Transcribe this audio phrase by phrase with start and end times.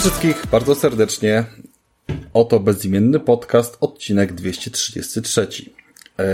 [0.00, 1.44] Wszystkich bardzo serdecznie.
[2.32, 5.48] Oto bezimienny podcast, odcinek 233.
[6.18, 6.28] E,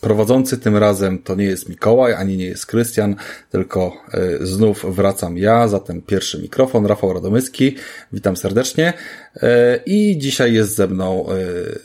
[0.00, 3.16] prowadzący tym razem to nie jest Mikołaj, ani nie jest Krystian,
[3.50, 7.76] tylko e, znów wracam ja, zatem pierwszy mikrofon, Rafał Radomyski.
[8.12, 8.92] Witam serdecznie.
[9.36, 11.26] E, I dzisiaj jest ze mną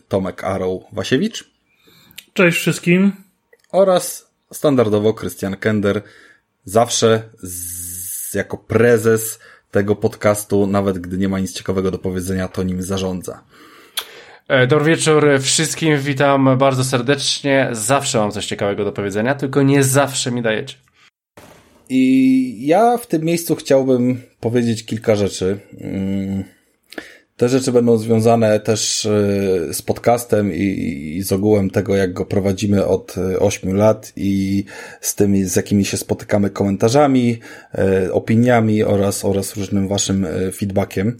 [0.07, 1.51] Tomek Arrow Wasiewicz.
[2.33, 3.11] Cześć wszystkim.
[3.71, 6.01] Oraz standardowo Krystian Kender,
[6.65, 9.39] zawsze z, jako prezes
[9.71, 13.43] tego podcastu, nawet gdy nie ma nic ciekawego do powiedzenia, to nim zarządza.
[14.47, 17.69] E, dobry wieczór wszystkim, witam bardzo serdecznie.
[17.71, 20.75] Zawsze mam coś ciekawego do powiedzenia, tylko nie zawsze mi dajecie.
[21.89, 25.59] I ja w tym miejscu chciałbym powiedzieć kilka rzeczy.
[25.81, 26.43] Mm,
[27.37, 29.09] te rzeczy będą związane też e,
[29.73, 34.63] z podcastem i, z ogółem tego, jak go prowadzimy od 8 e, lat i
[35.01, 37.39] z tymi, z jakimi się spotykamy komentarzami,
[37.73, 41.17] e, opiniami oraz, oraz różnym waszym feedbackiem.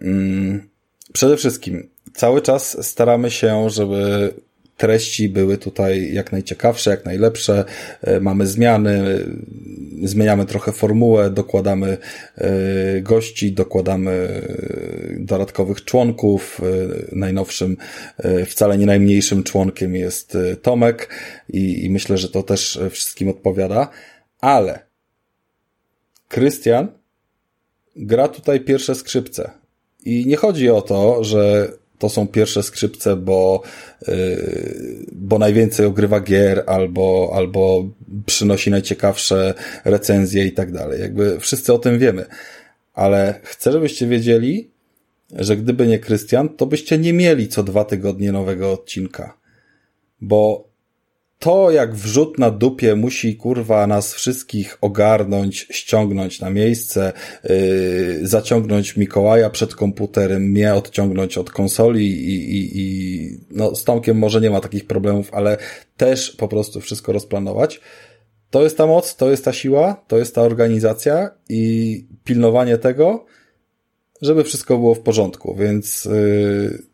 [0.00, 0.68] Mm,
[1.12, 4.34] przede wszystkim cały czas staramy się, żeby
[4.82, 7.64] treści były tutaj jak najciekawsze, jak najlepsze.
[8.00, 9.24] E, mamy zmiany,
[10.02, 11.98] zmieniamy trochę formułę, dokładamy
[12.36, 16.60] e, gości, dokładamy e, dodatkowych członków.
[17.12, 17.76] Najnowszym,
[18.46, 21.08] wcale nie najmniejszym członkiem jest Tomek
[21.48, 23.88] i, i myślę, że to też wszystkim odpowiada.
[24.40, 24.78] Ale
[26.28, 26.88] Krystian
[27.96, 29.50] gra tutaj pierwsze skrzypce.
[30.04, 33.62] I nie chodzi o to, że to są pierwsze skrzypce, bo,
[34.08, 37.88] yy, bo najwięcej ogrywa gier albo, albo
[38.26, 39.54] przynosi najciekawsze
[39.84, 41.00] recenzje i tak dalej.
[41.00, 42.26] Jakby wszyscy o tym wiemy.
[42.94, 44.70] Ale chcę, żebyście wiedzieli,
[45.32, 49.38] że gdyby nie Krystian, to byście nie mieli co dwa tygodnie nowego odcinka.
[50.20, 50.71] Bo
[51.42, 57.12] to jak wrzut na dupie musi kurwa nas wszystkich ogarnąć, ściągnąć na miejsce,
[57.44, 64.18] yy, zaciągnąć Mikołaja przed komputerem, mnie odciągnąć od konsoli i, i, i no z Tomkiem
[64.18, 65.56] może nie ma takich problemów, ale
[65.96, 67.80] też po prostu wszystko rozplanować.
[68.50, 73.24] To jest ta moc, to jest ta siła, to jest ta organizacja i pilnowanie tego,
[74.20, 76.91] żeby wszystko było w porządku, więc yy,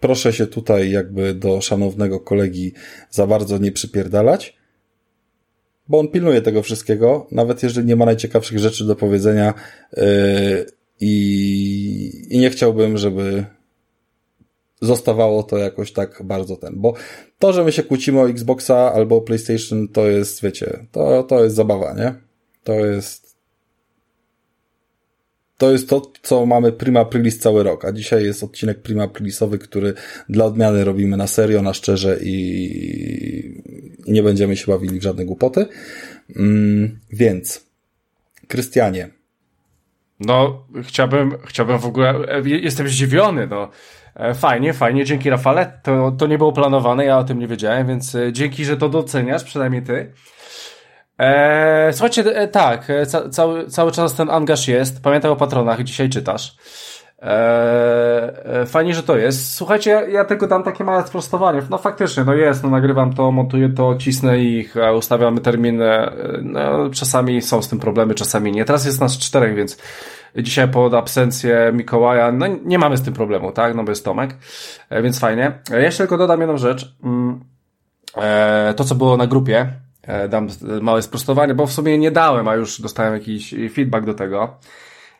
[0.00, 2.72] proszę się tutaj jakby do szanownego kolegi
[3.10, 4.56] za bardzo nie przypierdalać,
[5.88, 9.54] bo on pilnuje tego wszystkiego, nawet jeżeli nie ma najciekawszych rzeczy do powiedzenia
[9.96, 10.02] yy,
[11.00, 13.44] i, i nie chciałbym, żeby
[14.80, 16.94] zostawało to jakoś tak bardzo ten, bo
[17.38, 21.44] to, że my się kłócimy o Xboxa albo o PlayStation, to jest, wiecie, to, to
[21.44, 22.14] jest zabawa, nie?
[22.64, 23.29] To jest
[25.60, 29.58] to jest to, co mamy prima aprilis cały rok, a dzisiaj jest odcinek prima aprilisowy,
[29.58, 29.94] który
[30.28, 32.34] dla odmiany robimy na serio, na szczerze i,
[34.06, 35.66] i nie będziemy się bawili w żadne głupoty.
[36.36, 37.66] Mm, więc,
[38.48, 39.08] Krystianie.
[40.20, 43.70] No, chciałbym, chciałbym w ogóle, e, jestem zdziwiony, no.
[44.14, 45.80] E, fajnie, fajnie, dzięki Rafale.
[45.82, 48.88] To, to nie było planowane, ja o tym nie wiedziałem, więc e, dzięki, że to
[48.88, 50.12] doceniasz, przynajmniej ty.
[51.20, 55.02] Eee, słuchajcie, e, tak, e, ca cały, cały czas ten angaż jest.
[55.02, 56.56] Pamiętaj o patronach, dzisiaj czytasz.
[57.22, 59.54] Eee, fajnie, że to jest.
[59.54, 61.62] Słuchajcie, ja, ja tylko dam takie małe sprostowanie.
[61.70, 66.10] No faktycznie, no jest, no nagrywam to, montuję to, cisnę ich, ustawiamy terminy.
[66.42, 68.64] No, czasami są z tym problemy, czasami nie.
[68.64, 69.78] Teraz jest nas czterech, więc
[70.36, 73.74] dzisiaj pod absencję Mikołaja, no nie mamy z tym problemu, tak?
[73.74, 74.36] No bo jest Tomek,
[74.90, 75.52] e, więc fajnie.
[75.70, 76.94] Ja jeszcze tylko dodam jedną rzecz.
[77.04, 77.40] Mm,
[78.16, 79.89] eee, to, co było na grupie, E,
[80.28, 80.48] dam
[80.82, 84.56] małe sprostowanie, bo w sumie nie dałem, a już dostałem jakiś feedback do tego,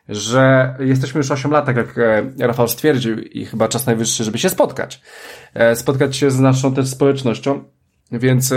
[0.09, 4.37] że jesteśmy już 8 lat, tak jak e, Rafał stwierdził i chyba czas najwyższy, żeby
[4.37, 5.01] się spotkać.
[5.53, 7.63] E, spotkać się z naszą też społecznością,
[8.11, 8.53] więc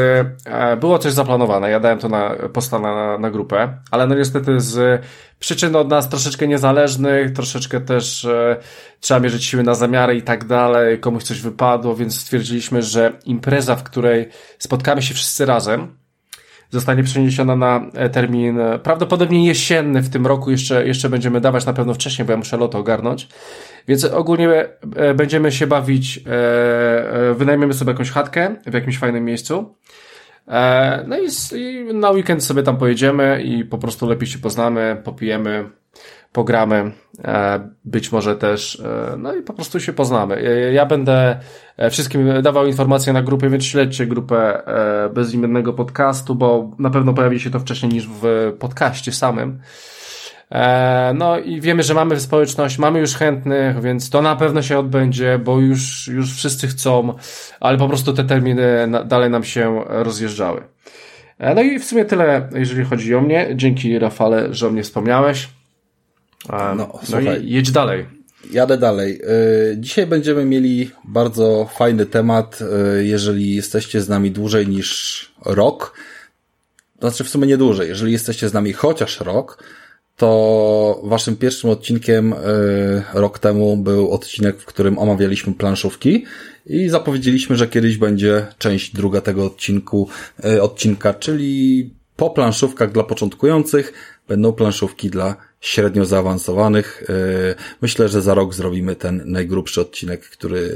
[0.81, 1.70] było coś zaplanowane.
[1.70, 5.02] Ja dałem to na posta na, na grupę, ale no niestety z
[5.38, 8.56] przyczyn od nas troszeczkę niezależnych, troszeczkę też e,
[9.00, 13.76] trzeba mierzyć siły na zamiary i tak dalej, komuś coś wypadło, więc stwierdziliśmy, że impreza,
[13.76, 14.28] w której
[14.58, 15.96] spotkamy się wszyscy razem,
[16.74, 20.50] zostanie przeniesiona na e, termin e, prawdopodobnie jesienny w tym roku.
[20.50, 23.28] Jeszcze, jeszcze będziemy dawać na pewno wcześniej, bo ja muszę loto ogarnąć.
[23.88, 24.48] Więc ogólnie
[24.96, 26.20] e, będziemy się bawić,
[27.34, 29.74] wynajmiemy sobie jakąś chatkę w jakimś fajnym miejscu.
[31.06, 31.28] No i
[31.94, 35.70] na weekend sobie tam pojedziemy i po prostu lepiej się poznamy, popijemy,
[36.35, 36.93] pogramy,
[37.25, 40.37] e, być może też, e, no i po prostu się poznamy.
[40.37, 41.38] E, ja będę
[41.91, 44.62] wszystkim dawał informacje na grupie, więc śledźcie grupę
[45.14, 49.61] bezimiennego podcastu, bo na pewno pojawi się to wcześniej niż w podcaście samym.
[51.14, 55.38] No i wiemy, że mamy społeczność, mamy już chętnych, więc to na pewno się odbędzie,
[55.38, 57.14] bo już, już wszyscy chcą,
[57.61, 60.62] ale po prostu te terminy dalej nam się rozjeżdżały.
[61.55, 63.49] No i w sumie tyle, jeżeli chodzi o mnie.
[63.55, 65.49] Dzięki Rafale, że o mnie wspomniałeś.
[66.49, 67.44] No, no słuchaj.
[67.44, 68.06] i jedź dalej.
[68.52, 69.20] Jadę dalej.
[69.23, 72.58] E, dzisiaj będziemy mieli bardzo fajny temat.
[72.62, 75.94] E, jeżeli jesteście z nami dłużej niż rok,
[77.00, 79.64] znaczy w sumie nie dłużej, jeżeli jesteście z nami chociaż rok,
[80.17, 82.37] to waszym pierwszym odcinkiem y,
[83.14, 86.25] rok temu był odcinek, w którym omawialiśmy planszówki
[86.67, 90.08] i zapowiedzieliśmy, że kiedyś będzie część druga tego odcinku,
[90.44, 93.93] y, odcinka, czyli po planszówkach dla początkujących
[94.29, 97.05] będą planszówki dla średnio zaawansowanych.
[97.08, 100.70] E, myślę, że za rok zrobimy ten najgrubszy odcinek, który,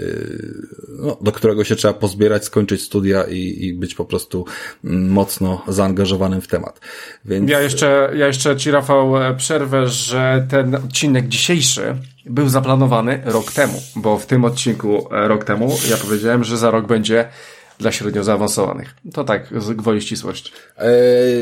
[0.89, 4.45] no, do którego się trzeba pozbierać, skończyć studia i, i być po prostu
[4.85, 6.81] mm, mocno zaangażowawanym w temat.
[7.25, 7.51] Więc...
[7.51, 11.95] Ja jeszcze, ja jeszcze Ci Rafał przerwę, że ten odcinek dzisiejszy
[12.27, 16.71] był zaplanowany rok temu, bo w tym odcinku e, rok temu ja powiedziałem, że za
[16.71, 17.29] rok będzie
[17.79, 18.95] dla średnio zaawansowanych.
[19.13, 20.53] To tak, z gwoli ścisłości.
[20.77, 20.87] E,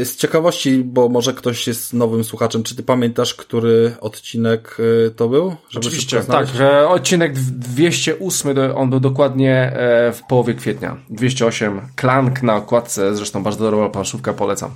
[0.05, 5.29] z ciekawości, bo może ktoś jest nowym słuchaczem, czy ty pamiętasz, który odcinek e, to
[5.29, 5.57] był?
[5.71, 6.47] Żeby Oczywiście, tak.
[6.89, 10.97] Odcinek 208, on był dokładnie e, w połowie kwietnia.
[11.11, 14.71] 208, Klank na okładce, zresztą bardzo dobra planszówka, polecam.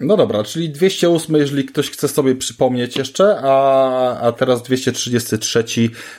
[0.00, 5.64] No dobra, czyli 208, jeżeli ktoś chce sobie przypomnieć jeszcze, a, a teraz 233.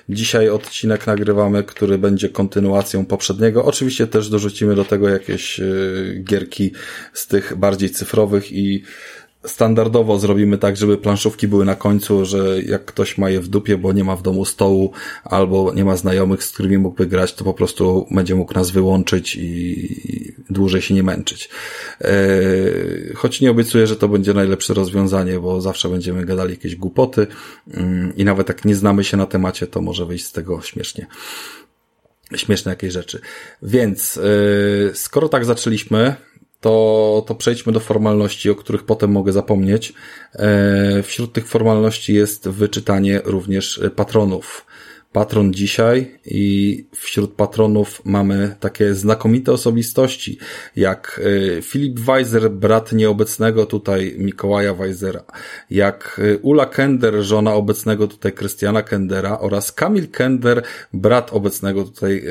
[0.10, 3.66] Dzisiaj odcinek nagrywamy, który będzie kontynuacją poprzedniego.
[3.66, 6.72] Oczywiście też dorzucimy do tego jakieś y, gierki
[7.14, 8.84] z tych bardziej cyfrowych i
[9.48, 13.78] standardowo zrobimy tak, żeby planszówki były na końcu, że jak ktoś ma je w dupie,
[13.78, 14.92] bo nie ma w domu stołu
[15.24, 19.36] albo nie ma znajomych, z którymi mógłby grać, to po prostu będzie mógł nas wyłączyć
[19.36, 21.50] i dłużej się nie męczyć.
[22.02, 22.14] E,
[23.16, 27.28] choć nie obiecuję, że to będzie najlepsze rozwiązanie, bo zawsze będziemy gadali jakieś głupoty
[27.74, 31.08] mm, i nawet jak nie znamy się na temacie, to może wyjść z tego śmiesznie
[32.36, 33.20] śmieszne jakieś rzeczy.
[33.62, 36.16] Więc yy, skoro tak zaczęliśmy,
[36.62, 39.94] to, to przejdźmy do formalności, o których potem mogę zapomnieć.
[40.33, 44.65] E, wśród tych formalności jest wyczytanie również patronów.
[45.12, 50.38] Patron dzisiaj i wśród patronów mamy takie znakomite osobistości,
[50.75, 51.21] jak
[51.57, 55.24] e, Filip Weiser, brat nieobecnego tutaj Mikołaja Weisera,
[55.69, 60.63] jak e, Ula Kender, żona obecnego tutaj Krystiana Kendera oraz Kamil Kender,
[60.94, 62.24] brat obecnego tutaj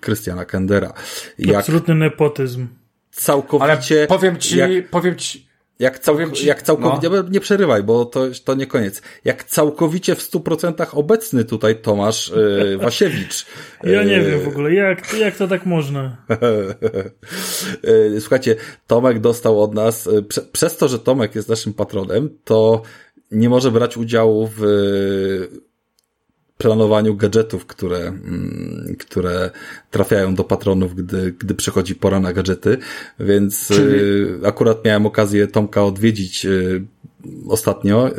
[0.00, 0.92] Krystiana Kendera.
[1.38, 1.56] Jak...
[1.56, 2.66] Absolutny nepotyzm
[3.12, 3.98] całkowicie...
[3.98, 5.46] Ale powiem ci, jak, powiem ci,
[5.78, 7.22] jak, cał, ci, jak całkowicie, no.
[7.30, 9.02] nie przerywaj, bo to, to nie koniec.
[9.24, 13.46] Jak całkowicie w stu procentach obecny tutaj Tomasz yy, Wasiewicz.
[13.84, 16.16] Ja nie wiem w ogóle, jak, jak to tak można?
[18.16, 18.56] E, słuchajcie,
[18.86, 22.82] Tomek dostał od nas, e, prze, przez to, że Tomek jest naszym patronem, to
[23.30, 24.62] nie może brać udziału w
[26.58, 29.50] planowaniu gadżetów, które, mm, które
[29.90, 32.78] trafiają do patronów, gdy, gdy przychodzi pora na gadżety,
[33.20, 33.94] więc Czyli...
[33.94, 36.84] Y, akurat miałem okazję Tomka odwiedzić y,
[37.48, 38.12] ostatnio, y,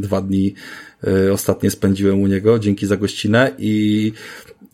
[0.00, 0.54] dwa dni
[1.32, 4.12] ostatnie spędziłem u niego, dzięki za gościnę i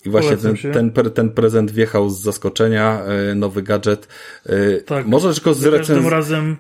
[0.07, 3.03] i właśnie ten, ten, ten prezent wjechał z zaskoczenia,
[3.35, 4.09] nowy gadżet.
[4.87, 6.57] Tak, Może tylko z za każdym razem,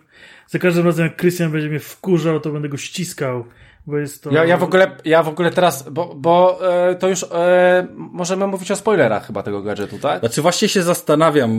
[0.48, 3.44] za każdym razem jak Christian będzie mnie wkurzał, to będę go ściskał.
[3.88, 4.30] Bo jest to...
[4.30, 6.58] ja, ja, w ogóle, ja w ogóle teraz, bo, bo
[6.90, 10.20] e, to już e, możemy mówić o spoilerach chyba tego gadżetu, tak?
[10.20, 11.50] Znaczy właśnie się zastanawiam,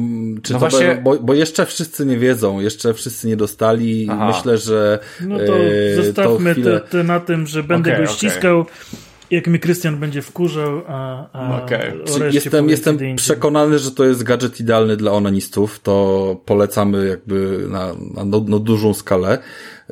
[0.43, 1.01] czy no to właśnie...
[1.03, 4.27] bo, bo jeszcze wszyscy nie wiedzą, jeszcze wszyscy nie dostali Aha.
[4.27, 6.79] myślę, że No to e, zostawmy to, chwilę...
[6.79, 8.73] to, to, na tym, że będę okay, go ściskał okay
[9.31, 11.93] jak mi Krystian będzie wkurzał, a, a okay.
[12.31, 17.93] Jestem, jestem przekonany, że to jest gadżet idealny dla onanistów, to polecamy jakby na,
[18.25, 19.37] na, na dużą skalę.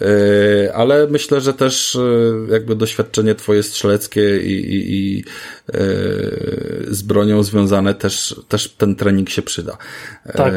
[0.02, 2.00] E, ale myślę, że też e,
[2.54, 5.74] jakby doświadczenie twoje strzeleckie i, i, i e,
[6.88, 9.78] z bronią związane też, też ten trening się przyda.
[10.34, 10.54] Tak.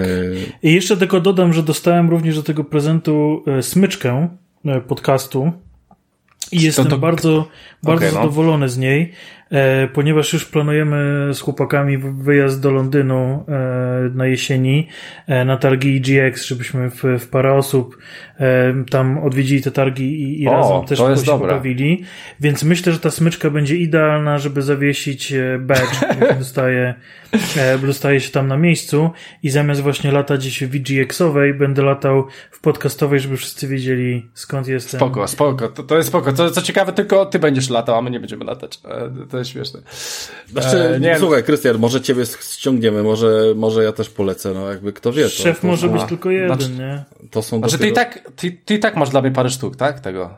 [0.62, 4.28] I jeszcze tylko dodam, że dostałem również do tego prezentu smyczkę
[4.88, 5.52] podcastu
[6.52, 6.98] i jestem to, to...
[6.98, 7.48] bardzo,
[7.82, 8.22] bardzo okay, no.
[8.22, 9.12] zadowolony z niej.
[9.50, 14.88] E, ponieważ już planujemy z chłopakami wyjazd do Londynu e, na jesieni
[15.26, 17.98] e, na targi GX, żebyśmy w, w parę osób
[18.90, 22.04] tam odwiedzili te targi i, i o, razem też się pobawili.
[22.40, 26.94] Więc myślę, że ta smyczka będzie idealna, żeby zawiesić badge, który dostaje,
[27.86, 29.10] dostaje się tam na miejscu
[29.42, 34.68] i zamiast właśnie latać gdzieś w VGX-owej, będę latał w podcastowej, żeby wszyscy wiedzieli skąd
[34.68, 35.00] jestem.
[35.00, 36.32] Spoko, spoko, to, to jest spoko.
[36.32, 38.80] Co, co ciekawe, tylko ty będziesz latał, a my nie będziemy latać.
[39.30, 39.80] To jest śmieszne.
[40.48, 44.92] Znaczy, e, nie, słuchaj, Krystian, może ciebie ściągniemy, może, może ja też polecę, no jakby
[44.92, 45.24] kto wie.
[45.24, 47.04] To, Szef to, może być tylko jeden, znaczy, nie?
[47.30, 47.94] To są znaczy, dopiero...
[47.94, 50.00] ty, i tak, ty, ty tak masz dla mnie parę sztuk, tak?
[50.00, 50.36] Tego,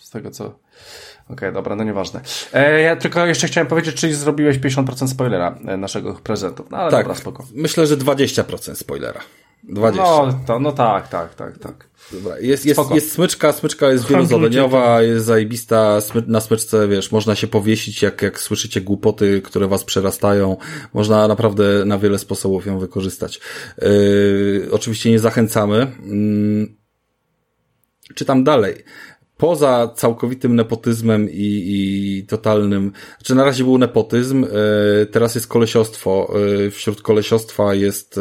[0.00, 0.44] z tego co...
[0.44, 2.20] Okej, okay, dobra, no nieważne.
[2.52, 6.64] E, ja tylko jeszcze chciałem powiedzieć, czy zrobiłeś 50% spoilera e, naszego prezentu.
[6.70, 7.46] No ale tak, dobra, spoko.
[7.54, 9.20] Myślę, że 20% spoilera.
[9.68, 10.02] 20.
[10.02, 11.88] No, to, no tak, tak, tak, tak.
[12.12, 17.46] Dobra, jest, jest, jest smyczka, smyczka jest wielozadaniowa, jest zajebista, na smyczce, wiesz, można się
[17.46, 20.56] powiesić, jak, jak słyszycie głupoty, które was przerastają,
[20.94, 23.40] można naprawdę na wiele sposobów ją wykorzystać.
[23.82, 25.92] Yy, oczywiście nie zachęcamy.
[26.04, 26.83] Yy,
[28.14, 28.84] czytam dalej
[29.36, 36.34] poza całkowitym nepotyzmem i, i totalnym, znaczy na razie był nepotyzm, e, teraz jest kolesiostwo.
[36.66, 38.20] E, wśród kolesiostwa jest e,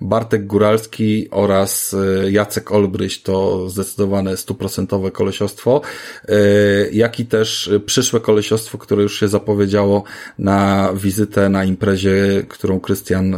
[0.00, 1.96] Bartek Góralski oraz
[2.30, 5.80] Jacek Olbryś, to zdecydowane stuprocentowe kolesiostwo,
[6.92, 10.04] jak i też przyszłe kolesiostwo, które już się zapowiedziało
[10.38, 13.36] na wizytę na imprezie, którą Krystian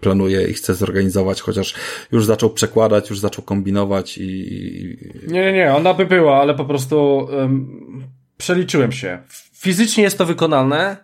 [0.00, 1.74] planuje i chce zorganizować, chociaż
[2.12, 4.96] już zaczął przekładać, już zaczął kombinować i...
[5.26, 8.04] Nie, nie, nie, ona by była, ale po prostu um,
[8.36, 9.18] przeliczyłem się.
[9.52, 10.96] Fizycznie jest to wykonalne,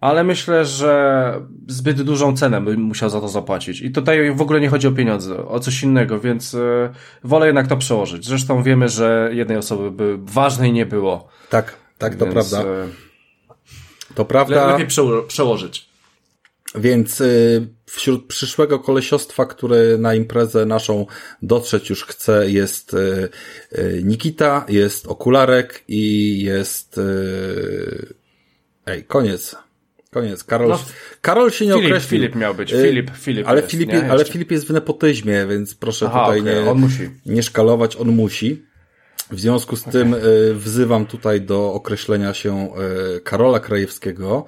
[0.00, 1.34] ale myślę, że
[1.68, 3.80] zbyt dużą cenę bym musiał za to zapłacić.
[3.80, 6.90] I tutaj w ogóle nie chodzi o pieniądze, o coś innego, więc y,
[7.24, 8.26] wolę jednak to przełożyć.
[8.26, 11.28] Zresztą wiemy, że jednej osoby by ważnej nie było.
[11.50, 12.70] Tak, tak, to więc, prawda.
[12.70, 14.66] Y, to prawda.
[14.66, 14.86] lepiej
[15.28, 15.87] przełożyć.
[16.74, 21.06] Więc y, wśród przyszłego kolesiostwa, który na imprezę naszą
[21.42, 23.28] dotrzeć już chce, jest y,
[23.78, 27.00] y, Nikita, jest Okularek i jest...
[28.86, 29.56] Ej, koniec.
[30.10, 30.44] Koniec.
[30.44, 30.84] Karol, no,
[31.20, 32.20] Karol się nie Filip, określił.
[32.20, 32.70] Filip miał być.
[32.70, 34.10] Filip, Filip ale, jest, Filip, nie?
[34.10, 37.10] ale Filip jest w nepotyzmie, więc proszę Aha, tutaj okay, nie, on musi.
[37.26, 38.62] nie szkalować, on musi.
[39.30, 39.92] W związku z okay.
[39.92, 40.16] tym
[40.54, 42.68] wzywam tutaj do określenia się
[43.24, 44.46] Karola Krajewskiego,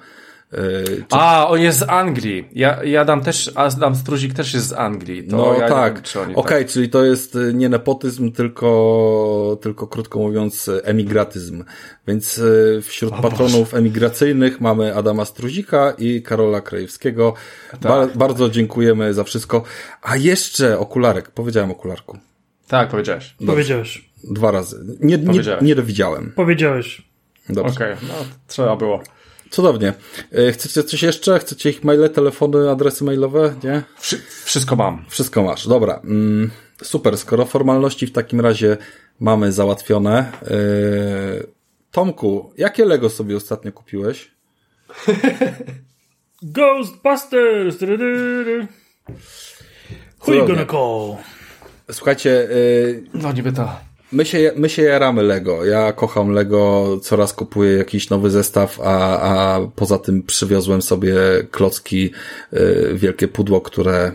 [0.53, 1.05] E, czy...
[1.09, 2.47] A, on jest z Anglii.
[2.53, 5.27] Ja, ja dam też, Adam Struzik też jest z Anglii.
[5.27, 5.99] To no ja tak.
[5.99, 6.71] Okej, okay, tak.
[6.71, 11.63] czyli to jest e, nie nepotyzm, tylko, tylko krótko mówiąc emigratyzm.
[12.07, 12.41] Więc
[12.77, 13.77] e, wśród o patronów Boże.
[13.77, 17.33] emigracyjnych mamy Adama Struzika i Karola Krajewskiego.
[17.71, 17.81] Tak.
[17.81, 19.63] Ba bardzo dziękujemy za wszystko.
[20.01, 21.31] A jeszcze okularek.
[21.31, 22.17] Powiedziałem okularku.
[22.67, 23.35] Tak, powiedziałeś.
[23.39, 23.53] Dobrze.
[23.53, 24.09] Powiedziałeś.
[24.23, 24.85] Dwa razy.
[24.99, 26.33] Nie, nie, nie dowidziałem.
[26.35, 27.01] Powiedziałeś.
[27.49, 27.73] Dobrze.
[27.73, 28.07] Okej, okay.
[28.07, 28.13] no
[28.47, 29.03] trzeba było.
[29.51, 29.93] Cudownie.
[30.31, 31.39] E, chcecie coś jeszcze?
[31.39, 33.55] Chcecie ich maile, telefony, adresy mailowe?
[33.63, 33.83] Nie?
[34.45, 35.05] wszystko mam.
[35.09, 35.67] Wszystko masz.
[35.67, 36.01] Dobra.
[36.03, 36.51] Mm,
[36.83, 37.17] super.
[37.17, 38.77] Skoro formalności w takim razie
[39.19, 40.31] mamy załatwione.
[40.49, 41.47] Yy...
[41.91, 44.31] Tomku, jakie Lego sobie ostatnio kupiłeś?
[46.41, 47.77] Ghostbusters!
[50.27, 51.15] Who you gonna call?
[51.91, 52.29] Słuchajcie.
[52.29, 53.03] Yy...
[53.13, 53.90] No niby to.
[54.11, 55.65] My się, my się jaramy Lego.
[55.65, 61.15] Ja kocham Lego, coraz kupuję jakiś nowy zestaw, a, a poza tym przywiozłem sobie
[61.51, 62.11] klocki,
[62.53, 64.11] y, wielkie pudło, które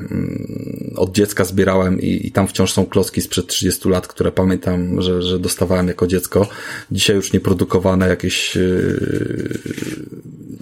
[0.92, 5.02] y, od dziecka zbierałem i, i tam wciąż są klocki sprzed 30 lat, które pamiętam,
[5.02, 6.48] że, że dostawałem jako dziecko.
[6.90, 9.58] Dzisiaj już nieprodukowane jakieś y,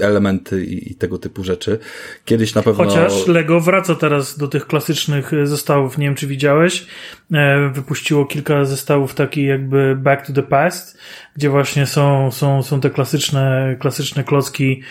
[0.01, 1.79] elementy i, i, tego typu rzeczy.
[2.25, 2.85] Kiedyś na pewno...
[2.85, 5.99] Chociaż Lego wraca teraz do tych klasycznych zestawów.
[5.99, 6.87] Nie wiem, czy widziałeś.
[7.33, 10.99] E, wypuściło kilka zestawów takich jakby Back to the Past,
[11.37, 14.83] gdzie właśnie są, są, są te klasyczne, klasyczne klocki,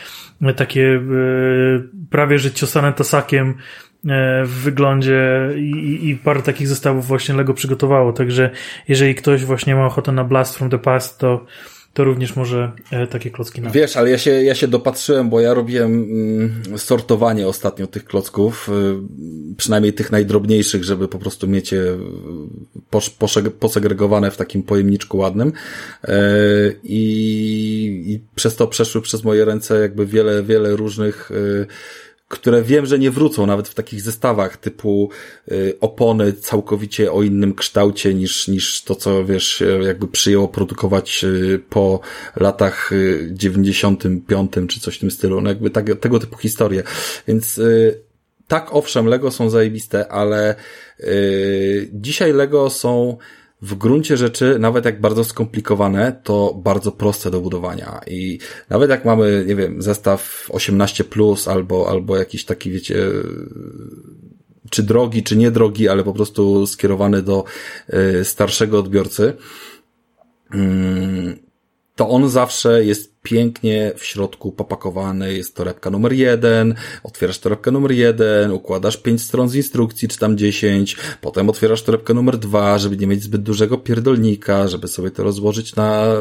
[0.42, 1.00] e, takie e,
[2.10, 3.56] prawie że ciosane tasakiem,
[4.44, 8.14] w wyglądzie i, i parę takich zestawów właśnie Lego przygotowało.
[8.14, 8.50] Także
[8.88, 11.46] jeżeli ktoś właśnie ma ochotę na Blast from the Past, to
[11.94, 13.70] to również może e, takie klocki na.
[13.70, 18.70] Wiesz, ale ja się, ja się dopatrzyłem, bo ja robiłem mm, sortowanie ostatnio tych klocków,
[18.70, 21.98] y, przynajmniej tych najdrobniejszych, żeby po prostu mieć je
[23.60, 25.52] posegregowane w takim pojemniczku ładnym.
[26.04, 26.20] E,
[26.84, 31.68] I, I przez to przeszły przez moje ręce jakby wiele, wiele różnych y,
[32.28, 35.10] które wiem, że nie wrócą nawet w takich zestawach typu
[35.52, 41.62] y, opony całkowicie o innym kształcie niż, niż to, co wiesz, jakby przyjęło produkować y,
[41.70, 42.00] po
[42.36, 42.92] latach
[43.32, 45.42] 95 y, czy coś w tym stylu.
[45.42, 46.84] No jakby tak, tego typu historie.
[47.28, 47.62] Więc
[48.48, 50.56] tak, owszem, Lego są zajebiste, ale
[51.94, 53.18] dzisiaj Lego są
[53.64, 58.02] w gruncie rzeczy, nawet jak bardzo skomplikowane, to bardzo proste do budowania.
[58.08, 58.40] I
[58.70, 62.96] nawet jak mamy, nie wiem, zestaw 18 plus albo, albo jakiś taki, wiecie,
[64.70, 67.44] czy drogi, czy niedrogi, ale po prostu skierowany do
[68.20, 69.34] y, starszego odbiorcy,
[70.54, 71.38] mm,
[71.96, 77.92] to on zawsze jest pięknie w środku popakowany, jest torebka numer jeden, otwierasz torebkę numer
[77.92, 82.98] jeden, układasz pięć stron z instrukcji, czy tam dziesięć, potem otwierasz torebkę numer dwa, żeby
[82.98, 86.14] nie mieć zbyt dużego pierdolnika, żeby sobie to rozłożyć na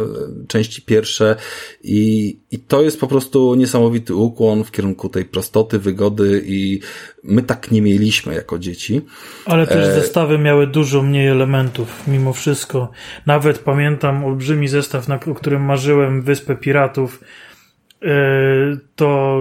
[0.49, 1.37] części pierwsze
[1.83, 6.81] i, i to jest po prostu niesamowity ukłon w kierunku tej prostoty, wygody i
[7.25, 9.01] my tak nie mieliśmy jako dzieci.
[9.47, 9.95] Ale też e...
[9.95, 12.91] zestawy miały dużo mniej elementów, mimo wszystko.
[13.27, 18.15] Nawet pamiętam olbrzymi zestaw, na, o którym marzyłem, Wyspę Piratów, E,
[18.97, 19.39] to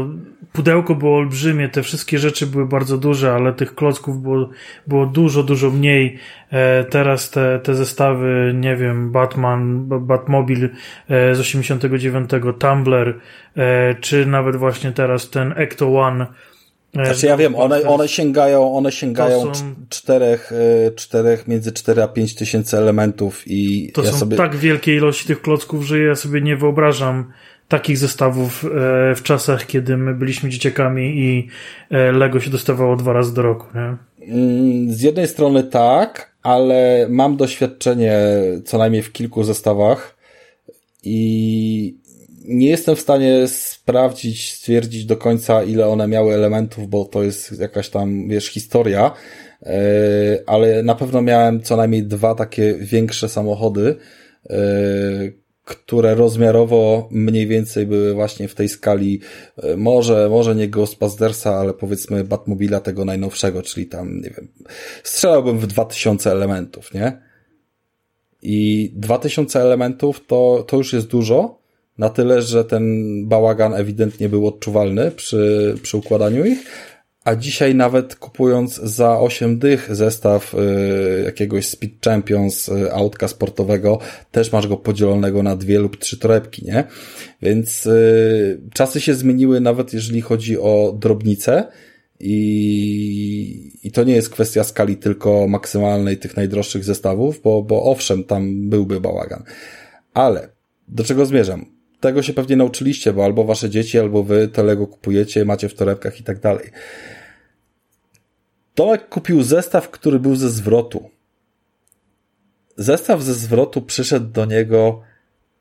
[0.54, 4.50] pudełko było olbrzymie, te wszystkie rzeczy były bardzo duże, ale tych klocków było,
[4.88, 6.20] było dużo, dużo mniej.
[6.52, 10.70] E, teraz te, te zestawy, nie wiem, Batman, Batmobile
[11.10, 12.30] e, z 89,
[12.60, 13.20] Tumblr,
[14.02, 16.28] czy nawet właśnie teraz ten Ecto One,
[16.94, 19.76] znaczy ja wiem, one, one sięgają, one sięgają są...
[19.90, 20.52] czterech,
[20.88, 24.38] e, czterech, między 4 a 5 tysięcy elementów i to ja są sobie...
[24.38, 27.32] tak wielkie ilości tych klocków, że ja sobie nie wyobrażam
[27.68, 28.68] takich zestawów e,
[29.16, 31.48] w czasach, kiedy my byliśmy dzieciakami i
[31.92, 33.68] e, Lego się dostawało dwa razy do roku.
[33.76, 33.98] Nie?
[34.28, 38.20] Mm, z jednej strony tak, ale mam doświadczenie
[38.66, 40.18] co najmniej w kilku zestawach
[41.04, 41.96] i
[42.46, 47.60] nie jestem w stanie sprawdzić, stwierdzić do końca, ile one miały elementów, bo to jest
[47.60, 49.12] jakaś tam, wiesz, historia,
[49.64, 49.74] e,
[50.46, 53.96] ale na pewno miałem co najmniej dwa takie większe samochody,
[55.72, 59.22] które rozmiarowo mniej więcej były właśnie w tej skali,
[59.58, 64.48] e, może, może nie Ghostbustersa, ale powiedzmy Batmobila tego najnowszego, czyli tam, nie wiem,
[65.04, 67.22] strzelałbym w 2000 elementów, nie?
[68.42, 71.61] I 2000 elementów to, to już jest dużo,
[72.02, 72.84] na tyle, że ten
[73.28, 76.66] bałagan ewidentnie był odczuwalny przy, przy układaniu ich,
[77.24, 84.00] a dzisiaj nawet kupując za 8 dych zestaw y, jakiegoś Speed Champions y, autka sportowego,
[84.32, 86.84] też masz go podzielonego na dwie lub trzy torebki, nie?
[87.42, 91.68] Więc y, czasy się zmieniły nawet jeżeli chodzi o drobnice
[92.20, 98.24] i, i to nie jest kwestia skali tylko maksymalnej tych najdroższych zestawów, bo, bo owszem,
[98.24, 99.44] tam byłby bałagan.
[100.14, 100.50] Ale
[100.88, 101.66] do czego zmierzam?
[102.02, 106.20] Tego się pewnie nauczyliście, bo albo wasze dzieci, albo wy Lego kupujecie, macie w torebkach
[106.20, 106.70] i tak dalej.
[108.76, 111.10] Tomek kupił zestaw, który był ze zwrotu.
[112.78, 115.02] Zestaw ze zwrotu przyszedł do niego,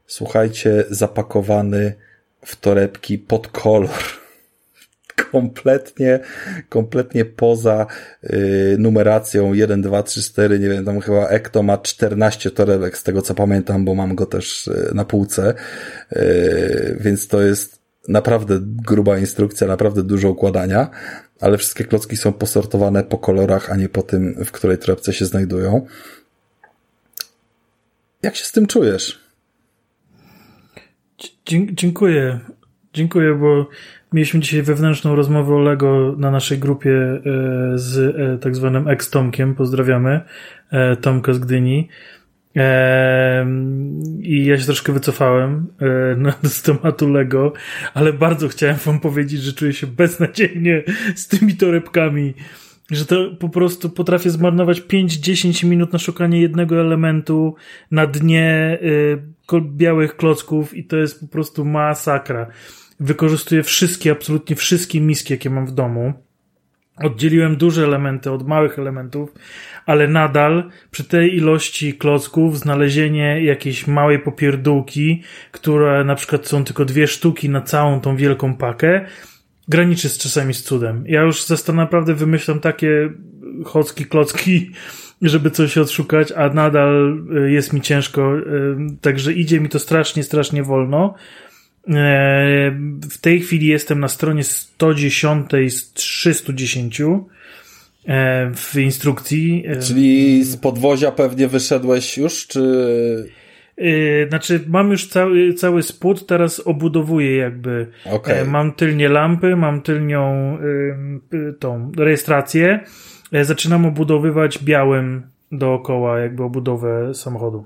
[0.07, 1.95] słuchajcie, zapakowany
[2.45, 4.20] w torebki pod kolor.
[5.33, 6.21] Kompletnie,
[6.69, 7.87] kompletnie poza
[8.25, 13.03] y, numeracją 1, 2, 3, 4, nie wiem, tam chyba Ekto ma 14 torebek, z
[13.03, 15.55] tego co pamiętam, bo mam go też y, na półce,
[16.13, 20.91] y, więc to jest naprawdę gruba instrukcja, naprawdę dużo układania,
[21.41, 25.25] ale wszystkie klocki są posortowane po kolorach, a nie po tym, w której torebce się
[25.25, 25.87] znajdują.
[28.23, 29.19] Jak się z tym czujesz?
[31.73, 32.41] Dziękuję.
[32.95, 33.69] Dziękuję, bo
[34.13, 37.21] mieliśmy dzisiaj wewnętrzną rozmowę o Lego na naszej grupie e,
[37.75, 39.55] z e, tak zwanym ex-Tomkiem.
[39.55, 40.21] Pozdrawiamy.
[40.71, 41.89] E, Tomka z Gdyni.
[44.23, 45.67] I ja się troszkę wycofałem
[46.43, 47.53] z tematu Lego,
[47.95, 50.83] ale bardzo chciałem wam powiedzieć, że czuję się beznadziejnie
[51.15, 52.35] z tymi torebkami,
[52.91, 57.55] że to po prostu potrafię zmarnować 5-10 minut na szukanie jednego elementu
[57.91, 58.79] na dnie
[59.63, 62.47] białych klocków i to jest po prostu masakra
[63.01, 66.13] wykorzystuję wszystkie, absolutnie wszystkie miski, jakie mam w domu.
[66.97, 69.35] Oddzieliłem duże elementy od małych elementów,
[69.87, 76.85] ale nadal przy tej ilości klocków znalezienie jakiejś małej popierdółki, które na przykład są tylko
[76.85, 79.07] dwie sztuki na całą tą wielką pakę,
[79.69, 81.05] graniczy z czasami z cudem.
[81.07, 83.11] Ja już zresztą naprawdę wymyślam takie
[83.65, 84.71] chocki, klocki,
[85.23, 88.43] żeby coś odszukać, a nadal y, jest mi ciężko, y,
[89.01, 91.15] także idzie mi to strasznie, strasznie wolno.
[91.89, 92.71] E,
[93.11, 99.65] w tej chwili jestem na stronie 110 z 310 e, w instrukcji.
[99.67, 103.41] E, Czyli z podwozia pewnie wyszedłeś już, czy...
[104.29, 107.87] Znaczy, mam już cały, cały spód, teraz obudowuję jakby.
[108.05, 108.45] Okay.
[108.45, 110.59] Mam tylnie lampy, mam tylnią
[111.59, 112.81] tą rejestrację.
[113.43, 117.65] Zaczynam obudowywać białym dookoła jakby obudowę samochodu.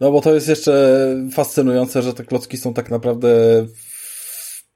[0.00, 3.28] No bo to jest jeszcze fascynujące, że te klocki są tak naprawdę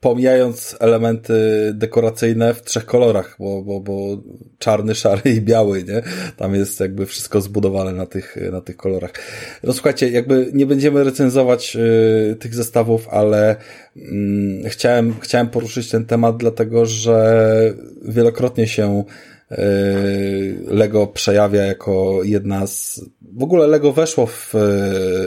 [0.03, 1.35] pomijając elementy
[1.75, 4.23] dekoracyjne w trzech kolorach, bo, bo, bo
[4.59, 6.03] czarny, szary i biały, nie?
[6.37, 9.13] Tam jest jakby wszystko zbudowane na tych, na tych kolorach.
[9.65, 13.57] No słuchajcie, jakby nie będziemy recenzować y, tych zestawów, ale
[13.97, 14.01] y,
[14.69, 19.05] chciałem, chciałem poruszyć ten temat, dlatego że wielokrotnie się
[20.67, 23.01] Lego przejawia jako jedna z
[23.37, 24.59] w ogóle Lego weszło w e,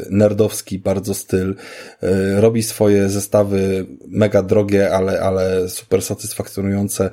[0.10, 1.56] nerdowski bardzo styl.
[2.02, 7.10] E, robi swoje zestawy mega drogie, ale, ale super satysfakcjonujące.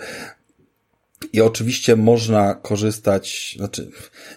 [1.32, 3.90] I oczywiście można korzystać, znaczy,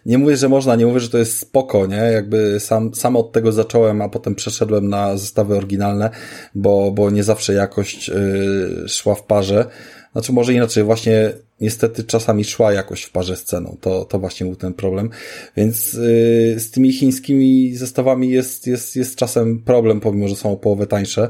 [0.05, 1.97] nie mówię, że można, nie mówię, że to jest spoko, nie?
[1.97, 6.09] Jakby sam, sam od tego zacząłem, a potem przeszedłem na zestawy oryginalne,
[6.55, 9.65] bo, bo nie zawsze jakość yy, szła w parze.
[10.11, 13.77] Znaczy może inaczej, właśnie niestety czasami szła jakoś w parze z ceną.
[13.81, 15.09] To, to właśnie był ten problem.
[15.57, 20.57] Więc yy, z tymi chińskimi zestawami jest, jest, jest czasem problem, pomimo, że są o
[20.57, 21.29] połowę tańsze.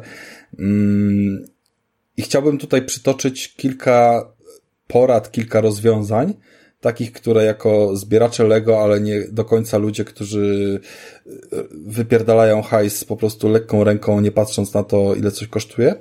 [0.58, 0.66] Yy,
[2.18, 4.30] I chciałbym tutaj przytoczyć kilka
[4.88, 6.34] porad, kilka rozwiązań,
[6.82, 10.80] takich, które jako zbieracze Lego, ale nie do końca ludzie, którzy
[11.26, 11.30] e,
[11.72, 15.96] wypierdalają hajs po prostu lekką ręką, nie patrząc na to, ile coś kosztuje.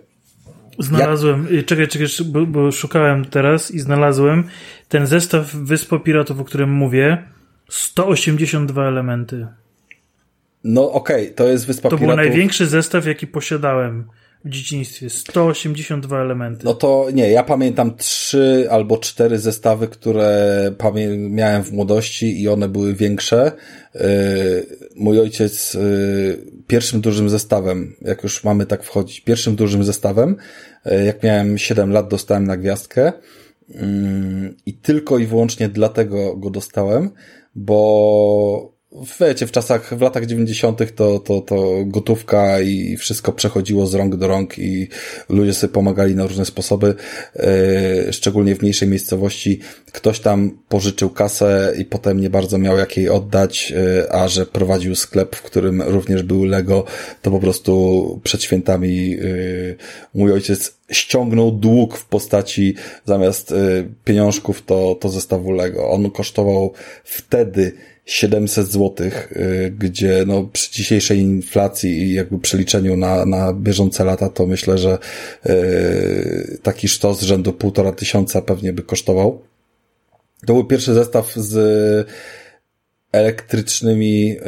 [0.78, 1.66] Znalazłem, Jak...
[1.66, 4.44] czekaj, czekaj, bo, bo, szukałem teraz i znalazłem
[4.88, 7.22] ten zestaw Wyspo Piratów, o którym mówię.
[7.68, 9.46] 182 elementy.
[10.64, 12.16] No okej, okay, to jest Wyspa to Piratów.
[12.16, 14.04] To był największy zestaw, jaki posiadałem
[14.44, 15.11] w dzieciństwie.
[15.11, 16.64] 182 elementy.
[16.64, 20.70] No to nie, ja pamiętam trzy albo cztery zestawy, które
[21.18, 23.52] miałem w młodości i one były większe.
[23.94, 24.00] Yy,
[24.96, 30.37] mój ojciec yy, pierwszym dużym zestawem, jak już mamy tak wchodzić, pierwszym dużym zestawem,
[30.85, 33.12] yy, jak miałem 7 lat, dostałem na gwiazdkę
[34.66, 37.11] i tylko i wyłącznie dlatego go dostałem,
[37.54, 38.73] bo
[39.20, 40.94] wiecie, w czasach, w latach 90.
[40.94, 44.88] to, to, to gotówka i wszystko przechodziło z rąk do rąk i
[45.28, 46.94] ludzie sobie pomagali na różne sposoby,
[47.37, 49.61] yy, szczególnie w mniejszej miejscowości.
[49.92, 54.46] Ktoś tam pożyczył kasę i potem nie bardzo miał jak jej oddać, yy, a że
[54.46, 56.85] prowadził sklep, w którym również był Lego,
[57.22, 59.76] to po prostu przed świętami yy,
[60.14, 63.54] mój ojciec ściągnął dług w postaci zamiast
[64.04, 65.90] pieniążków to, to zestawu Lego.
[65.90, 66.72] On kosztował
[67.04, 67.72] wtedy
[68.05, 74.29] 700 zł, y, gdzie no przy dzisiejszej inflacji i jakby przeliczeniu na, na bieżące lata,
[74.29, 74.99] to myślę, że
[75.45, 79.43] yy, taki sztos rzędu półtora tysiąca pewnie by kosztował.
[80.47, 82.09] To był pierwszy zestaw z
[83.12, 84.38] elektrycznymi yy,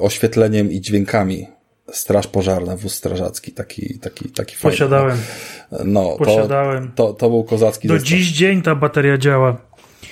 [0.00, 1.46] oświetleniem i dźwiękami.
[1.92, 4.72] Straż pożarna, wóz strażacki, taki, taki, taki fajny.
[4.76, 5.18] Posiadałem.
[5.84, 6.92] No, Posiadałem.
[6.94, 8.08] To, to, to był kozacki Do zestaw.
[8.08, 9.56] dziś dzień ta bateria działa.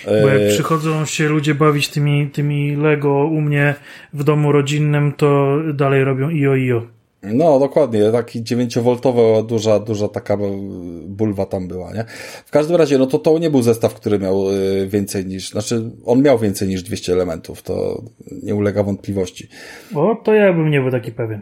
[0.06, 3.74] Bo jak e, przychodzą się ludzie bawić tymi, tymi Lego u mnie
[4.12, 6.82] w domu rodzinnym, to dalej robią io io.
[7.32, 8.12] No, dokładnie.
[8.12, 10.38] Taki 9V duża, duża taka
[11.06, 12.04] bulwa tam była, nie?
[12.46, 15.90] W każdym razie, no to to nie był zestaw, który miał e, więcej niż, znaczy
[16.04, 18.02] on miał więcej niż 200 elementów, to
[18.42, 19.48] nie ulega wątpliwości.
[19.94, 21.40] O, to ja bym nie był taki pewien.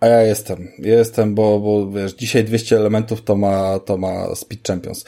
[0.00, 4.62] A ja jestem, jestem, bo, bo wiesz, dzisiaj 200 elementów to ma, to ma Speed
[4.66, 5.04] Champions.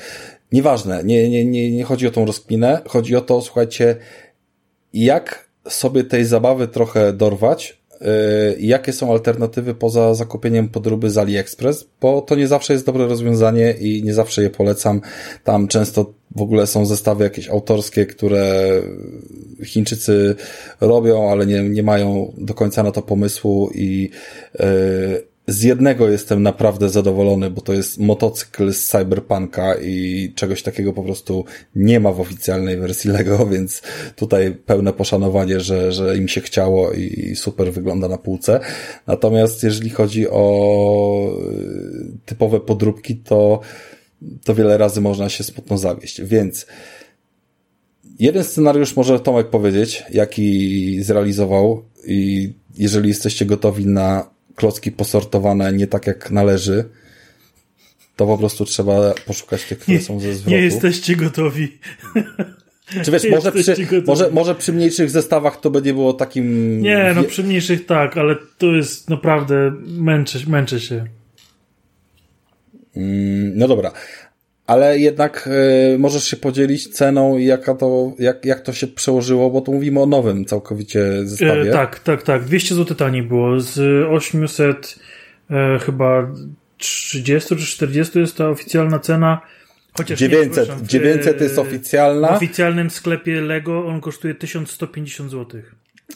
[0.53, 3.97] Nieważne, nie, nie, nie, nie chodzi o tą rozkminę, chodzi o to, słuchajcie,
[4.93, 8.07] jak sobie tej zabawy trochę dorwać, yy,
[8.61, 13.73] jakie są alternatywy poza zakupieniem podróby z AliExpress, bo to nie zawsze jest dobre rozwiązanie
[13.81, 15.01] i nie zawsze je polecam.
[15.45, 18.67] Tam często w ogóle są zestawy jakieś autorskie, które
[19.65, 20.35] Chińczycy
[20.81, 24.11] robią, ale nie, nie mają do końca na to pomysłu i
[24.59, 30.93] yy, z jednego jestem naprawdę zadowolony, bo to jest motocykl z Cyberpunka i czegoś takiego
[30.93, 33.83] po prostu nie ma w oficjalnej wersji Lego, więc
[34.17, 38.61] tutaj pełne poszanowanie, że, że im się chciało i super wygląda na półce.
[39.07, 43.61] Natomiast jeżeli chodzi o y, typowe podróbki, to,
[44.45, 46.67] to wiele razy można się smutno zawieść, więc
[48.19, 55.87] jeden scenariusz może Tomek powiedzieć, jaki zrealizował i jeżeli jesteście gotowi na klocki posortowane nie
[55.87, 56.85] tak jak należy,
[58.16, 60.51] to po prostu trzeba poszukać tych, które są ze zwrotu.
[60.51, 61.79] Nie jesteście gotowi.
[63.05, 63.75] Czy wiesz, może przy,
[64.07, 66.81] może, może przy mniejszych zestawach to będzie było takim...
[66.81, 71.07] Nie, no przy mniejszych tak, ale to jest naprawdę, męczę, męczę się.
[72.97, 73.92] Mm, no dobra,
[74.66, 75.48] ale jednak
[75.94, 79.72] y, możesz się podzielić ceną i jaka to, jak, jak to się przełożyło, bo tu
[79.72, 81.70] mówimy o nowym całkowicie zestawie.
[81.70, 82.44] E, tak, tak, tak.
[82.44, 83.61] 200 zł taniej było.
[83.61, 83.79] Z
[84.11, 84.98] 800
[85.50, 86.33] e, chyba
[86.79, 89.40] 30 czy 40 jest ta oficjalna cena.
[89.96, 92.29] Chociaż 900, nie, 900 jest oficjalna.
[92.29, 95.62] W oficjalnym sklepie Lego on kosztuje 1150 zł.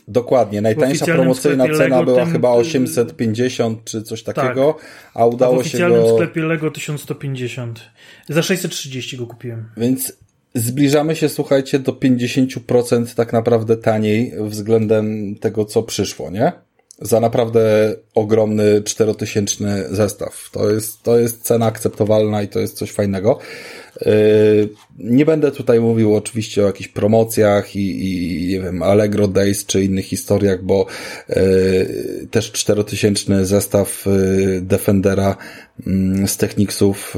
[0.08, 4.86] Dokładnie, najtańsza promocyjna cena była chyba 850 czy coś takiego, tak.
[5.14, 5.62] a udało się go...
[5.62, 7.80] W oficjalnym sklepie Lego 1150.
[8.28, 9.68] Za 630 go kupiłem.
[9.76, 10.12] Więc
[10.54, 16.52] zbliżamy się, słuchajcie, do 50% tak naprawdę taniej względem tego, co przyszło, nie?
[16.98, 20.50] Za naprawdę ogromny czterotysięczny zestaw.
[20.52, 23.38] To jest, to jest cena akceptowalna i to jest coś fajnego.
[24.06, 29.66] Yy, nie będę tutaj mówił oczywiście o jakichś promocjach i, i nie wiem, Allegro Days
[29.66, 30.86] czy innych historiach, bo
[31.28, 35.36] yy, też czterotysięczny zestaw yy, Defendera
[35.86, 37.16] mm, z Technicsów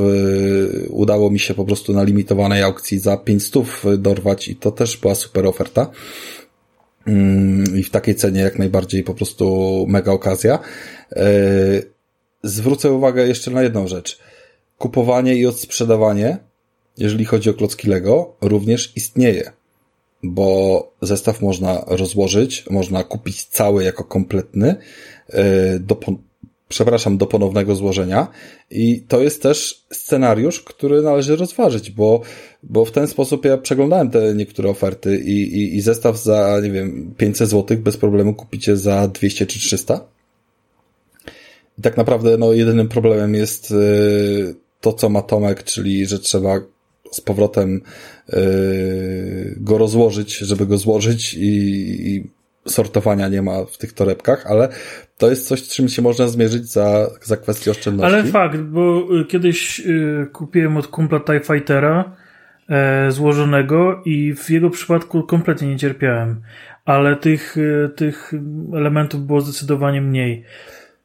[0.89, 3.67] udało mi się po prostu na limitowanej aukcji za 500
[3.99, 5.91] dorwać i to też była super oferta.
[7.07, 10.59] Mm, I w takiej cenie jak najbardziej po prostu mega okazja.
[12.43, 14.19] Zwrócę uwagę jeszcze na jedną rzecz.
[14.79, 16.39] Kupowanie i odsprzedawanie
[16.99, 19.53] jeżeli chodzi o klocki Lego, również istnieje,
[20.23, 24.77] bo zestaw można rozłożyć, można kupić cały jako kompletny,
[25.29, 25.97] e, do,
[26.69, 28.29] przepraszam, do ponownego złożenia.
[28.71, 32.21] I to jest też scenariusz, który należy rozważyć, bo,
[32.63, 36.71] bo w ten sposób ja przeglądałem te niektóre oferty i, i, i zestaw za, nie
[36.71, 40.05] wiem, 500 zł bez problemu kupicie za 200 czy 300.
[41.79, 46.61] I tak naprawdę, no, jedynym problemem jest yy, to, co ma Tomek, czyli, że trzeba
[47.13, 47.81] z powrotem
[48.29, 48.39] yy,
[49.57, 51.47] go rozłożyć, żeby go złożyć i,
[52.11, 52.31] i
[52.67, 54.69] sortowania nie ma w tych torebkach, ale
[55.19, 58.15] to jest coś, czym się można zmierzyć za, za kwestię oszczędności.
[58.15, 62.17] Ale fakt, bo y, kiedyś y, kupiłem od kumpla TIE Fightera
[62.69, 66.43] e, złożonego i w jego przypadku kompletnie nie cierpiałem,
[66.85, 68.33] ale tych, y, tych
[68.75, 70.45] elementów było zdecydowanie mniej.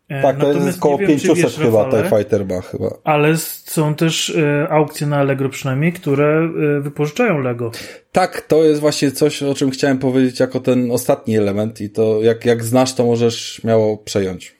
[0.09, 2.97] E, tak, to jest około 500 wiesz, chyba Rafale, Fighter ma chyba.
[3.03, 7.71] Ale są też e, aukcje na Allegro przynajmniej, które e, wypożyczają Lego.
[8.11, 12.19] Tak, to jest właśnie coś, o czym chciałem powiedzieć jako ten ostatni element i to
[12.21, 14.55] jak, jak znasz, to możesz śmiało przejąć.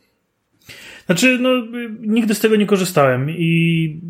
[1.05, 1.49] Znaczy, no,
[1.99, 4.01] nigdy z tego nie korzystałem i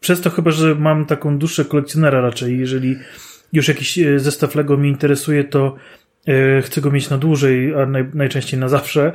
[0.00, 2.96] przez to chyba, że mam taką duszę kolekcjonera raczej, jeżeli
[3.52, 5.74] już jakiś zestaw Lego mnie interesuje, to
[6.62, 9.12] chcę go mieć na dłużej, a naj, najczęściej na zawsze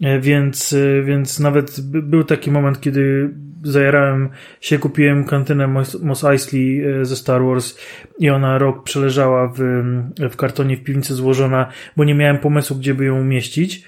[0.00, 3.30] więc, e, więc nawet był taki moment, kiedy
[3.62, 4.28] zajarałem
[4.60, 5.68] się, kupiłem kantynę
[6.02, 7.78] Mos Eisley e, ze Star Wars
[8.18, 9.82] i ona rok przeleżała w,
[10.30, 13.84] w kartonie w piwnicy złożona, bo nie miałem pomysłu, gdzie by ją umieścić.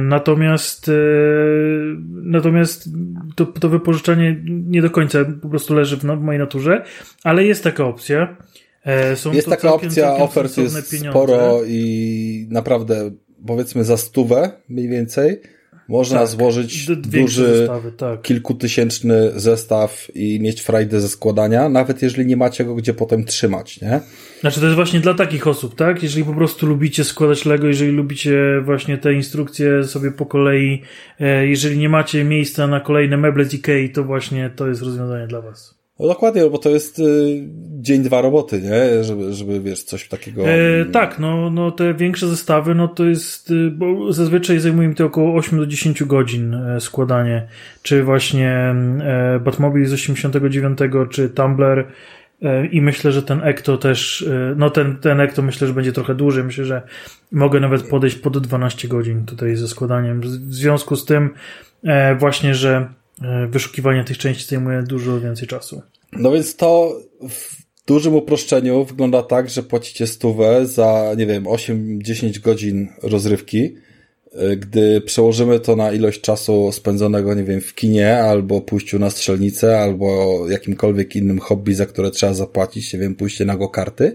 [0.00, 0.90] Natomiast
[2.06, 2.88] natomiast
[3.36, 6.84] to, to wypożyczenie nie do końca po prostu leży w mojej naturze,
[7.24, 8.36] ale jest taka opcja.
[9.14, 11.10] Są jest taka całkiem, opcja, całkiem ofert jest pieniądze.
[11.10, 13.10] sporo i naprawdę
[13.46, 15.40] powiedzmy za stówę mniej więcej
[15.88, 18.22] można tak, złożyć duży, zestawy, tak.
[18.22, 23.80] kilkutysięczny zestaw i mieć frajdę ze składania, nawet jeżeli nie macie go gdzie potem trzymać,
[23.80, 24.00] nie?
[24.40, 26.02] Znaczy to jest właśnie dla takich osób, tak?
[26.02, 30.82] Jeżeli po prostu lubicie składać Lego, jeżeli lubicie właśnie te instrukcje sobie po kolei,
[31.20, 35.26] e, jeżeli nie macie miejsca na kolejne meble z Ikei, to właśnie to jest rozwiązanie
[35.26, 35.73] dla was.
[36.00, 37.02] No dokładnie, bo to jest y,
[37.80, 39.04] dzień, dwa roboty, nie?
[39.04, 40.48] Żeby, żeby wiesz, coś takiego.
[40.48, 44.94] E, tak, no, no te większe zestawy, no to jest, y, bo zazwyczaj zajmuje mi
[44.94, 47.48] to około 8 do 10 godzin e, składanie.
[47.82, 50.78] Czy właśnie e, Batmobile z 89,
[51.10, 51.86] czy Tumblr.
[52.42, 55.92] E, I myślę, że ten Ekto też, e, no ten, ten Ekto myślę, że będzie
[55.92, 56.44] trochę dłużej.
[56.44, 56.82] Myślę, że
[57.32, 60.20] mogę nawet podejść pod 12 godzin tutaj ze składaniem.
[60.20, 61.30] W związku z tym,
[62.18, 62.88] właśnie, że
[63.48, 65.82] wyszukiwanie tych części zajmuje dużo więcej czasu.
[66.12, 72.40] No więc to w dużym uproszczeniu wygląda tak, że płacicie stówę za, nie wiem, 8-10
[72.40, 73.74] godzin rozrywki.
[74.32, 79.10] E, gdy przełożymy to na ilość czasu spędzonego, nie wiem, w kinie, albo pójściu na
[79.10, 84.12] strzelnicę, albo jakimkolwiek innym hobby, za które trzeba zapłacić, nie wiem, pójście na go karty,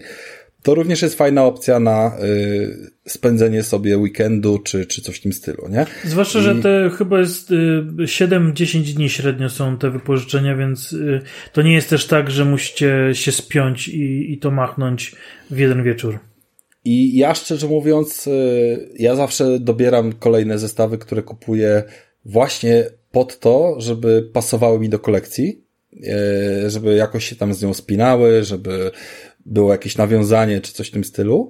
[0.63, 5.33] to również jest fajna opcja na y, spędzenie sobie weekendu, czy, czy coś w tym
[5.33, 5.85] stylu, nie?
[6.03, 6.41] Zwłaszcza, I...
[6.41, 7.55] że te chyba jest y,
[7.97, 11.21] 7-10 dni średnio są te wypożyczenia, więc y,
[11.53, 15.15] to nie jest też tak, że musicie się spiąć i, i to machnąć
[15.51, 16.19] w jeden wieczór.
[16.85, 21.83] I ja szczerze mówiąc, y, ja zawsze dobieram kolejne zestawy, które kupuję
[22.25, 27.73] właśnie pod to, żeby pasowały mi do kolekcji, y, żeby jakoś się tam z nią
[27.73, 28.91] spinały, żeby
[29.45, 31.49] było jakieś nawiązanie czy coś w tym stylu,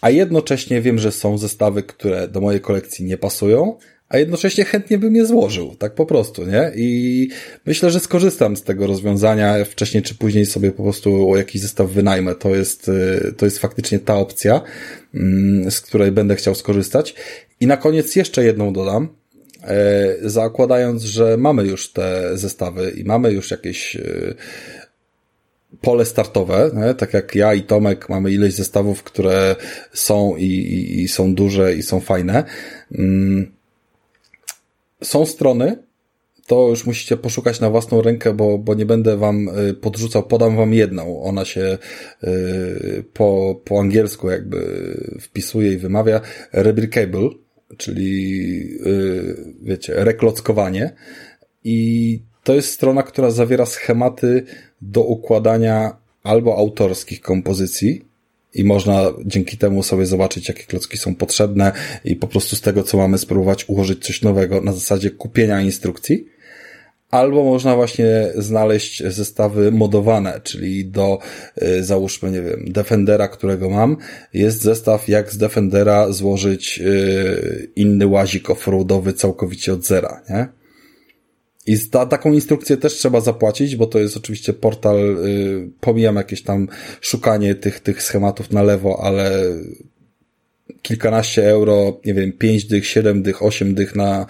[0.00, 3.78] a jednocześnie wiem, że są zestawy, które do mojej kolekcji nie pasują,
[4.10, 6.72] a jednocześnie chętnie bym je złożył, tak po prostu, nie?
[6.74, 7.28] I
[7.66, 12.34] myślę, że skorzystam z tego rozwiązania, wcześniej czy później sobie po prostu jakiś zestaw wynajmę.
[12.34, 14.60] To jest, y, to jest faktycznie ta opcja,
[15.14, 17.14] mm, z której będę chciał skorzystać.
[17.60, 19.08] I na koniec jeszcze jedną dodam,
[19.62, 24.34] e, zakładając, że mamy już te zestawy i mamy już jakieś y,
[25.80, 26.94] pole startowe, nie?
[26.94, 29.56] tak jak ja i Tomek mamy ileś zestawów, które
[29.92, 32.44] są i, i, i są duże i są fajne.
[32.92, 33.52] Mm.
[35.02, 35.76] Są strony,
[36.50, 40.56] to już musicie poszukać na własną rękę, bo, bo nie będę wam y, podrzucał, podam
[40.56, 41.22] wam jedną.
[41.22, 41.78] Ona się
[42.24, 44.60] y, po, po angielsku jakby
[45.20, 46.20] wpisuje i wymawia
[46.52, 47.28] Rebricable,
[47.76, 50.94] czyli y, wiecie, reklockowanie.
[51.64, 54.44] I to jest strona, która zawiera schematy
[54.82, 58.10] do układania albo autorskich kompozycji,
[58.54, 61.72] i można dzięki temu sobie zobaczyć, jakie klocki są potrzebne
[62.04, 66.26] i po prostu z tego, co mamy spróbować ułożyć coś nowego na zasadzie kupienia instrukcji.
[67.10, 71.18] Albo można właśnie znaleźć zestawy modowane, czyli do,
[71.62, 73.96] y, załóżmy, nie wiem, Defendera, którego mam,
[74.34, 80.59] jest zestaw, jak z Defendera złożyć y, inny łazik offroadowy całkowicie od zera, nie?
[81.70, 86.42] I za taką instrukcję też trzeba zapłacić, bo to jest oczywiście portal, y, pomijam jakieś
[86.42, 86.68] tam
[87.00, 89.30] szukanie tych, tych schematów na lewo, ale
[90.82, 94.26] kilkanaście euro, nie wiem, pięć dych, siedem dych, osiem dych na,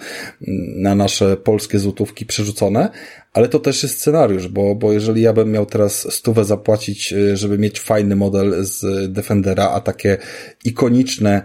[0.75, 2.89] na nasze polskie złotówki przerzucone,
[3.33, 7.37] ale to też jest scenariusz, bo, bo jeżeli ja bym miał teraz stówę zapłacić, y,
[7.37, 10.17] żeby mieć fajny model z Defendera, a takie
[10.65, 11.41] ikoniczne,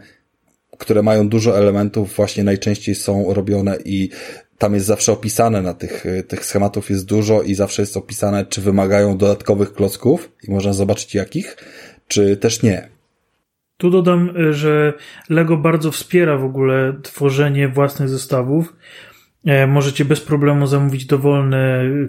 [0.79, 4.11] które mają dużo elementów, właśnie najczęściej są robione i
[4.59, 8.47] tam jest zawsze opisane na tych, y, tych schematów jest dużo i zawsze jest opisane,
[8.47, 11.57] czy wymagają dodatkowych klocków i można zobaczyć jakich,
[12.09, 12.89] czy też nie.
[13.77, 14.93] Tu dodam, y, że
[15.29, 18.77] Lego bardzo wspiera w ogóle tworzenie własnych zestawów.
[19.47, 21.59] E, możecie bez problemu zamówić dowolny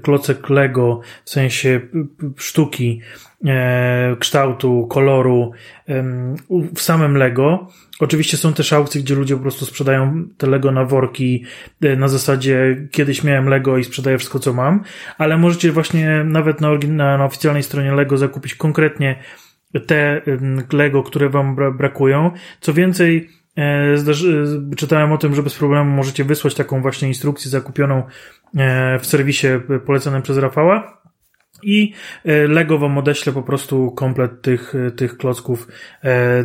[0.04, 1.82] klocek Lego, w sensie
[2.38, 3.27] sztuki, e,
[4.19, 5.52] kształtu, koloru
[6.76, 7.67] w samym Lego.
[8.00, 11.45] Oczywiście są też aukcje, gdzie ludzie po prostu sprzedają te Lego na worki
[11.82, 14.84] e, na zasadzie kiedyś miałem Lego i sprzedaję wszystko co mam,
[15.17, 19.23] ale możecie właśnie nawet na, na, na oficjalnej stronie Lego zakupić konkretnie
[19.88, 20.21] te
[20.73, 22.32] Lego, które wam brakują.
[22.62, 28.04] Co więcej, E, czytałem o tym, że bez problemu możecie wysłać taką właśnie instrukcję zakupioną
[28.58, 29.47] e, w serwisie
[29.86, 30.97] poleconym przez Rafała.
[31.63, 31.93] I
[32.26, 35.67] e, Lego wam odeślę po prostu komplet tych, tych klocków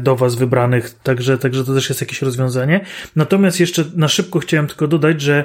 [0.00, 2.80] do was wybranych, także, także to też jest jakieś rozwiązanie.
[3.16, 5.44] Natomiast jeszcze na szybko chciałem tylko dodać, że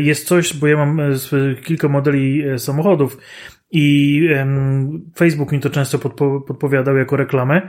[0.00, 1.00] jest coś, bo ja mam
[1.64, 3.18] kilka modeli samochodów
[3.70, 4.20] i
[5.16, 7.62] Facebook mi to często podpo podpowiadał jako reklamę,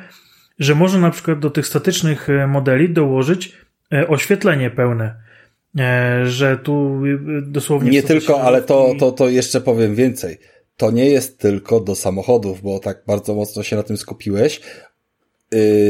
[0.59, 3.57] że można na przykład do tych statycznych e, modeli dołożyć
[3.93, 5.15] e, oświetlenie pełne.
[5.79, 7.01] E, że tu
[7.41, 7.91] dosłownie.
[7.91, 10.37] Nie tylko, ale to, to, to jeszcze powiem więcej.
[10.77, 14.61] To nie jest tylko do samochodów, bo tak bardzo mocno się na tym skupiłeś.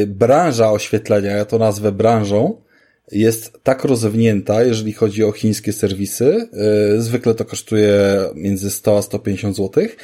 [0.07, 2.61] Branża oświetlenia, ja to nazwę branżą,
[3.11, 6.49] jest tak rozwinięta, jeżeli chodzi o chińskie serwisy.
[6.97, 9.97] Zwykle to kosztuje między 100 a 150 złotych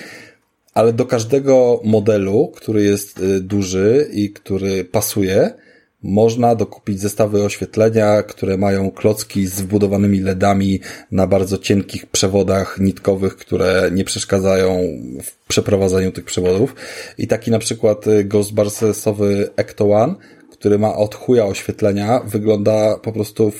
[0.74, 5.54] ale do każdego modelu, który jest y, duży i który pasuje,
[6.04, 10.80] można dokupić zestawy oświetlenia, które mają klocki z wbudowanymi LEDami
[11.12, 14.80] na bardzo cienkich przewodach nitkowych, które nie przeszkadzają
[15.24, 16.76] w przeprowadzaniu tych przewodów.
[17.18, 20.16] I taki na przykład y, Ghostbustersowy Ecto One,
[20.52, 23.52] który ma od chuja oświetlenia, wygląda po prostu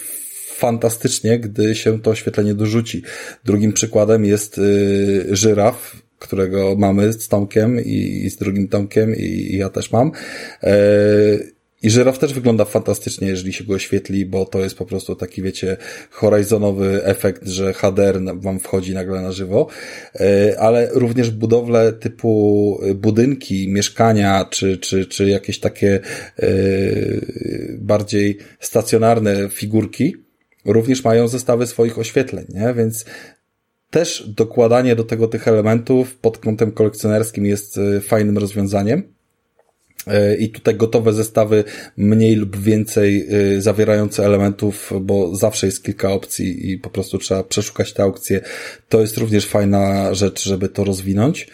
[0.56, 3.04] fantastycznie, gdy się to oświetlenie dorzuci.
[3.46, 9.58] Drugim przykładem jest yy, żyraf którego mamy z Tomkiem i, z drugim Tomkiem i, i
[9.58, 10.12] ja też mam.
[10.64, 10.74] E,
[11.84, 15.42] i żyraf też wygląda fantastycznie, jeżeli się go oświetli, bo to jest po prostu taki,
[15.42, 15.78] wiecie,
[16.10, 19.68] horizonowy efekt, że HDR wam wchodzi nagle na żywo,
[20.16, 26.00] e, ale również budowle typu budynki, mieszkania, czy, czy, czy jakieś takie
[26.40, 26.50] e,
[27.78, 30.16] bardziej stacjonarne figurki,
[30.66, 32.74] również mają zestawy swoich oświetleń, nie?
[32.74, 33.06] Więc
[33.90, 39.14] też dokładanie do tego tych elementów pod kątem kolekcjonerskim jest e, fajnym rozwiązaniem.
[40.08, 41.64] E, I tutaj gotowe zestawy
[41.98, 47.44] mniej lub więcej e, zawierające elementów, bo zawsze jest kilka opcji i po prostu trzeba
[47.44, 48.42] przeszukać te aukcje.
[48.90, 51.48] To jest również fajna rzecz, żeby to rozwinąć.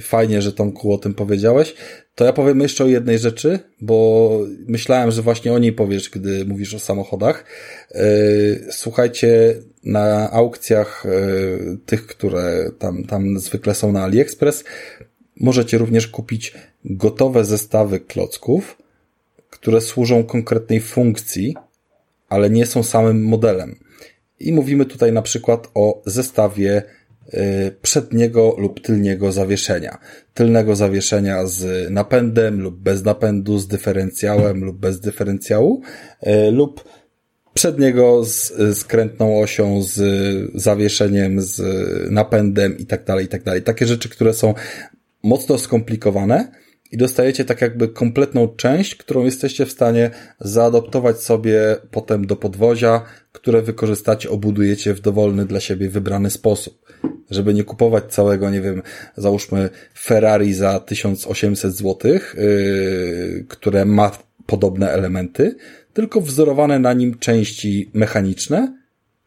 [0.00, 1.74] Fajnie, że Tomku o tym powiedziałeś.
[2.14, 6.44] To ja powiem jeszcze o jednej rzeczy, bo myślałem, że właśnie o niej powiesz, gdy
[6.44, 7.44] mówisz o samochodach.
[8.70, 11.10] Słuchajcie, na aukcjach e,
[11.86, 14.64] tych, które tam, tam zwykle są na AliExpress,
[15.40, 18.78] możecie również kupić gotowe zestawy klocków,
[19.50, 21.56] które służą konkretnej funkcji,
[22.28, 23.76] ale nie są samym modelem.
[24.40, 26.82] I mówimy tutaj na przykład o zestawie
[27.32, 29.98] e, przedniego lub tylniego zawieszenia.
[30.34, 35.82] Tylnego zawieszenia z napędem lub bez napędu, z dyferencjałem lub bez dyferencjału,
[36.20, 36.84] e, lub
[37.54, 40.00] przedniego z skrętną osią, z
[40.54, 41.62] zawieszeniem, z
[42.10, 43.62] napędem i tak dalej, i tak dalej.
[43.62, 44.54] Takie rzeczy, które są
[45.22, 46.52] mocno skomplikowane
[46.92, 50.10] i dostajecie tak jakby kompletną część, którą jesteście w stanie
[50.40, 53.02] zaadoptować sobie potem do podwozia,
[53.32, 56.92] które wykorzystacie, obudujecie w dowolny dla siebie wybrany sposób.
[57.30, 58.82] Żeby nie kupować całego, nie wiem,
[59.16, 64.10] załóżmy Ferrari za 1800 zł, yy, które ma
[64.46, 65.56] podobne elementy,
[65.92, 68.78] tylko wzorowane na nim części mechaniczne,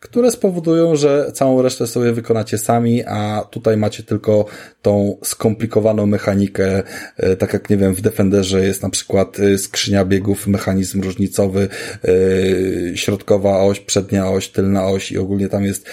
[0.01, 4.45] które spowodują, że całą resztę sobie wykonacie sami, a tutaj macie tylko
[4.81, 6.83] tą skomplikowaną mechanikę,
[7.17, 11.69] e, tak jak nie wiem, w Defenderze jest na przykład e, skrzynia biegów, mechanizm różnicowy,
[12.03, 15.89] e, środkowa oś, przednia oś, tylna oś i ogólnie tam jest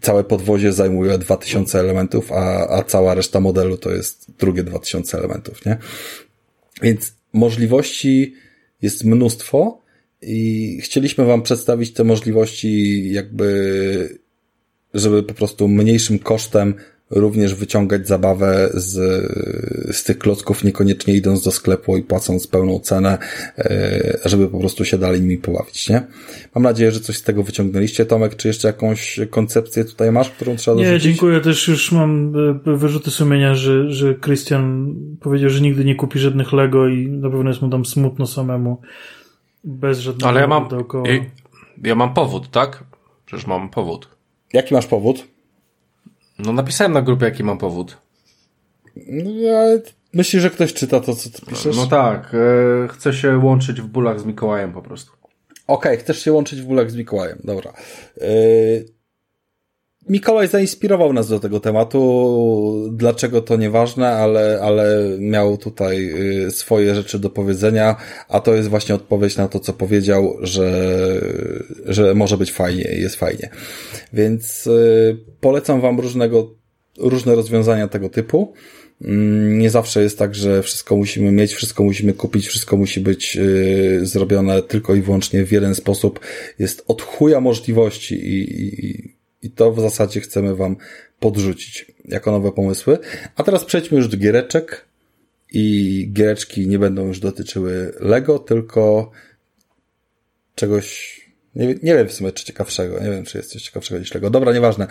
[0.00, 5.66] całe podwozie zajmuje 2000 elementów, a, a cała reszta modelu to jest drugie 2000 elementów,
[5.66, 5.76] nie?
[6.82, 8.34] Więc możliwości
[8.82, 9.81] jest mnóstwo,
[10.22, 14.18] i chcieliśmy Wam przedstawić te możliwości, jakby,
[14.94, 16.74] żeby po prostu mniejszym kosztem
[17.12, 18.94] również wyciągać zabawę z,
[19.96, 23.18] z tych klocków, niekoniecznie idąc do sklepu i płacąc pełną cenę,
[23.58, 26.02] e, żeby po prostu się dalej nimi pobawić, nie?
[26.54, 28.06] Mam nadzieję, że coś z tego wyciągnęliście.
[28.06, 31.04] Tomek, czy jeszcze jakąś koncepcję tutaj masz, którą trzeba dorzucić?
[31.04, 31.40] Nie, dziękuję.
[31.40, 32.32] Też już mam
[32.66, 37.30] e, wyrzuty sumienia, że, że Christian powiedział, że nigdy nie kupi żadnych Lego i na
[37.30, 38.80] pewno jest mu tam smutno samemu.
[39.64, 41.08] Bez żadnego Ale ja mam, dookoła.
[41.08, 41.24] Ja,
[41.84, 42.84] ja mam powód, tak?
[43.26, 44.08] Przecież mam powód.
[44.52, 45.24] Jaki masz powód?
[46.38, 47.98] No napisałem na grupie, jaki mam powód.
[48.96, 49.82] No, ale
[50.14, 51.76] myślisz, że ktoś czyta to, co ty piszesz?
[51.76, 52.34] No, no tak.
[52.34, 55.12] E, chcę się łączyć w bólach z Mikołajem po prostu.
[55.66, 57.38] Okej, okay, chcesz się łączyć w bólach z Mikołajem.
[57.44, 57.72] Dobra.
[58.20, 58.26] E,
[60.08, 62.88] Mikołaj zainspirował nas do tego tematu.
[62.92, 66.10] Dlaczego to nieważne, ale, ale miał tutaj
[66.46, 67.96] y, swoje rzeczy do powiedzenia,
[68.28, 70.70] a to jest właśnie odpowiedź na to, co powiedział, że,
[71.84, 73.50] że może być fajnie, jest fajnie.
[74.12, 76.54] Więc y, polecam Wam różnego,
[76.98, 78.52] różne rozwiązania tego typu.
[79.04, 83.34] Mm, nie zawsze jest tak, że wszystko musimy mieć, wszystko musimy kupić, wszystko musi być
[83.36, 86.20] yy, zrobione tylko i wyłącznie w jeden sposób.
[86.58, 90.76] Jest od chuja możliwości i, i, i to w zasadzie chcemy Wam
[91.20, 92.98] podrzucić jako nowe pomysły.
[93.36, 94.84] A teraz przejdźmy już do giereczek
[95.52, 99.10] i giereczki nie będą już dotyczyły Lego, tylko
[100.54, 101.20] czegoś,
[101.54, 104.30] nie, nie wiem w sumie czy ciekawszego, nie wiem czy jest coś ciekawszego niż Lego.
[104.30, 104.86] Dobra, nieważne.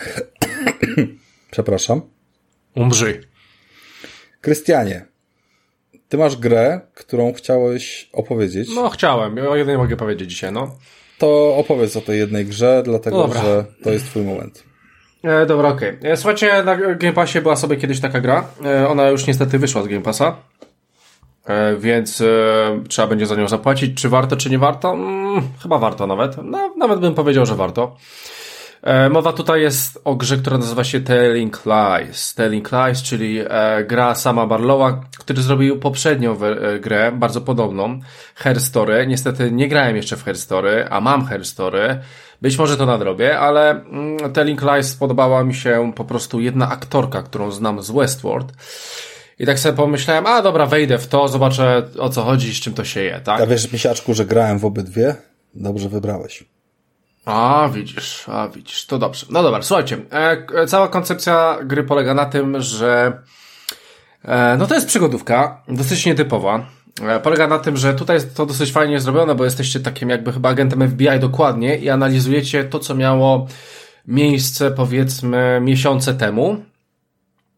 [1.52, 2.02] Przepraszam.
[2.76, 3.22] Umrzyj.
[4.42, 5.06] Krystianie,
[6.10, 8.70] ty masz grę, którą chciałeś opowiedzieć.
[8.76, 9.38] No, chciałem.
[9.38, 10.78] O jednej mogę powiedzieć dzisiaj, no
[11.22, 14.64] to opowiedz o tej jednej grze, dlatego no że to jest twój moment.
[15.24, 15.98] E, dobra, okej.
[16.00, 16.12] Okay.
[16.12, 18.48] E, słuchajcie, na Game Passie była sobie kiedyś taka gra.
[18.66, 20.36] E, ona już niestety wyszła z Game Passa.
[21.46, 22.26] E, więc e,
[22.90, 24.02] trzeba będzie za nią zapłacić.
[24.02, 24.94] Czy warto, czy nie warto?
[24.94, 26.38] Mm, chyba warto nawet.
[26.44, 27.96] No, nawet bym powiedział, że warto.
[28.84, 32.34] E, mowa tutaj jest o grze, która nazywa się Telling Lies.
[32.34, 38.00] Telling Lies, czyli e, gra sama Barlowa, który zrobił poprzednią e, grę, bardzo podobną,
[38.36, 39.08] Her Story.
[39.08, 42.00] Niestety nie grałem jeszcze w Her Story, a mam Her Story.
[42.42, 47.24] Być może to nadrobię, ale mm, Telling Lies spodobała mi się po prostu jedna aktorka,
[47.24, 48.52] którą znam z Westworld.
[49.40, 52.74] I tak sobie pomyślałem, a dobra, wejdę w to, zobaczę o co chodzi, z czym
[52.74, 53.42] to się je, tak?
[53.42, 55.16] A wiesz, Misiaczku, że grałem w obydwie?
[55.56, 56.51] Dobrze wybrałeś.
[57.26, 59.26] A, widzisz, a widzisz, to dobrze.
[59.30, 63.22] No dobra, słuchajcie, e, e, cała koncepcja gry polega na tym, że
[64.26, 66.66] e, no to jest przygodówka, dosyć nietypowa.
[67.02, 70.34] E, polega na tym, że tutaj jest to dosyć fajnie zrobione, bo jesteście takim jakby
[70.34, 73.48] chyba agentem FBI dokładnie i analizujecie to, co miało
[74.08, 76.58] miejsce powiedzmy miesiące temu.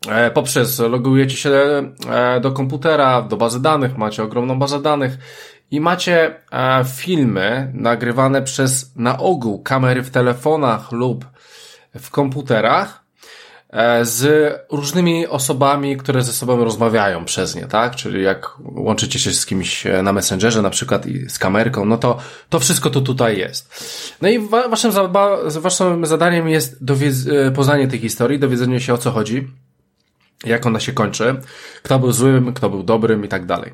[0.10, 1.52] E, poprzez logujecie się
[2.10, 5.18] e, do komputera, do bazy danych, macie ogromną bazę danych
[5.72, 11.26] i macie e, filmy nagrywane przez na ogół kamery w telefonach lub
[12.00, 13.04] w komputerach
[13.70, 17.96] e, z różnymi osobami, które ze sobą rozmawiają przez nie, tak?
[17.96, 21.98] Czyli jak łączycie się z kimś e, na Messengerze na przykład i z kamerką, no
[21.98, 22.18] to
[22.50, 23.84] to wszystko to tutaj jest.
[24.22, 24.40] No i
[24.70, 24.92] waszym,
[25.50, 29.48] waszym zadaniem jest dowiedz- poznanie tej historii, dowiedzenie się o co chodzi,
[30.46, 31.36] jak ona się kończy,
[31.84, 33.74] kto był złym, kto był dobrym i tak dalej.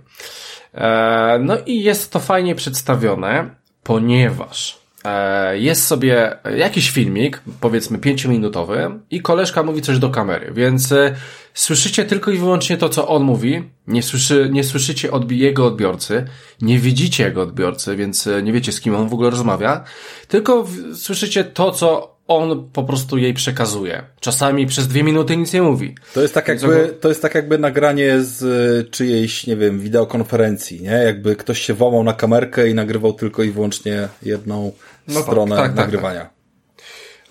[0.73, 3.49] E, no i jest to fajnie przedstawione,
[3.83, 10.91] ponieważ e, jest sobie jakiś filmik, powiedzmy pięciominutowy i koleżka mówi coś do kamery, więc
[10.91, 11.15] e,
[11.53, 16.25] słyszycie tylko i wyłącznie to, co on mówi, nie, słyszy, nie słyszycie od jego odbiorcy,
[16.61, 19.83] nie widzicie jego odbiorcy, więc nie wiecie z kim on w ogóle rozmawia,
[20.27, 24.03] tylko słyszycie to, co on po prostu jej przekazuje.
[24.19, 25.95] Czasami przez dwie minuty nic nie mówi.
[26.13, 30.81] To jest tak jakby, to jest tak jakby nagranie z y, czyjejś, nie wiem, wideokonferencji,
[30.81, 30.91] nie?
[30.91, 34.71] Jakby ktoś się włamał na kamerkę i nagrywał tylko i wyłącznie jedną
[35.07, 36.19] no tak, stronę tak, tak, nagrywania.
[36.19, 36.39] Tak.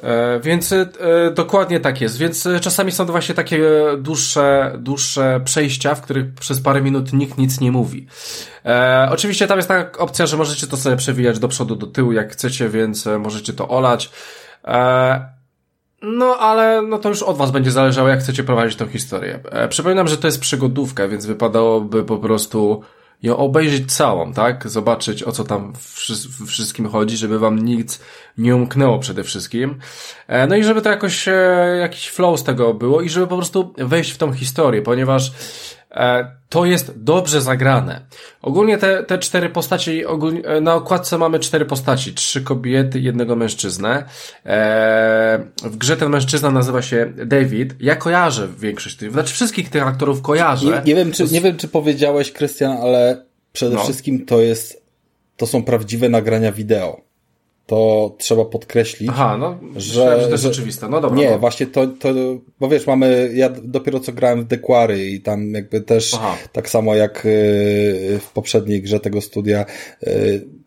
[0.02, 0.86] E, więc e,
[1.34, 2.18] dokładnie tak jest.
[2.18, 3.62] Więc e, czasami są właśnie takie
[3.98, 8.06] dłuższe, dłuższe przejścia, w których przez parę minut nikt nic nie mówi.
[8.64, 12.12] E, oczywiście tam jest taka opcja, że możecie to sobie przewijać do przodu, do tyłu,
[12.12, 14.10] jak chcecie, więc możecie to olać.
[14.64, 15.38] E,
[16.02, 19.40] no, ale no to już od was będzie zależało, jak chcecie prowadzić tą historię.
[19.50, 22.82] E, przypominam, że to jest przygodówka, więc wypadałoby po prostu
[23.22, 24.68] ją obejrzeć całą, tak?
[24.68, 25.72] Zobaczyć, o co tam
[26.46, 28.00] wszystkim chodzi, żeby wam nic
[28.38, 29.78] nie umknęło przede wszystkim.
[30.26, 31.28] E, no i żeby to jakoś,
[31.80, 35.32] jakiś flow z tego było i żeby po prostu wejść w tą historię, ponieważ
[36.48, 38.00] to jest dobrze zagrane.
[38.42, 43.36] Ogólnie te, te cztery postaci, ogólnie, e, na okładce mamy cztery postaci, trzy kobiety, jednego
[43.36, 44.04] mężczyznę.
[44.46, 47.74] E, w grze ten mężczyzna nazywa się David.
[47.80, 50.66] Ja kojarzę większość tych, znaczy wszystkich tych aktorów kojarzę.
[50.66, 53.84] Nie, nie wiem, czy, nie wiem, czy powiedziałeś, Krystian, ale przede no.
[53.84, 54.82] wszystkim to jest,
[55.36, 57.07] to są prawdziwe nagrania wideo.
[57.68, 60.88] To trzeba podkreślić, Aha, no, że, że to jest że, oczywiste.
[60.88, 61.18] No dobra.
[61.18, 61.38] Nie, no.
[61.38, 62.08] właśnie to, to,
[62.60, 66.36] bo wiesz, mamy, ja dopiero co grałem w Dequary i tam jakby też, Aha.
[66.52, 69.64] tak samo jak y, w poprzedniej grze tego studia,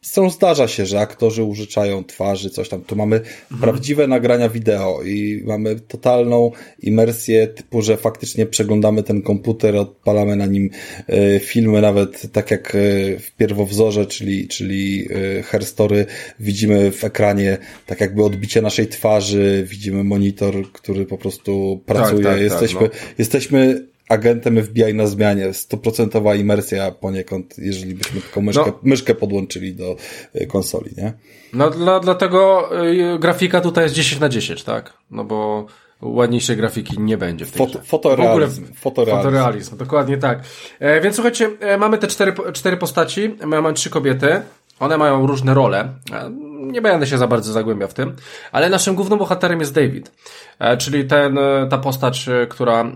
[0.03, 2.81] Zresztą zdarza się, że aktorzy użyczają twarzy, coś tam.
[2.81, 3.61] Tu mamy mhm.
[3.61, 10.45] prawdziwe nagrania wideo i mamy totalną imersję typu, że faktycznie przeglądamy ten komputer, odpalamy na
[10.45, 10.69] nim
[11.09, 16.05] y, filmy, nawet tak jak y, w pierwowzorze, czyli, czyli y, herstory,
[16.39, 22.23] widzimy w ekranie tak jakby odbicie naszej twarzy, widzimy monitor, który po prostu pracuje.
[22.23, 23.13] Tak, tak, jesteśmy, tak, no.
[23.17, 25.53] jesteśmy agentem FBI na zmianie.
[25.53, 28.80] Stuprocentowa imersja poniekąd, jeżeli byśmy tylko myszkę, no.
[28.84, 29.95] myszkę podłączyli do
[30.36, 31.14] y, konsoli, nie?
[31.53, 32.70] No dla, dlatego
[33.16, 34.93] y, grafika tutaj jest 10 na 10, tak?
[35.12, 35.66] No bo
[36.01, 39.24] ładniejszej grafiki nie będzie w tej Fot, fotorealizm, fotorealizm.
[39.24, 40.39] Fotorealizm, dokładnie tak.
[40.80, 44.41] E, więc słuchajcie, e, mamy te cztery, cztery postaci, mamy trzy kobiety,
[44.82, 45.93] one mają różne role.
[46.14, 46.32] E,
[46.62, 48.16] nie będę się za bardzo zagłębiał w tym,
[48.51, 50.12] ale naszym głównym bohaterem jest David,
[50.59, 52.91] e, czyli ten, e, ta postać, która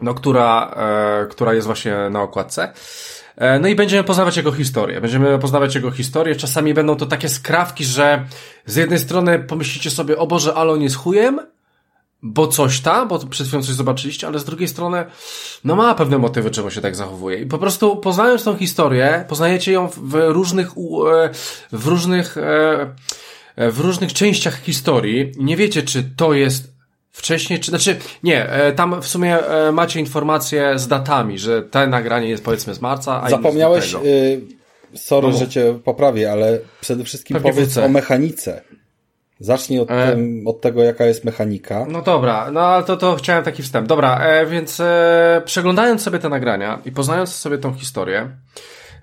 [0.00, 2.72] no, która, e, która jest właśnie na okładce.
[3.36, 5.00] E, no i będziemy poznawać jego historię.
[5.00, 6.36] Będziemy poznawać jego historię.
[6.36, 8.24] Czasami będą to takie skrawki, że
[8.66, 11.40] z jednej strony pomyślicie sobie, o Boże, ale on jest chujem,
[12.22, 15.04] bo coś tam, bo przed chwilą coś zobaczyliście, ale z drugiej strony,
[15.64, 17.38] no ma pewne motywy, czemu się tak zachowuje.
[17.38, 21.30] I po prostu poznając tą historię, poznajecie ją w różnych, e,
[21.72, 22.92] w różnych, e,
[23.70, 25.32] w różnych częściach historii.
[25.38, 26.75] Nie wiecie, czy to jest
[27.16, 31.86] wcześniej, czy znaczy nie, e, tam w sumie e, macie informacje z datami, że to
[31.86, 34.40] nagranie jest powiedzmy z marca, a Zapomniałeś, y,
[34.94, 35.38] sorry, no.
[35.38, 37.86] że cię poprawię, ale przede wszystkim Pewnie powiedz wrócę.
[37.86, 38.62] o mechanice.
[39.40, 40.12] Zacznij od, e...
[40.12, 41.86] tym, od tego, jaka jest mechanika.
[41.88, 43.88] No dobra, no ale to, to chciałem taki wstęp.
[43.88, 48.30] Dobra, e, więc e, przeglądając sobie te nagrania i poznając sobie tą historię,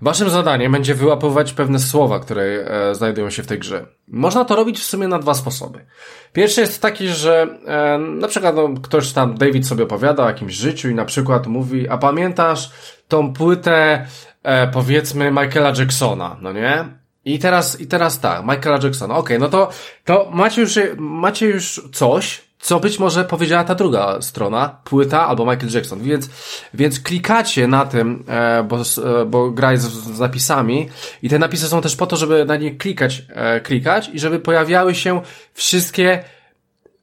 [0.03, 3.85] Waszym zadaniem będzie wyłapywać pewne słowa, które e, znajdują się w tej grze.
[4.07, 5.85] Można to robić w sumie na dwa sposoby.
[6.33, 10.53] Pierwszy jest taki, że e, na przykład no, ktoś tam, David sobie opowiada o jakimś
[10.53, 12.71] życiu i na przykład mówi, a pamiętasz
[13.07, 14.07] tą płytę
[14.43, 16.85] e, powiedzmy Michaela Jacksona, no nie?
[17.25, 19.69] I teraz, i teraz tak, Michaela Jacksona, okej, okay, no to,
[20.05, 25.45] to macie już, macie już coś, co być może powiedziała ta druga strona, płyta albo
[25.45, 26.01] Michael Jackson.
[26.01, 26.29] Więc,
[26.73, 28.77] więc klikacie na tym, e, bo,
[29.21, 30.89] e, bo gra jest z, z napisami
[31.23, 34.39] i te napisy są też po to, żeby na nie klikać, e, klikać i żeby
[34.39, 35.21] pojawiały się
[35.53, 36.23] wszystkie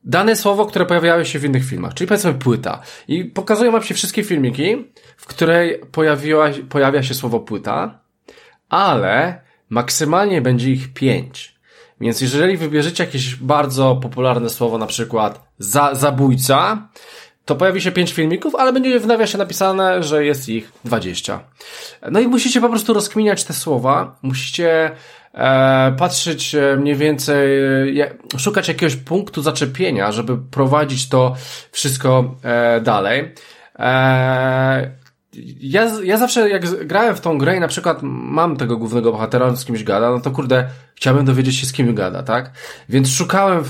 [0.05, 2.83] dane słowo, które pojawiały się w innych filmach, czyli powiedzmy płyta.
[3.09, 4.85] I pokazują wam się wszystkie filmiki,
[5.17, 8.01] w której pojawiła, pojawia się słowo płyta,
[8.69, 11.60] ale maksymalnie będzie ich pięć.
[12.01, 16.89] Więc jeżeli wybierzecie jakieś bardzo popularne słowo, na przykład za, zabójca,
[17.45, 21.41] to pojawi się pięć filmików, ale będzie w nawiasie napisane, że jest ich 20.
[22.11, 24.91] No i musicie po prostu rozkminiać te słowa, musicie
[25.35, 31.35] e, patrzeć e, mniej więcej, e, szukać jakiegoś punktu zaczepienia, żeby prowadzić to
[31.73, 33.35] wszystko e, dalej.
[33.79, 35.00] E,
[35.61, 39.47] ja, ja zawsze jak grałem w tą grę i na przykład mam tego głównego bohatera,
[39.47, 42.51] on z kimś gada, no to kurde, chciałbym dowiedzieć się z kim gada, tak?
[42.89, 43.65] Więc szukałem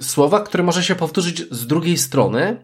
[0.00, 2.56] słowa, które może się powtórzyć z drugiej strony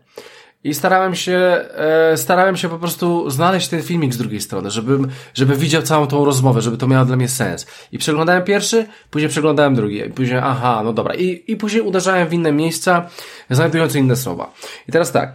[0.64, 1.38] i starałem się,
[1.74, 6.06] e, starałem się po prostu znaleźć ten filmik z drugiej strony, żebym, żeby widział całą
[6.06, 7.66] tą rozmowę, żeby to miało dla mnie sens.
[7.92, 11.14] I przeglądałem pierwszy, później przeglądałem drugi, i później, aha, no dobra.
[11.14, 13.08] I, i później uderzałem w inne miejsca,
[13.50, 14.52] znajdując inne słowa.
[14.88, 15.34] I teraz tak,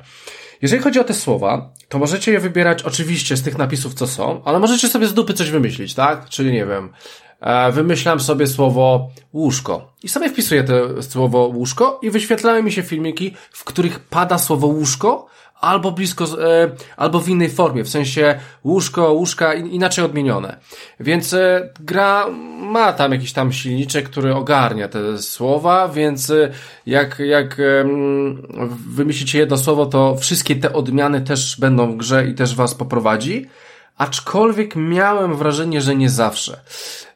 [0.62, 4.42] jeżeli chodzi o te słowa, to możecie je wybierać oczywiście z tych napisów, co są,
[4.46, 6.30] ale możecie sobie z dupy coś wymyślić, tak?
[6.30, 6.90] Czyli nie wiem,
[7.40, 12.84] e, wymyślam sobie słowo łóżko i sobie wpisuję to słowo łóżko i wyświetlają mi się
[12.84, 15.28] filmiki, w których pada słowo łóżko,
[15.62, 20.58] albo blisko, e, albo w innej formie, w sensie łóżko, łóżka inaczej odmienione.
[21.00, 22.26] Więc e, gra
[22.60, 26.52] ma tam jakiś tam silniczek, który ogarnia te słowa, więc e,
[26.86, 27.62] jak, jak
[28.88, 33.46] wymyślicie jedno słowo, to wszystkie te odmiany też będą w grze i też was poprowadzi.
[33.98, 36.60] Aczkolwiek miałem wrażenie, że nie zawsze.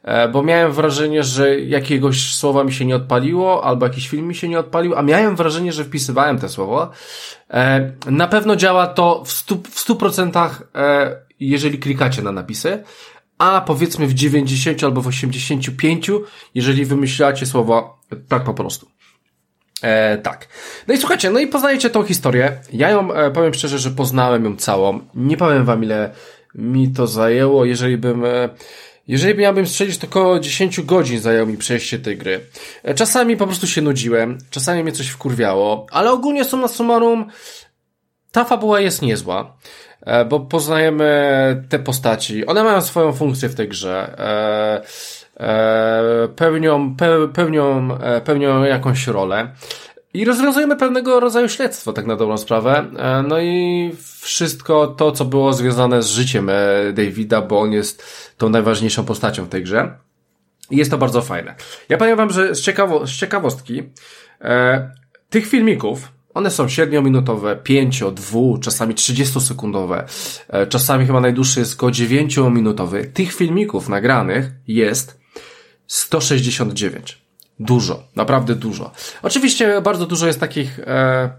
[0.02, 4.34] E, bo miałem wrażenie, że jakiegoś słowa mi się nie odpaliło, albo jakiś film mi
[4.34, 6.90] się nie odpalił, a miałem wrażenie, że wpisywałem te słowo.
[7.50, 12.84] E, na pewno działa to w stu, w stu procentach, e, jeżeli klikacie na napisy,
[13.38, 16.10] a powiedzmy w 90 albo w 85,
[16.54, 18.86] jeżeli wymyślacie słowa tak po prostu.
[19.82, 20.48] E, tak.
[20.88, 22.60] No i słuchajcie, no i poznajecie tą historię.
[22.72, 25.00] Ja ją, e, powiem szczerze, że poznałem ją całą.
[25.14, 26.10] Nie powiem wam, ile
[26.54, 28.24] mi to zajęło, jeżeli bym...
[28.24, 28.48] E,
[29.08, 32.40] jeżeli miałbym strzelić, to około 10 godzin zajęło mi przejście tej gry.
[32.82, 37.30] E, czasami po prostu się nudziłem, czasami mnie coś wkurwiało, ale ogólnie summa summarum
[38.32, 39.56] ta fabuła jest niezła,
[40.00, 42.46] e, bo poznajemy te postaci.
[42.46, 44.16] One mają swoją funkcję w tej grze.
[46.36, 47.88] pełnią, pe, pełnią,
[48.24, 49.54] pełnią jakąś rolę.
[50.14, 52.84] I rozwiązujemy pewnego rodzaju śledztwo, tak na dobrą sprawę.
[53.28, 58.02] No i wszystko to, co było związane z życiem e, Davida, bo on jest
[58.36, 59.98] tą najważniejszą postacią w tej grze.
[60.70, 61.54] I jest to bardzo fajne.
[61.88, 63.82] Ja powiem wam, że z, ciekawo, z ciekawostki,
[64.40, 64.90] e,
[65.30, 70.04] tych filmików, one są 7-minutowe, 5, 2, czasami 30-sekundowe,
[70.48, 73.12] e, czasami chyba najdłuższy jest około 9-minutowy.
[73.12, 75.20] Tych filmików nagranych jest
[75.86, 77.18] 169.
[77.60, 78.92] Dużo, naprawdę dużo.
[79.22, 81.30] Oczywiście bardzo dużo jest takich e,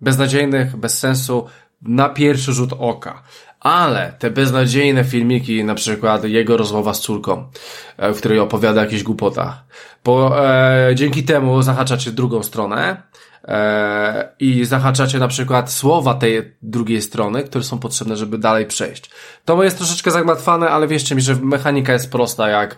[0.00, 1.46] beznadziejnych, bez sensu,
[1.82, 3.22] na pierwszy rzut oka.
[3.60, 7.48] Ale te beznadziejne filmiki, na przykład jego rozmowa z córką,
[7.96, 9.64] e, w której opowiada jakieś głupota,
[10.04, 13.02] bo e, dzięki temu zahaczacie drugą stronę
[13.44, 19.10] e, i zahaczacie na przykład słowa tej drugiej strony, które są potrzebne, żeby dalej przejść.
[19.44, 22.76] To jest troszeczkę zagmatwane, ale wierzcie mi, że mechanika jest prosta jak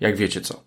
[0.00, 0.62] jak wiecie co.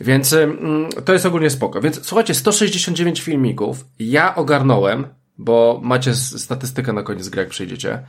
[0.00, 1.80] Więc mm, to jest ogólnie spoko.
[1.80, 5.06] Więc słuchajcie, 169 filmików ja ogarnąłem,
[5.38, 8.02] bo macie statystykę na koniec gry, jak przyjdziecie.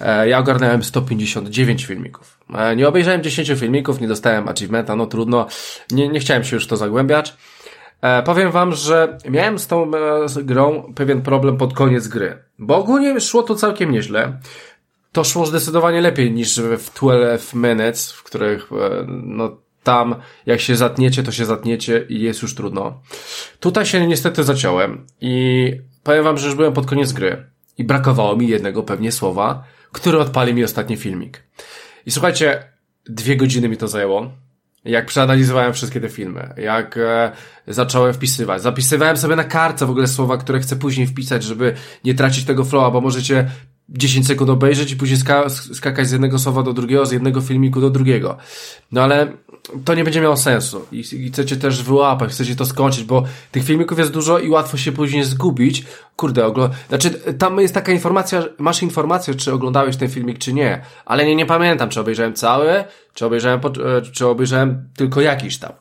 [0.00, 2.38] E, ja ogarnąłem 159 filmików.
[2.54, 5.46] E, nie obejrzałem 10 filmików, nie dostałem achievementa, no trudno.
[5.90, 7.36] Nie, nie chciałem się już to zagłębiać.
[8.02, 9.90] E, powiem wam, że miałem z tą
[10.42, 12.38] grą pewien problem pod koniec gry.
[12.58, 14.38] Bo ogólnie szło to całkiem nieźle.
[15.12, 18.70] To szło zdecydowanie lepiej niż w 12 minutes, w których
[19.08, 20.14] no tam
[20.46, 23.00] jak się zatniecie, to się zatniecie i jest już trudno.
[23.60, 25.72] Tutaj się niestety zaciąłem i
[26.04, 27.46] powiem wam, że już byłem pod koniec gry
[27.78, 31.42] i brakowało mi jednego pewnie słowa, który odpali mi ostatni filmik.
[32.06, 32.62] I słuchajcie,
[33.06, 34.32] dwie godziny mi to zajęło.
[34.84, 37.32] Jak przeanalizowałem wszystkie te filmy, jak e,
[37.66, 38.62] zacząłem wpisywać.
[38.62, 41.74] Zapisywałem sobie na kartce w ogóle słowa, które chcę później wpisać, żeby
[42.04, 43.50] nie tracić tego flowa, bo możecie
[43.88, 47.80] 10 sekund obejrzeć i później ska skakać z jednego słowa do drugiego, z jednego filmiku
[47.80, 48.36] do drugiego.
[48.92, 49.32] No ale
[49.84, 50.86] to nie będzie miało sensu.
[50.92, 54.76] I, I, chcecie też wyłapać, chcecie to skończyć, bo tych filmików jest dużo i łatwo
[54.76, 55.84] się później zgubić.
[56.16, 60.82] Kurde, ogl- znaczy tam jest taka informacja, masz informację, czy oglądałeś ten filmik, czy nie.
[61.04, 62.84] Ale nie, nie pamiętam, czy obejrzałem cały,
[63.14, 65.72] czy obejrzałem, e, czy obejrzałem tylko jakiś tam.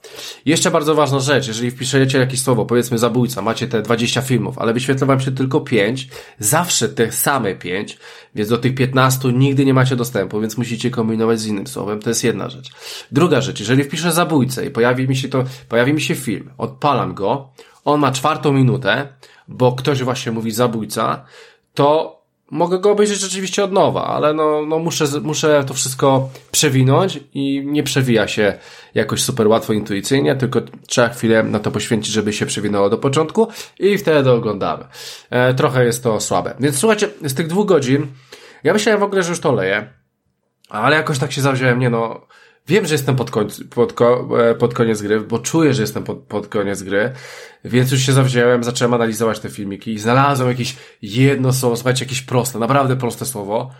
[0.45, 4.73] Jeszcze bardzo ważna rzecz, jeżeli wpiszecie jakieś słowo, powiedzmy zabójca, macie te 20 filmów, ale
[4.73, 6.07] wyświetla wam się tylko 5,
[6.39, 7.97] zawsze te same 5,
[8.35, 11.99] więc do tych 15 nigdy nie macie dostępu, więc musicie kombinować z innym słowem.
[11.99, 12.69] To jest jedna rzecz.
[13.11, 17.13] Druga rzecz, jeżeli wpiszę zabójcę i pojawi mi się to, pojawi mi się film, odpalam
[17.13, 17.49] go,
[17.85, 19.07] on ma czwartą minutę,
[19.47, 21.25] bo ktoś właśnie mówi zabójca,
[21.73, 27.19] to mogę go obejrzeć rzeczywiście od nowa, ale no, no muszę, muszę to wszystko przewinąć
[27.33, 28.53] i nie przewija się
[28.93, 33.47] jakoś super łatwo, intuicyjnie, tylko trzeba chwilę na to poświęcić, żeby się przewinęło do początku
[33.79, 34.85] i wtedy oglądamy.
[35.29, 36.55] E, trochę jest to słabe.
[36.59, 38.07] Więc słuchajcie, z tych dwóch godzin,
[38.63, 39.89] ja myślałem w ogóle, że już to leję,
[40.69, 42.27] ale jakoś tak się zawziąłem, nie no,
[42.67, 46.17] Wiem, że jestem pod, końc, pod, e, pod koniec gry, bo czuję, że jestem pod,
[46.17, 47.13] pod koniec gry,
[47.65, 52.21] więc już się zawziąłem, zacząłem analizować te filmiki i znalazłem jakieś jedno słowo, słuchajcie, jakieś
[52.21, 53.71] proste, naprawdę proste słowo.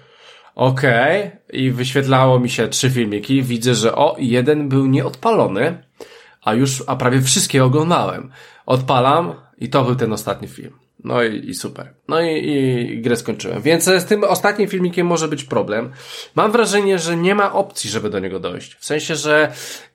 [0.55, 1.39] Okej, okay.
[1.53, 5.83] i wyświetlało mi się trzy filmiki, widzę, że o, jeden był nieodpalony,
[6.43, 8.31] a już, a prawie wszystkie oglądałem.
[8.65, 10.82] Odpalam i to był ten ostatni film.
[11.03, 11.93] No i, i super.
[12.07, 13.61] No i, i grę skończyłem.
[13.61, 15.91] Więc z tym ostatnim filmikiem może być problem.
[16.35, 18.75] Mam wrażenie, że nie ma opcji, żeby do niego dojść.
[18.75, 19.51] W sensie, że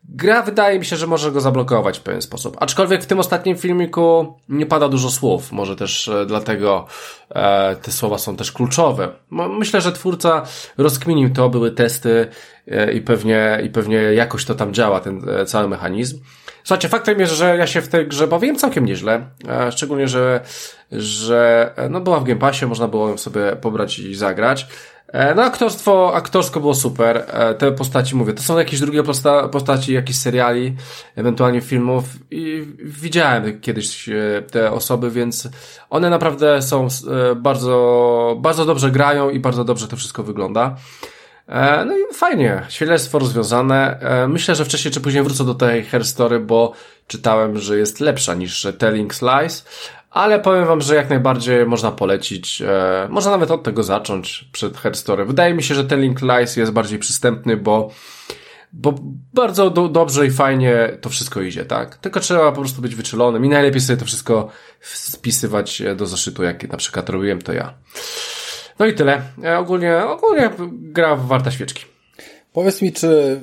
[0.08, 2.56] gra wydaje mi się, że może go zablokować w pewien sposób.
[2.60, 5.52] Aczkolwiek w tym ostatnim filmiku nie pada dużo słów.
[5.52, 6.86] Może też e, dlatego
[7.30, 9.08] e, te słowa są też kluczowe.
[9.30, 10.42] Myślę, że twórca
[10.78, 12.28] rozkminił to, były testy
[12.66, 16.20] e, i pewnie, i pewnie jakoś to tam działa, ten e, cały mechanizm.
[16.64, 19.26] Słuchajcie, faktem jest, że ja się w tej grze bawiłem całkiem nieźle.
[19.48, 20.40] E, szczególnie, że,
[20.92, 24.66] że e, no była w Game Passie, można było ją sobie pobrać i zagrać.
[25.08, 27.26] E, no aktorstwo, aktorsko było super.
[27.58, 30.76] Te postaci, mówię, to są jakieś drugie posta postaci, jakieś seriali,
[31.16, 34.08] ewentualnie filmów i widziałem kiedyś
[34.50, 35.48] te osoby, więc
[35.90, 36.88] one naprawdę są
[37.36, 40.76] bardzo, bardzo dobrze grają i bardzo dobrze to wszystko wygląda.
[41.48, 44.00] E, no i fajnie, świadectwo rozwiązane.
[44.00, 46.72] E, myślę, że wcześniej czy później wrócę do tej Herstory, bo
[47.06, 49.62] czytałem, że jest lepsza niż Telling Slice,
[50.10, 54.76] ale powiem wam, że jak najbardziej można polecić, e, można nawet od tego zacząć przed
[54.76, 55.24] Herstory.
[55.24, 57.90] Wydaje mi się, że Telling Lies jest bardziej przystępny, bo
[58.72, 58.94] bo
[59.34, 61.96] bardzo do, dobrze i fajnie to wszystko idzie, tak?
[61.96, 64.48] Tylko trzeba po prostu być wyczulonym i najlepiej sobie to wszystko
[64.80, 67.74] spisywać do zeszytu, jak na przykład robiłem to ja.
[68.78, 69.22] No i tyle.
[69.44, 71.84] E, ogólnie, ogólnie gra warta świeczki.
[72.52, 73.40] Powiedz mi, czy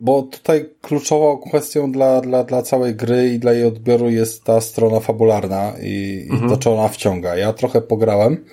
[0.00, 4.60] bo tutaj kluczową kwestią dla, dla, dla całej gry i dla jej odbioru jest ta
[4.60, 6.46] strona fabularna i, mhm.
[6.46, 7.36] i to, czy ona wciąga.
[7.36, 8.44] Ja trochę pograłem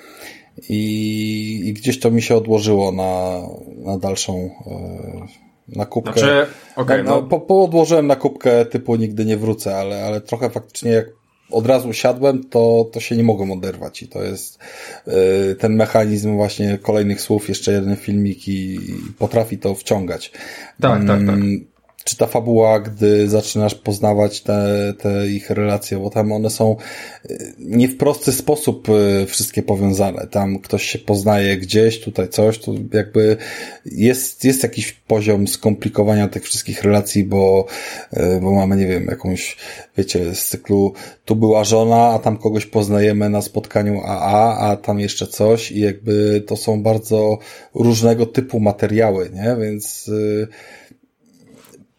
[0.69, 3.41] i, i gdzieś to mi się odłożyło na,
[3.91, 6.19] na dalszą, e, Na kubkę.
[6.19, 7.23] Znaczy, okay, no, no.
[7.23, 11.05] Po, po odłożyłem na kubkę typu nigdy nie wrócę, ale, ale trochę faktycznie jak
[11.51, 14.59] od razu siadłem, to, to się nie mogłem oderwać i to jest
[15.07, 20.31] yy, ten mechanizm właśnie kolejnych słów, jeszcze jeden filmik i, i potrafi to wciągać.
[20.81, 21.39] Tak, tak, tak.
[22.07, 26.75] Czy ta fabuła, gdy zaczynasz poznawać te, te ich relacje, bo tam one są
[27.29, 30.27] y, nie w prosty sposób y, wszystkie powiązane.
[30.27, 33.37] Tam ktoś się poznaje gdzieś, tutaj coś, tu jakby
[33.85, 37.65] jest, jest jakiś poziom skomplikowania tych wszystkich relacji, bo,
[38.13, 39.57] y, bo mamy, nie wiem, jakąś,
[39.97, 40.93] wiecie, z cyklu
[41.25, 45.79] tu była żona, a tam kogoś poznajemy na spotkaniu AA, a tam jeszcze coś i
[45.79, 47.37] jakby to są bardzo
[47.73, 49.55] różnego typu materiały, nie?
[49.61, 50.11] Więc,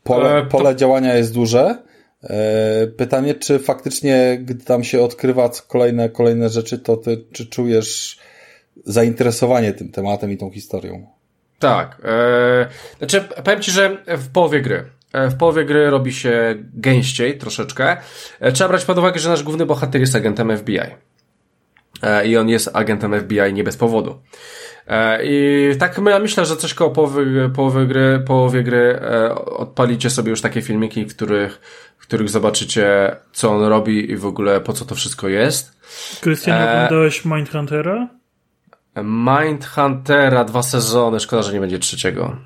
[0.06, 1.82] Pole, e, pole działania jest duże.
[2.22, 8.18] E, pytanie, czy faktycznie, gdy tam się odkrywa kolejne, kolejne rzeczy, to ty, czy czujesz
[8.84, 11.06] zainteresowanie tym tematem i tą historią?
[11.58, 12.02] Tak.
[12.04, 12.66] E,
[12.98, 14.84] znaczy, powiem Ci, że w połowie gry.
[15.30, 17.96] W połowie gry robi się gęściej troszeczkę.
[18.52, 20.80] Trzeba brać pod uwagę, że nasz główny bohater jest agentem FBI.
[22.26, 24.18] I on jest agentem FBI nie bez powodu.
[24.86, 30.10] E, I tak ja myślę, że coś koło połowy, połowy gry, połowie gry e, odpalicie
[30.10, 31.60] sobie już takie filmiki, w których,
[31.98, 35.80] w których zobaczycie, co on robi i w ogóle po co to wszystko jest.
[36.20, 36.74] Krystian, e...
[36.74, 38.08] oglądałeś Mindhuntera?
[39.04, 42.36] Mindhuntera, dwa sezony, szkoda, że nie będzie trzeciego.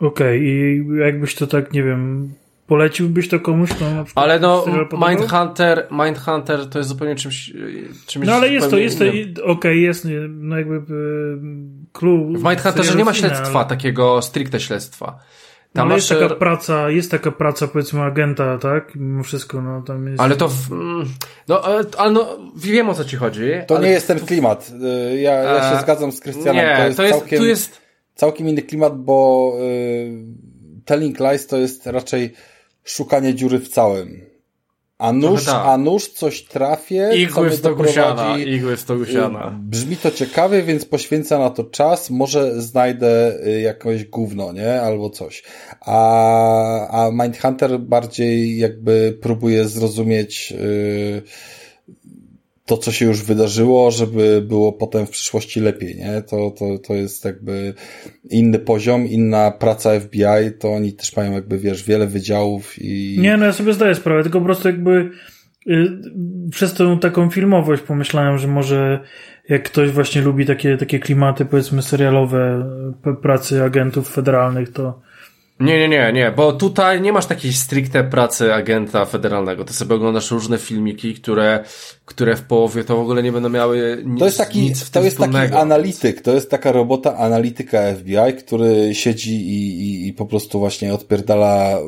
[0.00, 2.32] Okej, okay, i jakbyś to tak, nie wiem,
[2.70, 3.70] Poleciłbyś to komuś?
[3.80, 4.64] No, ale no,
[5.08, 7.52] Mindhunter, Mindhunter to jest zupełnie czymś.
[8.06, 10.80] czymś no ale jest to, jest to, okej, okay, jest, no jakby e,
[11.92, 12.32] clue.
[12.38, 13.68] W Mindhunterze nie ma śledztwa, ale...
[13.68, 15.06] takiego stricte śledztwa.
[15.06, 15.18] Tam
[15.74, 18.94] no, ale jest taka praca, jest taka praca powiedzmy agenta, tak?
[18.94, 20.20] Mimo wszystko, no tam jest...
[20.20, 21.08] Ale to, w, mm,
[21.48, 21.62] no,
[21.98, 23.50] ale no, wiem o co ci chodzi.
[23.66, 24.72] To nie jest ten klimat.
[25.12, 25.80] Y, ja, ja się e...
[25.82, 26.66] zgadzam z Krystianem.
[26.66, 27.80] Nie, to jest, to jest, całkiem, tu jest...
[28.14, 32.34] całkiem inny klimat, bo y, Telling Lies to jest raczej
[32.90, 34.30] szukanie dziury w całym.
[35.00, 35.66] A nóż, tak.
[35.66, 39.58] a nóż coś trafię, igły w to siana, igły w to siana.
[39.62, 44.80] Brzmi to ciekawie, więc poświęcę na to czas, może znajdę y, jakieś gówno, nie?
[44.80, 45.42] Albo coś.
[45.80, 51.22] A, a Mindhunter bardziej jakby próbuje zrozumieć yy,
[52.70, 56.22] to, co się już wydarzyło, żeby było potem w przyszłości lepiej, nie?
[56.22, 57.74] To, to, to jest jakby
[58.30, 63.18] inny poziom, inna praca FBI, to oni też mają jakby, wiesz, wiele wydziałów i...
[63.20, 65.10] Nie, no ja sobie zdaję sprawę, tylko po prostu jakby
[65.66, 65.88] y,
[66.50, 69.00] przez tą taką filmowość pomyślałem, że może
[69.48, 72.66] jak ktoś właśnie lubi takie, takie klimaty, powiedzmy, serialowe
[73.22, 75.00] pracy agentów federalnych, to
[75.60, 79.64] nie, nie, nie, nie, bo tutaj nie masz takiej stricte pracy agenta federalnego.
[79.64, 81.64] Ty sobie oglądasz różne filmiki, które,
[82.04, 85.02] które w połowie to w ogóle nie będą miały nic To jest taki, nic to
[85.02, 90.26] jest taki analityk, to jest taka robota analityka FBI, który siedzi i, i, i po
[90.26, 91.78] prostu właśnie odpierdala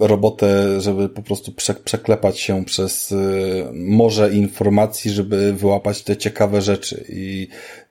[0.00, 1.52] robotę, żeby po prostu
[1.84, 3.16] przeklepać się przez y,
[3.74, 7.48] morze informacji, żeby wyłapać te ciekawe rzeczy i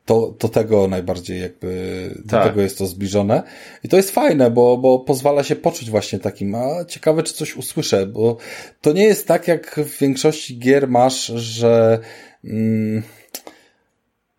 [0.10, 2.44] to, to tego najbardziej jakby, tak.
[2.44, 3.44] do tego jest to zbliżone.
[3.84, 7.56] I to jest fajne, bo, bo pozwala się poczuć właśnie takim, a ciekawe czy coś
[7.56, 8.38] usłyszę, bo
[8.82, 12.00] to nie jest tak jak w większości gier masz, że
[12.46, 13.04] mm,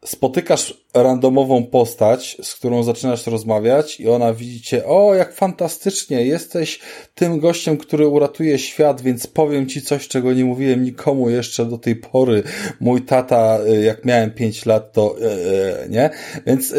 [0.04, 6.80] spotykasz randomową postać, z którą zaczynasz rozmawiać i ona widzi cię, o jak fantastycznie, jesteś
[7.14, 11.78] tym gościem, który uratuje świat, więc powiem ci coś, czego nie mówiłem nikomu jeszcze do
[11.78, 12.42] tej pory.
[12.80, 16.10] Mój tata, y, jak miałem pięć lat, to yy, nie?
[16.46, 16.74] Więc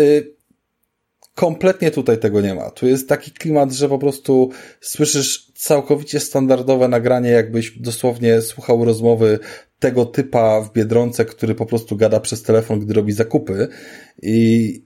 [1.35, 2.69] kompletnie tutaj tego nie ma.
[2.69, 4.49] Tu jest taki klimat, że po prostu
[4.81, 9.39] słyszysz całkowicie standardowe nagranie, jakbyś dosłownie słuchał rozmowy
[9.79, 13.67] tego typa w Biedronce, który po prostu gada przez telefon, gdy robi zakupy
[14.21, 14.85] i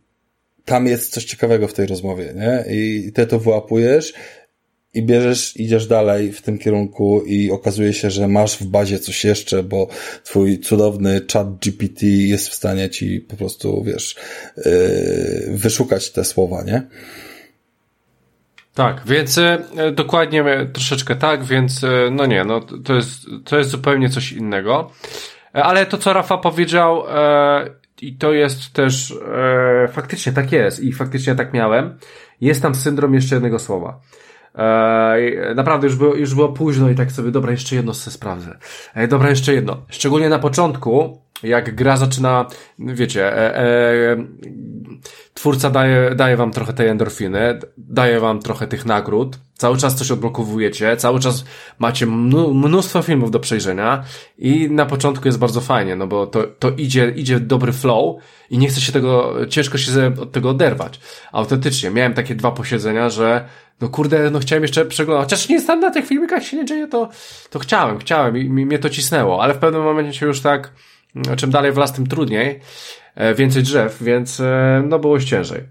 [0.65, 2.75] tam jest coś ciekawego w tej rozmowie, nie?
[2.75, 4.13] I ty to wyłapujesz
[4.95, 9.25] i bierzesz, idziesz dalej w tym kierunku i okazuje się, że masz w bazie coś
[9.25, 9.87] jeszcze, bo
[10.23, 14.15] twój cudowny chat GPT jest w stanie ci po prostu, wiesz,
[14.57, 16.87] yy, wyszukać te słowa, nie?
[18.75, 19.57] Tak, więc e,
[19.91, 24.31] dokładnie e, troszeczkę tak, więc e, no nie, no to jest, to jest zupełnie coś
[24.31, 24.91] innego.
[25.53, 27.03] Ale to, co Rafa powiedział,
[28.01, 29.13] i to jest też
[29.91, 31.97] faktycznie tak jest i faktycznie tak miałem,
[32.41, 33.99] jest tam syndrom jeszcze jednego słowa.
[35.55, 38.57] Naprawdę już było, już było późno i tak sobie, dobra, jeszcze jedno sobie sprawdzę.
[39.09, 39.77] dobra, jeszcze jedno.
[39.89, 42.45] Szczególnie na początku, jak gra zaczyna,
[42.79, 44.17] wiecie, e, e,
[45.33, 50.11] twórca daje, daje wam trochę tej endorfiny, daje wam trochę tych nagród, cały czas coś
[50.11, 51.45] odblokowujecie, cały czas
[51.79, 54.03] macie mnóstwo filmów do przejrzenia
[54.37, 58.15] i na początku jest bardzo fajnie, no bo to, to idzie, idzie dobry flow
[58.49, 60.99] i nie chce się tego, ciężko się od tego oderwać.
[61.31, 63.45] Autentycznie, miałem takie dwa posiedzenia, że
[63.81, 66.87] no kurde, no chciałem jeszcze przeglądać, chociaż nie tam na tych filmikach się nie dzieje,
[66.87, 67.09] to,
[67.49, 70.71] to chciałem, chciałem i mnie to cisnęło, ale w pewnym momencie już tak,
[71.35, 72.59] czym dalej w las, tym trudniej,
[73.15, 75.63] e, więcej drzew, więc e, no było ciężej.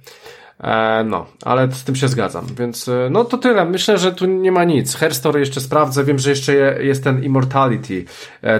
[0.60, 3.64] E, no, ale z tym się zgadzam, więc no to tyle.
[3.64, 4.94] Myślę, że tu nie ma nic.
[4.94, 8.04] Herstory jeszcze sprawdzę, wiem, że jeszcze jest ten Immortality,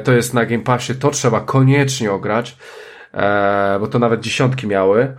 [0.05, 2.57] to jest na Game Passie, to trzeba koniecznie ograć,
[3.81, 5.17] bo to nawet dziesiątki miały,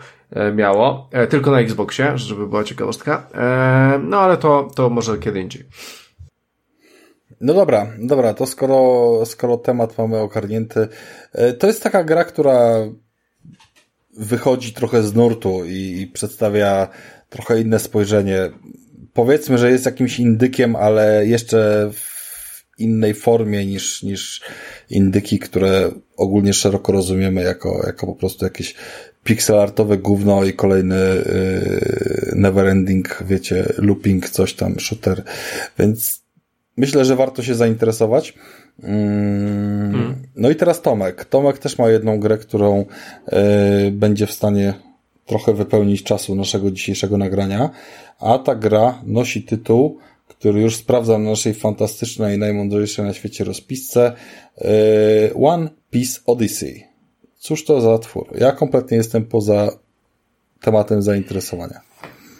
[0.55, 3.27] miało, tylko na Xboxie, żeby była ciekawostka,
[4.03, 5.65] no ale to, to może kiedy indziej.
[7.41, 10.87] No dobra, dobra, to skoro, skoro temat mamy ogarnięty,
[11.33, 12.87] e, to jest taka gra, która
[14.17, 16.87] wychodzi trochę z nurtu i, i przedstawia
[17.29, 18.49] trochę inne spojrzenie.
[19.13, 22.15] Powiedzmy, że jest jakimś indykiem, ale jeszcze w
[22.79, 24.41] innej formie niż, niż
[24.89, 28.75] indyki, które ogólnie szeroko rozumiemy jako, jako po prostu jakieś
[29.23, 35.23] pixelartowe gówno i kolejny yy, neverending, wiecie, looping, coś tam, shooter.
[35.79, 36.24] Więc
[36.77, 38.33] myślę, że warto się zainteresować.
[38.83, 40.15] Mm, hmm.
[40.35, 41.25] No i teraz Tomek.
[41.25, 42.85] Tomek też ma jedną grę, którą
[43.87, 44.73] y, będzie w stanie
[45.25, 47.69] trochę wypełnić czasu naszego dzisiejszego nagrania,
[48.19, 49.97] a ta gra nosi tytuł,
[50.27, 54.13] który już sprawdzam na naszej fantastycznej, najmądrzejszej na świecie rozpisce
[54.57, 54.65] y,
[55.35, 56.83] One Piece Odyssey.
[57.37, 58.27] Cóż to za twór?
[58.37, 59.69] Ja kompletnie jestem poza
[60.61, 61.81] tematem zainteresowania.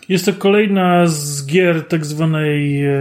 [0.10, 2.92] Jest to kolejna z gier tak zwanej e,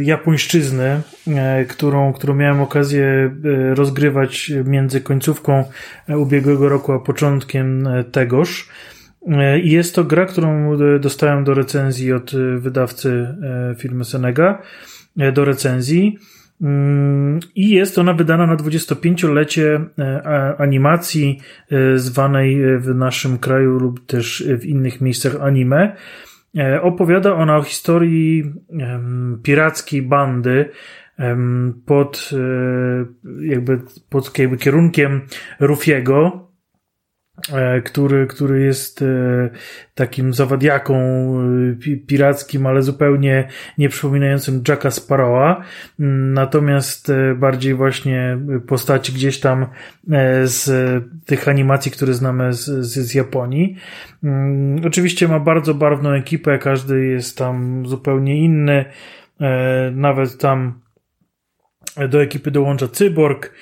[0.00, 5.64] japońszczyzny, e, którą, którą miałem okazję e, rozgrywać między końcówką
[6.08, 8.68] ubiegłego roku a początkiem tegoż.
[9.62, 13.28] Jest to gra, którą dostałem do recenzji od wydawcy
[13.78, 14.62] firmy Senega,
[15.32, 16.18] do recenzji.
[16.62, 19.80] Mm, I jest ona wydana na 25-lecie
[20.58, 21.40] animacji
[21.96, 25.96] zwanej w naszym kraju lub też w innych miejscach anime.
[26.56, 28.52] E, opowiada ona o historii
[29.42, 30.70] pirackiej bandy
[31.86, 32.36] pod e,
[33.40, 35.20] jakby pod jakby kierunkiem
[35.60, 36.48] Rufiego,
[37.84, 39.06] który, który jest e,
[39.94, 40.94] takim zawadiaką
[41.92, 45.62] e, pirackim, ale zupełnie nie przypominającym Jacka Sparrowa,
[45.98, 49.66] natomiast bardziej właśnie postaci gdzieś tam
[50.44, 50.64] z
[51.26, 53.76] tych animacji, które znamy z, z, Japonii.
[54.24, 58.84] Mm, oczywiście ma bardzo barwną ekipę, każdy jest tam zupełnie inny,
[59.92, 60.83] nawet tam
[62.08, 63.52] do ekipy dołącza Cyborg,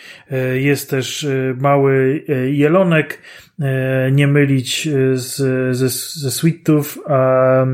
[0.54, 1.26] jest też
[1.56, 3.18] mały Jelonek,
[3.62, 5.36] E, nie mylić e, z,
[5.76, 5.88] ze,
[6.20, 7.66] ze Sweet Tooth, a,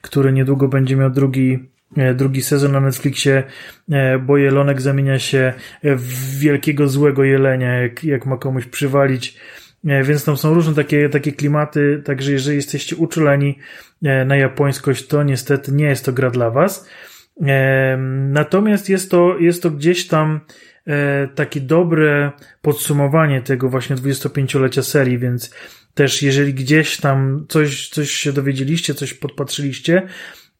[0.00, 1.58] który niedługo będzie miał drugi,
[1.96, 3.42] e, drugi sezon na Netflixie,
[4.26, 5.52] bo jelonek zamienia się
[5.82, 9.38] w wielkiego złego jelenia, jak, jak ma komuś przywalić.
[9.84, 13.58] Więc tam są różne takie, takie klimaty, także jeżeli jesteście uczuleni
[14.26, 16.88] na japońskość, to niestety nie jest to gra dla was.
[18.28, 20.40] Natomiast jest to, jest to gdzieś tam
[20.86, 22.32] E, takie dobre
[22.62, 25.54] podsumowanie tego właśnie 25-lecia serii, więc
[25.94, 30.02] też jeżeli gdzieś tam coś, coś się dowiedzieliście, coś podpatrzyliście,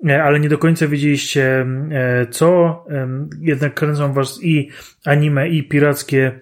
[0.07, 2.85] e, ale nie do końca wiedzieliście e, co,
[3.41, 4.71] jednak kręcą was i
[5.05, 6.41] anime, i pirackie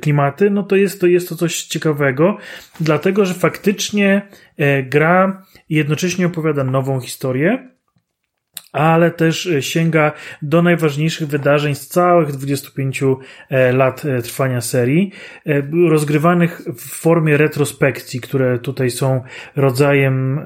[0.00, 2.36] klimaty, no to jest to, jest to coś ciekawego,
[2.80, 4.28] dlatego że faktycznie
[4.90, 7.68] gra jednocześnie opowiada nową historię,
[8.74, 10.12] ale też e, sięga
[10.42, 15.12] do najważniejszych wydarzeń z całych 25 e, lat e, trwania serii,
[15.88, 19.22] rozgrywanych w formie retrospekcji, które tutaj są
[19.56, 20.40] rodzajem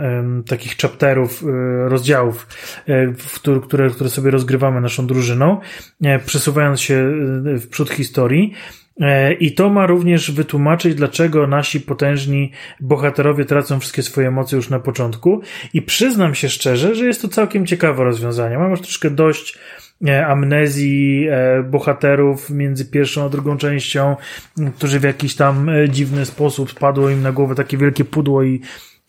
[0.49, 1.45] takich chapterów,
[1.87, 2.47] rozdziałów,
[3.35, 5.61] które, które sobie rozgrywamy naszą drużyną,
[6.27, 7.13] przesuwając się
[7.45, 8.55] w przód historii.
[9.01, 14.71] E, I to ma również wytłumaczyć, dlaczego nasi potężni bohaterowie tracą wszystkie swoje moce już
[14.71, 15.41] na początku.
[15.75, 18.59] I przyznam się szczerze, że jest to całkiem ciekawe rozwiązanie.
[18.59, 19.59] Mam już troszkę dość
[20.07, 24.17] e, amnezji e, bohaterów między pierwszą a drugą częścią,
[24.77, 28.61] którzy w jakiś tam dziwny sposób spadło im na głowę takie wielkie pudło i,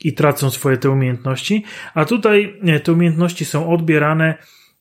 [0.03, 1.63] i tracą swoje te umiejętności.
[1.93, 4.37] A tutaj te umiejętności są odbierane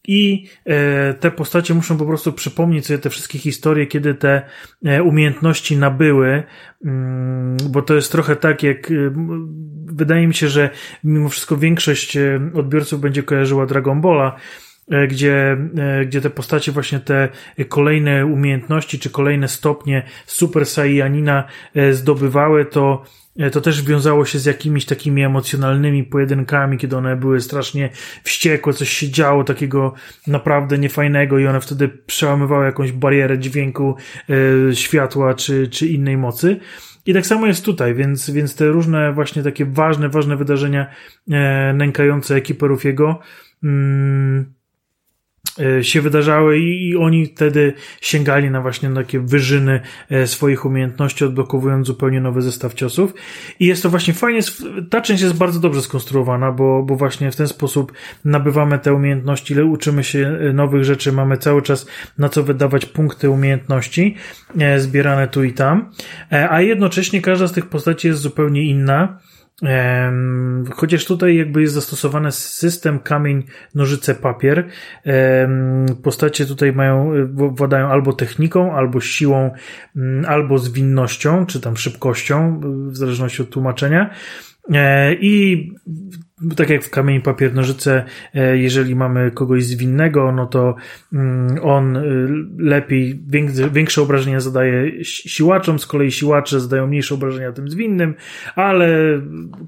[0.09, 4.42] i e, te postacie muszą po prostu przypomnieć sobie te wszystkie historie, kiedy te
[4.84, 6.42] e, umiejętności nabyły,
[6.84, 8.94] mm, bo to jest trochę tak, jak e,
[9.84, 10.70] wydaje mi się, że
[11.04, 12.18] mimo wszystko większość
[12.54, 14.36] odbiorców będzie kojarzyła Dragon Balla,
[15.09, 15.56] gdzie,
[16.06, 17.28] gdzie te postacie właśnie te
[17.68, 21.44] kolejne umiejętności czy kolejne stopnie Super Saiyanina
[21.92, 23.04] zdobywały, to
[23.53, 27.91] to też wiązało się z jakimiś takimi emocjonalnymi pojedynkami, kiedy one były strasznie
[28.22, 29.95] wściekłe, coś się działo takiego
[30.26, 33.97] naprawdę niefajnego i one wtedy przełamywały jakąś barierę dźwięku,
[34.70, 36.61] e, światła czy, czy innej mocy.
[37.07, 40.86] I tak samo jest tutaj, więc, więc te różne właśnie takie ważne, ważne wydarzenia
[41.30, 43.20] e, nękające ekipę Rufiego
[43.64, 44.57] mm, E,
[45.82, 49.80] się wydarzały i, oni wtedy sięgali na właśnie takie wyżyny
[50.11, 53.14] e, swoich umiejętności, odblokowując zupełnie nowy zestaw ciosów.
[53.61, 54.40] I jest to właśnie fajnie,
[54.90, 57.92] ta część jest bardzo dobrze skonstruowana, bo, bo właśnie w ten sposób
[58.24, 61.86] nabywamy te umiejętności, ile uczymy się e, nowych rzeczy, mamy cały czas
[62.18, 64.14] na co wydawać punkty umiejętności,
[64.78, 65.90] zbierane tu i tam,
[66.50, 69.18] a jednocześnie każda z tych postaci jest zupełnie inna.
[70.74, 73.42] Chociaż tutaj jakby jest zastosowany system kamień,
[73.74, 74.68] nożyce, papier.
[76.02, 79.50] Postacie tutaj mają, władają albo techniką, albo siłą,
[79.96, 84.11] mm, albo zwinnością, czy tam szybkością, w zależności od tłumaczenia.
[84.74, 85.72] E, I
[86.57, 90.74] tak jak w kamień, papier, nożyce, e, jeżeli mamy kogoś zwinnego, no to
[91.12, 92.28] mm, on y,
[92.59, 93.20] lepiej,
[93.72, 98.14] większe obrażenia zadaje siłaczom, z kolei siłacze zadają mniejsze obrażenia tym zwinnym,
[98.55, 98.89] ale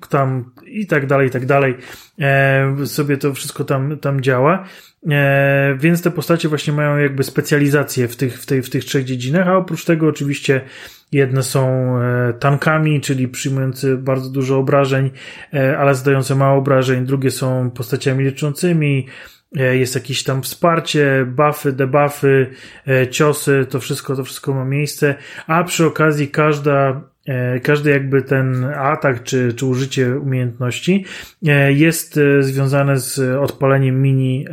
[0.09, 1.75] tam i tak dalej, i tak dalej,
[2.21, 4.65] e, sobie to wszystko tam, tam działa.
[5.79, 9.49] Więc te postacie właśnie mają jakby specjalizację w tych, w, tej, w tych trzech dziedzinach,
[9.49, 10.61] a oprócz tego oczywiście
[11.13, 15.11] Jedne są e, tankami, czyli przyjmujące bardzo dużo obrażeń,
[15.55, 17.07] e, ale zadające mało obrażeń.
[17.07, 19.07] Drugie są postaciami leczącymi.
[19.57, 22.47] E, jest jakieś tam wsparcie, buffy, debuffy,
[23.11, 25.15] ciosy, to wszystko, to wszystko ma miejsce.
[25.47, 27.11] A przy okazji każda
[27.63, 31.05] każdy jakby ten atak czy, czy użycie umiejętności
[31.69, 34.47] jest związane z odpaleniem mini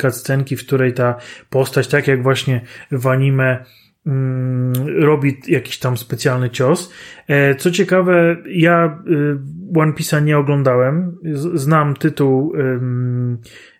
[0.00, 1.16] cutscenki, w której ta
[1.50, 3.64] postać, tak jak właśnie w anime,
[4.98, 6.92] robi jakiś tam specjalny cios.
[7.28, 9.38] E, co ciekawe, ja y,
[9.80, 11.18] One Piece'a nie oglądałem.
[11.54, 12.52] Znam tytuł,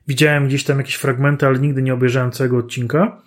[0.09, 3.23] widziałem gdzieś tam jakieś fragmenty, ale nigdy nie obejrzałem całego odcinka.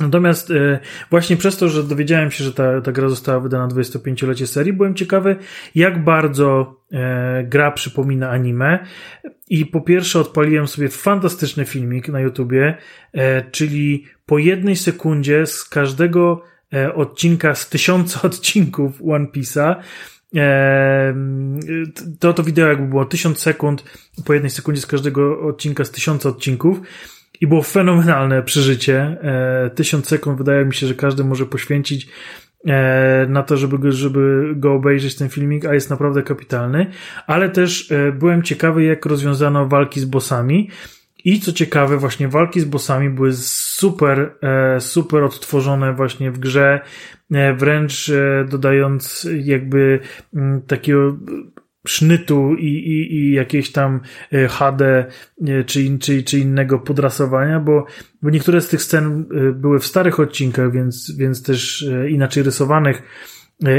[0.00, 0.78] Natomiast e,
[1.10, 4.94] właśnie przez to, że dowiedziałem się, że ta, ta gra została wydana 25-lecie serii, byłem
[4.94, 5.36] ciekawy,
[5.74, 8.86] jak bardzo e, gra przypomina anime.
[9.50, 12.76] I po pierwsze odpaliłem sobie fantastyczny filmik na YouTubie,
[13.12, 16.42] e, czyli po jednej sekundzie z każdego
[16.94, 19.76] odcinka z tysiąca odcinków One Piece'a
[22.20, 23.84] to to wideo jakby było tysiąc sekund
[24.24, 26.80] po jednej sekundzie z każdego odcinka z tysiąca odcinków
[27.40, 28.96] i było fenomenalne przeżycie.
[29.22, 32.08] E, tysiąc sekund wydaje mi się, że każdy może poświęcić
[32.66, 36.86] e, na to, żeby go, żeby go obejrzeć ten filmik, a jest naprawdę kapitalny.
[37.26, 40.70] Ale też e, byłem ciekawy, jak rozwiązano walki z bossami.
[41.24, 44.38] I co ciekawe, właśnie walki z bossami były super,
[44.80, 46.80] super odtworzone właśnie w grze,
[47.56, 48.12] wręcz
[48.48, 50.00] dodając jakby
[50.34, 51.16] mm, takiego
[51.86, 54.00] sznytu i, i, i jakieś tam
[54.32, 55.06] e, HD
[55.46, 57.86] e, czy, czy, czy innego podrasowania, bo,
[58.22, 63.02] bo niektóre z tych scen e, były w starych odcinkach, więc, więc też inaczej rysowanych,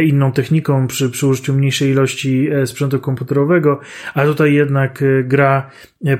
[0.05, 3.80] inną techniką przy, przy użyciu mniejszej ilości sprzętu komputerowego,
[4.13, 5.69] a tutaj jednak gra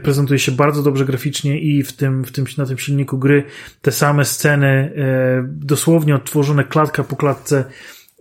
[0.03, 3.43] prezentuje się bardzo dobrze graficznie i w tym, w tym, na tym silniku gry
[3.82, 4.93] te same sceny
[5.45, 7.66] dosłownie odtworzone klatka po klatce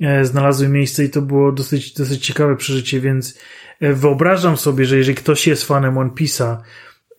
[0.00, 3.38] E, znalazły miejsce i to było dosyć, dosyć ciekawe przeżycie, więc
[3.80, 6.56] e, wyobrażam sobie, że jeżeli ktoś jest fanem One Piece'a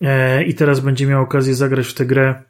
[0.00, 2.42] e, i teraz będzie miał okazję zagrać w tę grę,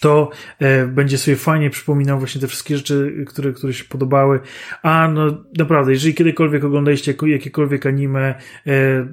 [0.00, 4.40] to e, będzie sobie fajnie przypominał właśnie te wszystkie rzeczy, które, które się podobały.
[4.82, 8.34] A no naprawdę, jeżeli kiedykolwiek oglądaliście jakiekolwiek anime,
[8.66, 8.72] e,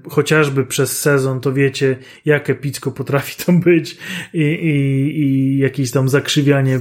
[0.10, 3.98] chociażby przez sezon, to wiecie, jak epicko potrafi to być
[4.34, 6.80] i, i, i jakieś tam zakrzywianie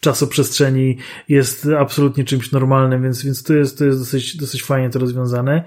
[0.00, 0.96] czasoprzestrzeni
[1.28, 5.64] jest absolutnie czymś normalnym, więc, więc to jest, to jest dosyć, dosyć fajnie to rozwiązane.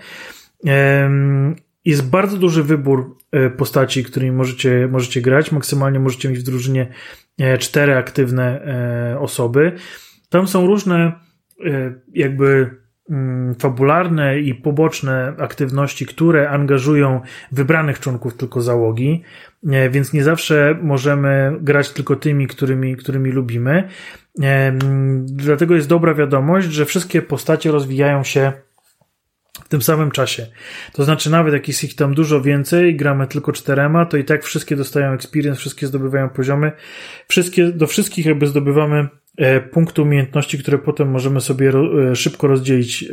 [1.86, 5.52] Jest bardzo duży wybór e, postaci, którymi możecie, możecie grać.
[5.52, 6.88] Maksymalnie możecie mieć w drużynie
[7.38, 9.72] E, cztery aktywne e, osoby.
[10.30, 11.12] Tam są różne
[12.14, 12.70] jakby
[13.10, 17.22] mm, fabularne i poboczne aktywności, które angażują
[17.52, 19.24] wybranych członków tylko załogi,
[19.92, 23.90] więc nie zawsze możemy grać tylko tymi, którymi, którymi lubimy.
[25.26, 28.54] Dlatego jest dobra wiadomość, że wszystkie postacie rozwijają się
[29.74, 30.48] tym samym czasie.
[30.92, 34.44] To znaczy, nawet jak jest ich tam dużo więcej, gramy tylko czterema, to i tak
[34.44, 36.72] wszystkie dostają experience, wszystkie zdobywają poziomy.
[37.28, 39.08] Wszystkie, do wszystkich jakby zdobywamy
[39.38, 43.08] e, punkty umiejętności, które potem możemy sobie e, szybko rozdzielić e,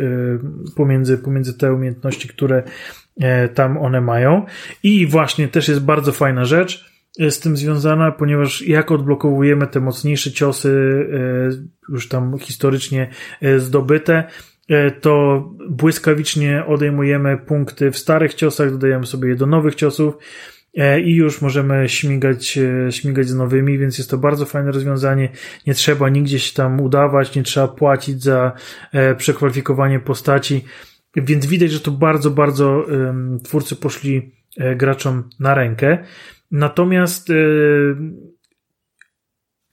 [0.76, 2.62] pomiędzy, pomiędzy te umiejętności, które
[3.54, 4.46] tam one mają.
[4.82, 6.90] I właśnie też jest bardzo fajna rzecz.
[7.30, 11.06] z tym związana, ponieważ jak odblokowujemy te mocniejsze ciosy,
[11.88, 13.08] już tam historycznie
[13.58, 14.24] zdobyte,
[15.00, 20.14] to błyskawicznie odejmujemy punkty w starych ciosach, dodajemy sobie je do nowych ciosów
[20.76, 25.28] E, i już możemy śmigać, e, śmigać z nowymi, więc jest to bardzo fajne rozwiązanie.
[25.66, 28.52] Nie trzeba nigdzie się tam udawać, nie trzeba płacić za
[28.92, 30.64] e, przekwalifikowanie postaci,
[31.16, 32.86] więc widać, że to bardzo, bardzo
[33.44, 34.34] twórcy poszli
[34.76, 35.98] graczom na rękę.
[36.50, 37.28] Natomiast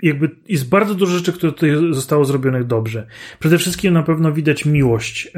[0.03, 3.07] jakby jest bardzo dużo rzeczy, które tutaj zostało zrobionych dobrze.
[3.39, 5.31] Przede wszystkim na pewno widać miłość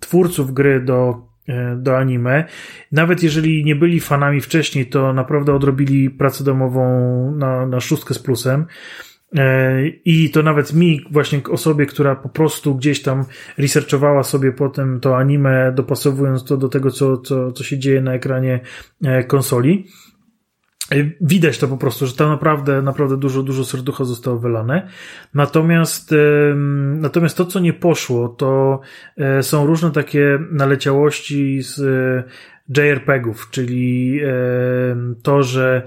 [0.00, 2.44] twórców gry do E, do anime.
[2.92, 6.84] Nawet jeżeli nie byli fanami wcześniej, to naprawdę odrobili pracę domową
[7.36, 8.66] na, na szóstkę z plusem.
[9.36, 13.24] E, I to nawet mi, właśnie osobie, która po prostu gdzieś tam
[13.58, 18.14] researchowała sobie potem to anime, dopasowując to do tego, co, co, co się dzieje na
[18.14, 18.60] ekranie
[19.04, 19.86] e, konsoli.
[21.20, 24.88] Widać to po prostu, że tam naprawdę, naprawdę dużo, dużo serducha zostało wylane.
[25.34, 26.14] Natomiast,
[26.96, 28.80] natomiast to, co nie poszło, to
[29.16, 34.20] e, są różne takie naleciałości z e, JRPG-ów, czyli
[35.22, 35.82] to, że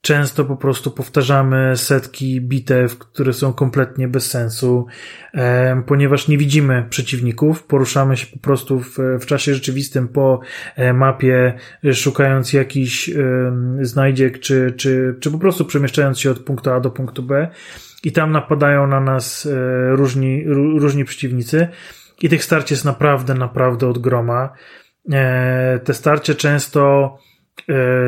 [0.00, 4.86] Często po prostu powtarzamy setki bitew, które są kompletnie bez sensu,
[5.86, 10.40] ponieważ nie widzimy przeciwników, poruszamy się po prostu w, w czasie rzeczywistym po
[10.76, 11.54] e, mapie,
[11.92, 13.10] szukając jakichś
[13.80, 17.48] znajdziek, czy, czy, czy po prostu przemieszczając się od punktu A do punktu B.
[18.04, 20.44] I tam napadają na nas e, różni,
[20.78, 21.68] różni przeciwnicy.
[22.22, 24.52] I tych starć jest naprawdę, naprawdę od groma.
[25.12, 27.14] E, te starcie często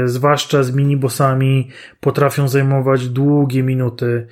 [0.05, 1.69] zwłaszcza z minibosami,
[2.01, 4.27] potrafią zajmować długie minuty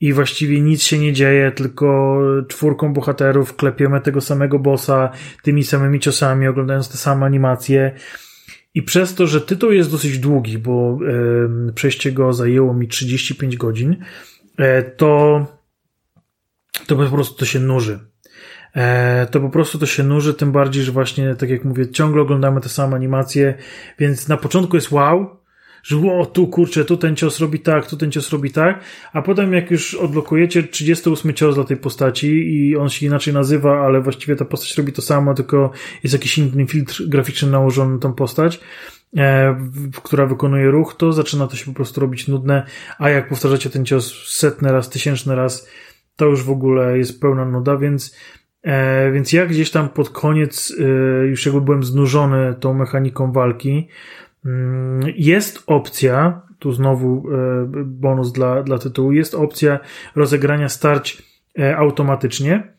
[0.00, 2.18] i właściwie nic się nie dzieje, tylko
[2.48, 5.10] czwórką bohaterów klepiemy tego samego bossa
[5.42, 7.94] tymi samymi ciosami, oglądając te same animacje.
[8.74, 10.98] I przez to, że tytuł jest dosyć długi, bo
[11.68, 13.96] e, przejście go zajęło mi 35 godzin,
[14.58, 15.46] e, to,
[16.86, 18.13] to po prostu to się nuży.
[18.74, 22.22] E, to po prostu to się nuży, tym bardziej, że właśnie, tak jak mówię, ciągle
[22.22, 23.54] oglądamy te same animacje,
[23.98, 25.36] więc na początku jest wow,
[25.82, 28.80] że o, tu kurczę, tu ten cios robi tak, tu ten cios robi tak,
[29.12, 33.80] a potem jak już odblokujecie 38 cios dla tej postaci i on się inaczej nazywa,
[33.86, 35.70] ale właściwie ta postać robi to samo, tylko
[36.02, 38.60] jest jakiś inny filtr graficzny nałożony na tą postać,
[39.16, 39.56] e,
[40.02, 42.66] która wykonuje ruch, to zaczyna to się po prostu robić nudne,
[42.98, 45.68] a jak powtarzacie ten cios setny raz, tysięczny raz,
[46.16, 48.16] to już w ogóle jest pełna nuda, więc
[48.64, 53.88] E, więc ja gdzieś tam pod koniec e, już jakby byłem znużony tą mechaniką walki.
[54.44, 59.78] Mm, jest opcja, tu znowu e, bonus dla, dla tytułu, jest opcja
[60.16, 61.34] rozegrania starć
[61.76, 62.74] automatycznie.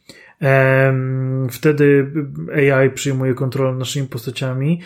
[1.51, 2.11] Wtedy
[2.55, 4.81] AI przyjmuje kontrolę naszymi postaciami.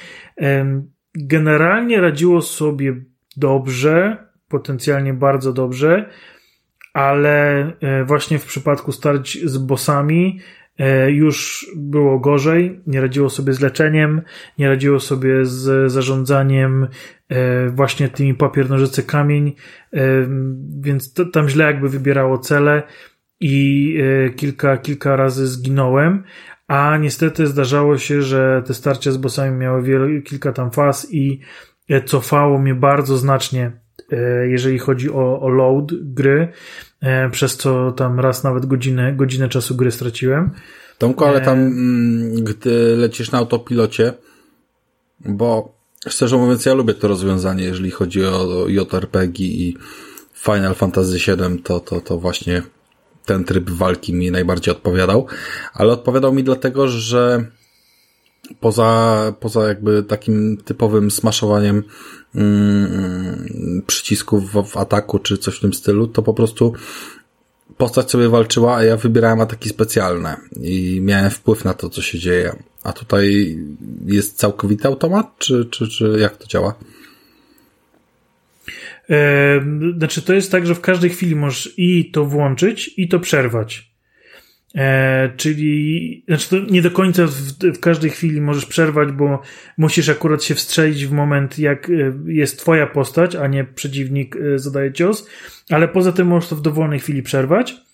[1.15, 2.95] Generalnie radziło sobie
[3.37, 6.09] dobrze, potencjalnie bardzo dobrze,
[6.93, 7.65] ale
[8.05, 10.58] właśnie w przypadku starć z bossami E,
[11.07, 14.21] już było gorzej, nie radziło sobie z leczeniem,
[14.57, 16.87] nie radziło sobie z zarządzaniem
[17.29, 19.55] e, właśnie tymi papier, nożyce, kamień,
[19.93, 19.99] e,
[20.79, 22.83] więc to, tam źle jakby wybierało cele
[23.39, 23.97] i
[24.35, 26.23] kilka, kilka razy zginąłem,
[26.67, 31.41] a niestety zdarzało się, że te starcia z bossami miały wiele, kilka tam faz i
[32.05, 33.71] cofało mnie bardzo znacznie,
[34.47, 36.47] jeżeli chodzi o, o load gry,
[37.01, 40.51] E, przez co tam raz nawet godzinę, godzinę czasu gry straciłem.
[40.97, 44.13] Tomku, ale tam, e, mm, gdy lecisz na autopilocie,
[45.19, 45.73] bo
[46.07, 49.77] szczerze mówiąc, ja lubię to rozwiązanie, jeżeli chodzi o JRPG i
[50.33, 52.61] Final Fantasy VII, to, to, to właśnie
[53.25, 55.27] ten tryb walki mi najbardziej odpowiadał,
[55.73, 57.45] ale odpowiadał mi dlatego, że
[58.59, 61.83] poza, poza jakby takim typowym smaszowaniem
[62.35, 66.73] mm, przycisków w, w, ataku czy coś w tym stylu, to po prostu
[67.77, 72.19] postać sobie walczyła, a ja wybierałem ataki specjalne i miałem wpływ na to, co się
[72.19, 72.55] dzieje.
[72.83, 73.57] A tutaj
[74.05, 76.75] jest całkowity automat, czy, czy, czy jak to działa?
[79.97, 83.88] Znaczy, to jest tak, że w każdej chwili możesz i to włączyć, i to przerwać.
[84.75, 87.31] E, czyli, znaczy nie do końca w,
[87.75, 89.41] w, każdej chwili możesz przerwać, bo
[89.77, 91.93] musisz akurat się wstrzelić w moment, jak e,
[92.25, 95.27] jest twoja postać, a nie przeciwnik e, zadaje cios,
[95.69, 97.88] ale poza tym możesz to w dowolnej chwili przerwać.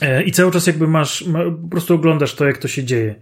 [0.00, 1.24] E, I cały czas jakby masz,
[1.62, 3.14] po prostu oglądasz to, jak to się dzieje.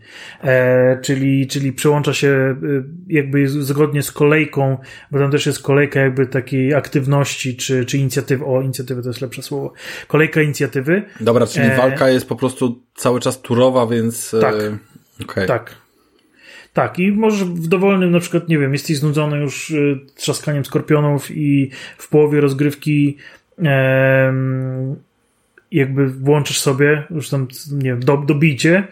[0.45, 2.57] E, czyli, czyli przełącza się e,
[3.09, 4.79] jakby zgodnie z kolejką,
[5.11, 8.45] bo tam też jest kolejka jakby takiej aktywności, czy, czy inicjatywy.
[8.45, 9.73] O, inicjatywy to jest lepsze słowo.
[10.09, 11.03] Kolejka inicjatywy.
[11.21, 11.77] Dobra, czyli e...
[11.77, 14.37] walka jest po prostu cały czas turowa, więc.
[14.41, 14.55] Tak.
[15.23, 15.47] Okay.
[15.47, 15.75] Tak.
[16.73, 19.75] Tak, i możesz w dowolnym, na przykład, nie wiem, jesteś znudzony już
[20.17, 23.17] trzaskaniem skorpionów i w połowie rozgrywki
[25.77, 28.89] jakby włączysz sobie już tam, nie wiem, do, dobicie,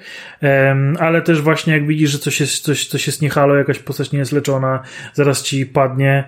[0.98, 4.18] ale też właśnie jak widzisz, że coś jest, coś, coś jest niehalo, jakaś postać nie
[4.18, 4.82] jest leczona,
[5.14, 6.24] zaraz ci padnie,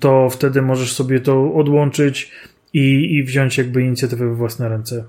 [0.00, 2.30] to wtedy możesz sobie to odłączyć
[2.72, 5.04] i, i wziąć jakby inicjatywę we własne ręce.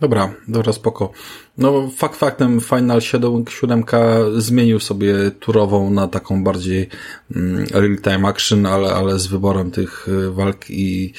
[0.00, 1.12] Dobra, dobra, spoko.
[1.58, 3.84] No, fakt faktem Final 7, 7
[4.36, 6.88] zmienił sobie turową na taką bardziej
[7.36, 11.12] mm, real-time action, ale, ale z wyborem tych y, walk i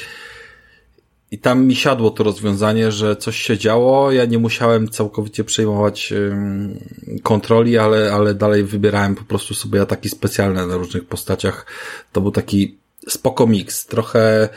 [1.31, 6.13] i tam mi siadło to rozwiązanie, że coś się działo, ja nie musiałem całkowicie przejmować
[7.23, 11.65] kontroli, ale, ale dalej wybierałem po prostu sobie ataki specjalne na różnych postaciach.
[12.11, 12.77] To był taki
[13.09, 13.85] spoko mix.
[13.85, 14.49] Trochę,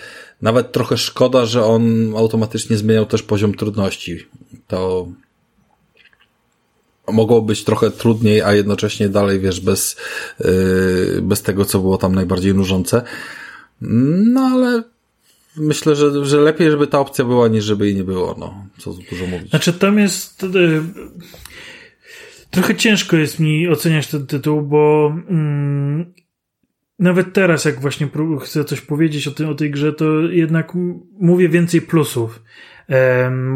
[0.42, 4.26] nawet trochę szkoda, że on automatycznie zmieniał też poziom trudności.
[4.66, 5.08] To
[7.12, 9.96] mogło być trochę trudniej, a jednocześnie dalej, wiesz, bez,
[10.40, 13.02] yy, bez tego, co było tam najbardziej nużące.
[13.80, 14.82] No ale
[15.59, 18.66] myślę, że, że lepiej, żeby ta opcja była, niż żeby jej nie było, no.
[18.78, 19.51] Co dużo mówić.
[19.51, 20.44] Znaczy, tam jest...
[20.44, 20.82] Y,
[22.51, 26.12] trochę ciężko jest mi oceniać ten tytuł, bo mm,
[26.98, 28.09] nawet teraz, jak właśnie
[28.40, 30.72] chcę coś powiedzieć o, tym, o tej grze, to jednak
[31.20, 32.43] mówię więcej plusów.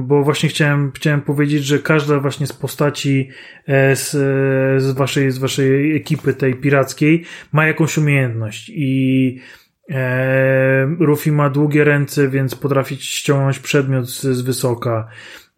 [0.02, 3.28] bo właśnie chciałem, chciałem powiedzieć, że każda właśnie z postaci
[3.66, 4.10] e, z,
[4.82, 9.38] z, waszej, z waszej ekipy tej pirackiej ma jakąś umiejętność i
[9.90, 15.08] E, Rufi ma długie ręce, więc potrafi ściągnąć przedmiot z, z wysoka.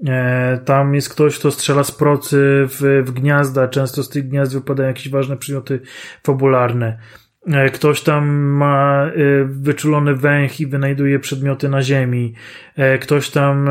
[0.07, 3.69] E, tam jest ktoś, kto strzela z procy w, w gniazda.
[3.69, 5.81] Często z tych gniazd wypadają jakieś ważne przedmioty
[6.23, 6.99] fabularne.
[7.47, 12.35] E, ktoś tam ma e, wyczulony węch i wynajduje przedmioty na ziemi.
[12.77, 13.69] E, ktoś tam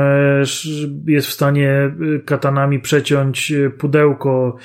[1.08, 1.96] jest w stanie
[2.26, 4.58] katanami przeciąć pudełko,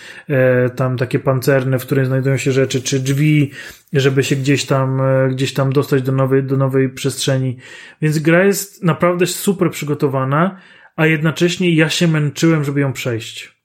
[0.77, 3.51] tam takie pancerne, w którym znajdują się rzeczy, czy drzwi,
[3.93, 7.57] żeby się gdzieś tam, gdzieś tam dostać do nowej, do nowej przestrzeni.
[8.03, 10.61] Więc gra jest naprawdę super przygotowana,
[10.97, 13.58] a jednocześnie ja się męczyłem, żeby ją przejść.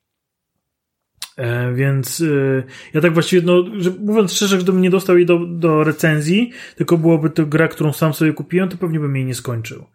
[1.37, 5.39] E, więc e, ja tak właściwie, no, że, mówiąc szczerze, gdybym nie dostał jej do,
[5.45, 9.35] do recenzji, tylko byłoby to gra, którą sam sobie kupiłem, to pewnie bym jej nie
[9.35, 9.85] skończył.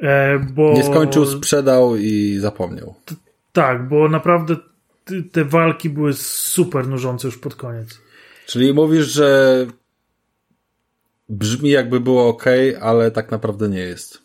[0.00, 0.72] E, bo...
[0.72, 2.94] Nie skończył, sprzedał i zapomniał.
[3.04, 3.14] T
[3.52, 4.56] tak, bo naprawdę
[5.32, 8.00] te walki były super nużące już pod koniec.
[8.46, 9.66] Czyli mówisz, że
[11.28, 12.44] brzmi jakby było ok,
[12.80, 14.22] ale tak naprawdę nie jest.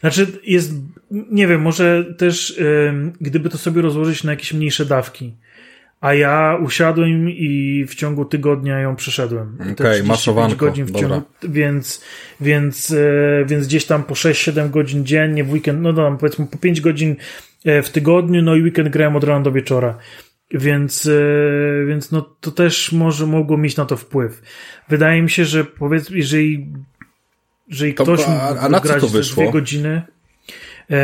[0.00, 0.72] Znaczy, jest,
[1.10, 5.34] nie wiem, może też, yy, gdyby to sobie rozłożyć na jakieś mniejsze dawki,
[6.00, 9.58] a ja usiadłem i w ciągu tygodnia ją przeszedłem.
[9.60, 12.04] Okej, okay, godzin w ciągu, więc,
[12.40, 16.58] więc, e, więc gdzieś tam po 6-7 godzin dziennie, w weekend, no tam powiedzmy po
[16.58, 17.16] 5 godzin
[17.64, 19.98] e, w tygodniu, no i weekend grałem od rana do wieczora.
[20.50, 24.42] Więc, e, więc no to też może mogło mieć na to wpływ.
[24.88, 26.72] Wydaje mi się, że powiedz, jeżeli,
[27.68, 29.42] jeżeli to, ktoś a, a na grać co to wyszło?
[29.42, 30.02] dwie godziny,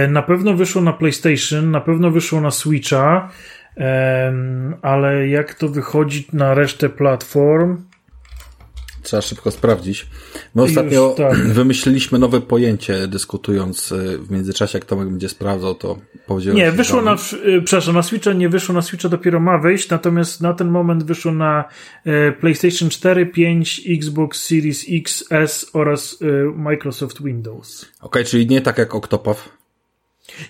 [0.08, 3.30] na pewno wyszło na PlayStation, na pewno wyszło na Switcha,
[4.82, 7.82] ale jak to wychodzi na resztę platform?
[9.06, 10.06] Trzeba szybko sprawdzić.
[10.54, 11.38] My ostatnio Już, tak.
[11.60, 16.58] wymyśliliśmy nowe pojęcie, dyskutując y, w międzyczasie, jak Tomek będzie sprawdzał, to powiedziałem.
[16.58, 20.40] Nie, wyszło na, y, przepraszam, na Switcha nie wyszło, na Switcha dopiero ma wyjść, natomiast
[20.40, 21.64] na ten moment wyszło na
[22.06, 26.18] y, PlayStation 4, 5, Xbox Series X, S oraz
[26.56, 27.82] Microsoft Windows.
[27.82, 29.55] Okej, okay, czyli nie tak jak Octopath.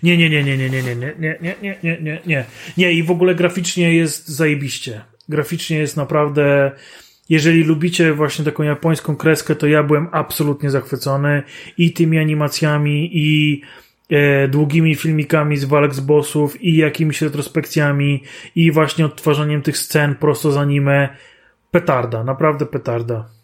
[0.03, 2.45] Nie, nie, nie, nie, nie, nie, nie, nie, nie, nie, nie, nie, nie,
[2.77, 2.93] nie.
[2.93, 5.05] I w ogóle graficznie jest zajebiście.
[5.29, 6.73] Graficznie jest naprawdę,
[7.29, 11.43] jeżeli lubicie właśnie taką japońską kreskę, to ja byłem absolutnie zachwycony
[11.79, 13.63] i tymi animacjami, i
[14.11, 18.23] e, długimi filmikami z walk z bossów, i jakimiś retrospekcjami,
[18.55, 21.09] i właśnie odtwarzaniem tych scen prosto z anime.
[21.71, 23.36] Petarda, naprawdę petarda.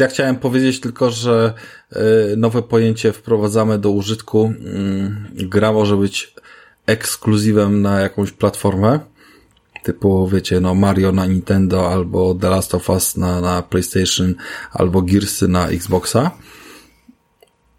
[0.00, 1.54] Ja chciałem powiedzieć tylko, że
[1.92, 2.02] e,
[2.36, 4.44] nowe pojęcie wprowadzamy do użytku.
[4.44, 6.34] Mm, gra może być
[6.86, 9.00] ekskluzywem na jakąś platformę.
[9.82, 14.34] Typu, wiecie, no Mario na Nintendo, albo The Last of Us na, na PlayStation,
[14.72, 16.30] albo Gearsy na Xboxa.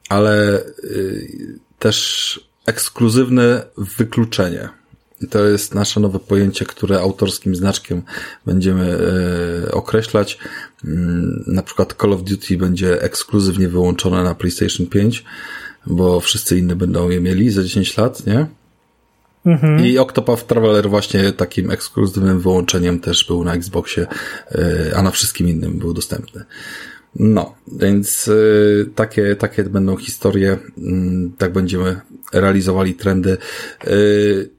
[0.10, 4.70] Ale y, też ekskluzywne wykluczenie.
[5.22, 8.02] I to jest nasze nowe pojęcie, które autorskim znaczkiem
[8.46, 8.98] będziemy
[9.68, 10.38] e, określać.
[10.86, 15.24] Mm, na przykład Call of Duty będzie ekskluzywnie wyłączone na PlayStation 5,
[15.88, 18.48] bo wszyscy inni będą je mieli za 10 lat, nie?
[19.46, 19.86] Mhm.
[19.86, 24.08] I Octopath Traveler właśnie takim ekskluzywnym wyłączeniem też był na Xboxie,
[24.52, 26.46] e, a na wszystkim innym był dostępny.
[27.20, 30.82] No, więc y, takie, takie będą historie, y,
[31.38, 32.02] tak będziemy
[32.34, 33.38] realizowali trendy.
[33.88, 34.50] Y,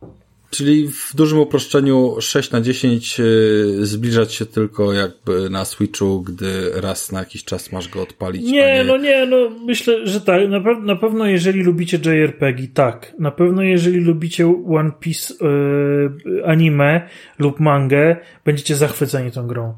[0.50, 6.70] Czyli w dużym uproszczeniu 6 na 10 y, zbliżać się tylko jakby na Switchu, gdy
[6.74, 8.42] raz na jakiś czas masz go odpalić.
[8.42, 8.84] Nie, nie...
[8.84, 10.48] no nie, no myślę, że tak.
[10.48, 13.14] Na, pe na pewno jeżeli lubicie JRPG, tak.
[13.18, 17.08] Na pewno jeżeli lubicie One Piece yy, anime
[17.38, 19.74] lub mangę, będziecie zachwyceni tą grą.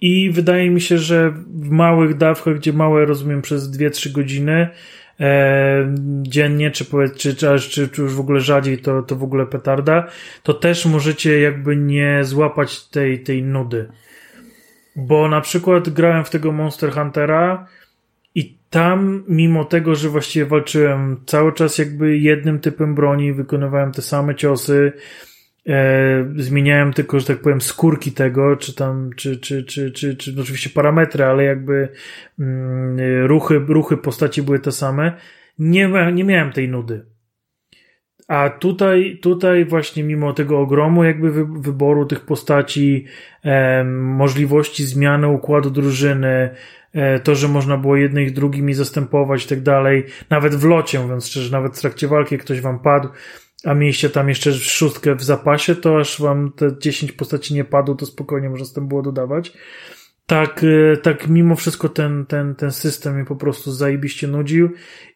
[0.00, 4.68] I wydaje mi się, że w małych dawkach, gdzie małe rozumiem przez 2-3 godziny,
[5.20, 6.84] e, dziennie, czy,
[7.16, 10.06] czy, czy, czy, już w ogóle rzadziej, to, to w ogóle petarda,
[10.42, 13.88] to też możecie jakby nie złapać tej, tej nudy.
[14.96, 17.66] Bo na przykład grałem w tego Monster Huntera
[18.34, 24.02] i tam, mimo tego, że właściwie walczyłem cały czas jakby jednym typem broni, wykonywałem te
[24.02, 24.92] same ciosy,
[26.36, 30.70] zmieniałem tylko, że tak powiem, skórki tego, czy tam, czy, czy, czy, czy, czy oczywiście
[30.70, 31.88] parametry, ale jakby
[32.38, 35.12] mm, ruchy, ruchy postaci były te same.
[35.58, 37.06] Nie, nie miałem tej nudy.
[38.28, 43.04] A tutaj, tutaj właśnie mimo tego ogromu jakby wy, wyboru tych postaci,
[43.44, 46.50] e, możliwości zmiany układu drużyny,
[46.92, 51.26] e, to, że można było jednych drugimi zastępować i tak dalej, nawet w locie, mówiąc
[51.26, 53.08] szczerze, nawet w trakcie walki ktoś wam padł,
[53.64, 57.94] a mieliście tam jeszcze szóstkę w zapasie, to aż wam te 10 postaci nie padło,
[57.94, 59.52] to spokojnie można z tym było dodawać.
[60.26, 64.70] Tak, e, tak mimo wszystko ten, ten, ten system mnie po prostu zajebiście nudził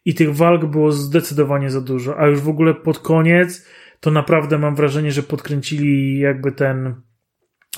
[0.05, 3.67] i tych walk było zdecydowanie za dużo, a już w ogóle pod koniec
[4.01, 6.95] to naprawdę mam wrażenie, że podkręcili jakby ten,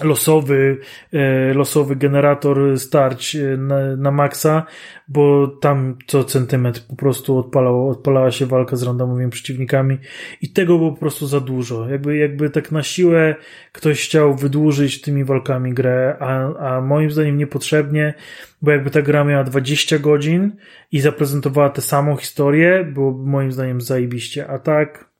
[0.03, 0.79] losowy,
[1.13, 4.67] e, losowy generator starć e, na, na maksa,
[5.09, 9.99] bo tam co centymetr po prostu odpalało, odpalała się walka z randomowymi przeciwnikami
[10.43, 11.89] i tego było po prostu za dużo.
[11.89, 13.35] Jakby, jakby tak na siłę
[13.73, 18.15] ktoś chciał wydłużyć tymi walkami grę, a, a moim zdaniem niepotrzebnie,
[18.63, 20.57] bo jakby ta gra miała 20 godzin
[20.93, 25.15] i zaprezentowała tę samą historię, byłoby moim zdaniem zajebiście, a tak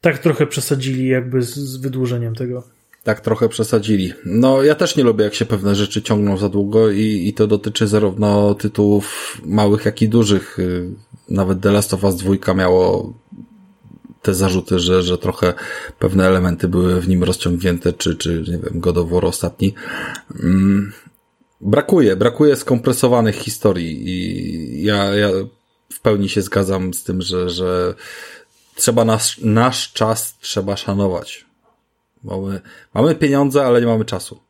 [0.00, 4.12] tak trochę przesadzili jakby z, z wydłużeniem tego tak trochę przesadzili.
[4.24, 7.46] No, ja też nie lubię, jak się pewne rzeczy ciągną za długo i, i to
[7.46, 10.58] dotyczy zarówno tytułów małych, jak i dużych.
[10.58, 10.90] Y,
[11.28, 13.14] nawet The Last of Us 2 miało
[14.22, 15.54] te zarzuty, że, że trochę
[15.98, 19.74] pewne elementy były w nim rozciągnięte, czy, czy nie wiem, God of War ostatni.
[20.42, 20.92] Mm,
[21.60, 25.28] brakuje, brakuje skompresowanych historii i ja, ja
[25.92, 27.94] w pełni się zgadzam z tym, że, że
[28.74, 31.49] trzeba nasz, nasz czas trzeba szanować
[32.24, 32.60] Mamy,
[32.94, 34.40] mamy pieniądze, ale nie mamy czasu.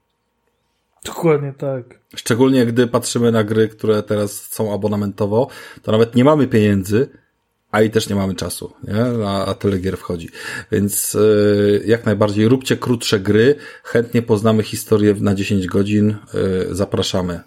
[1.04, 1.84] Dokładnie tak.
[2.16, 5.48] Szczególnie gdy patrzymy na gry, które teraz są abonamentowo,
[5.82, 7.08] to nawet nie mamy pieniędzy,
[7.70, 9.26] a i też nie mamy czasu, nie?
[9.26, 10.28] A, a tyle gier wchodzi.
[10.72, 17.40] Więc yy, jak najbardziej róbcie krótsze gry, chętnie poznamy historię na 10 godzin, yy, zapraszamy.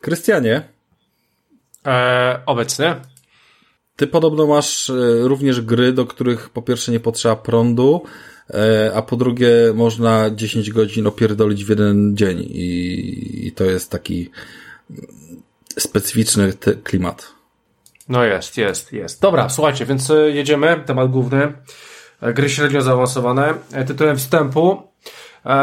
[0.00, 0.62] Krystianie?
[1.84, 2.96] Eee, obecnie.
[3.96, 4.94] Ty podobno masz e,
[5.28, 8.02] również gry, do których po pierwsze nie potrzeba prądu,
[8.50, 13.90] e, a po drugie można 10 godzin opierdolić w jeden dzień i, i to jest
[13.90, 14.30] taki
[15.78, 16.52] specyficzny
[16.84, 17.32] klimat.
[18.08, 19.20] No jest, jest, jest.
[19.20, 20.82] Dobra, słuchajcie, więc e, jedziemy.
[20.86, 21.52] Temat główny.
[22.34, 23.54] Gry średnio zaawansowane.
[23.86, 24.82] Tytułem wstępu.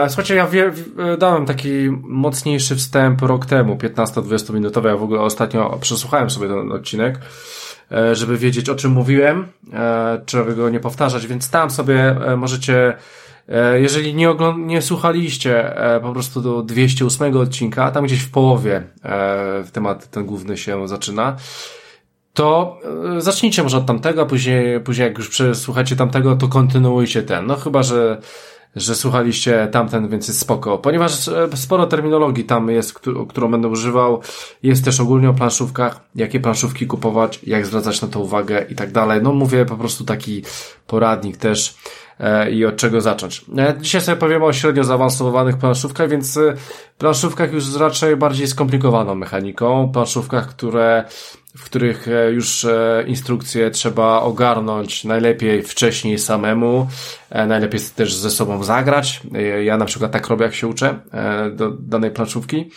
[0.08, 0.74] Słuchajcie, ja wie,
[1.18, 4.90] dałem taki mocniejszy wstęp rok temu, 15-20 minutowy.
[4.90, 7.20] Ja w ogóle ostatnio przesłuchałem sobie ten odcinek.
[7.92, 9.48] E, żeby wiedzieć o czym mówiłem,
[10.28, 12.98] żeby go nie powtarzać, więc tam sobie e, możecie
[13.50, 18.84] e, jeżeli nie, nie słuchaliście po prostu do 208 odcinka, tam gdzieś w połowie
[19.64, 21.36] w temat ten główny się zaczyna,
[22.34, 22.80] to
[23.18, 27.46] zacznijcie może od tamtego, a później, później jak już przesłuchacie tamtego, to kontynuujcie ten.
[27.46, 28.22] No chyba, że
[28.76, 30.78] że słuchaliście tamten, więc jest spoko.
[30.78, 34.22] Ponieważ e, sporo terminologii tam jest, którą będę używał.
[34.64, 38.92] Jest też ogólnie o planszówkach, jakie planszówki kupować, jak zwracać na to uwagę i tak
[38.92, 39.22] dalej.
[39.24, 40.44] No mówię po prostu taki
[40.88, 41.76] poradnik też
[42.52, 43.46] i od czego zacząć.
[43.58, 46.40] E, dzisiaj sobie powiemy o średnio zaawansowanych planszówkach, więc
[46.98, 51.06] planszówkach już z raczej bardziej skomplikowaną mechaniką, planszówkach, które
[51.58, 56.88] w których e, już e, instrukcje trzeba ogarnąć najlepiej wcześniej samemu,
[57.30, 59.22] e, najlepiej też ze sobą zagrać.
[59.64, 61.00] Ja na przykład tak robię, jak się uczę
[61.52, 62.72] do danej planszówki.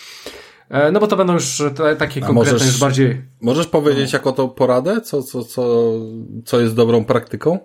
[0.92, 1.62] No bo to będą już
[1.98, 3.22] takie A konkretne, możesz, już bardziej...
[3.40, 5.00] Możesz powiedzieć jako to poradę?
[5.00, 5.92] Co, co, co,
[6.44, 7.58] co jest dobrą praktyką?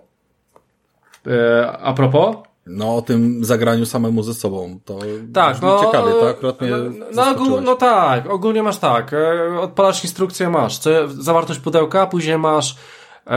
[1.82, 2.36] A propos?
[2.66, 4.78] No, o tym zagraniu samemu ze sobą.
[4.84, 4.98] To
[5.34, 6.70] tak, no, ciekawie, to akurat mnie
[7.14, 9.12] no, no, no tak, ogólnie masz tak.
[9.12, 12.76] E, odpalasz instrukcję, masz zawartość pudełka, później masz e,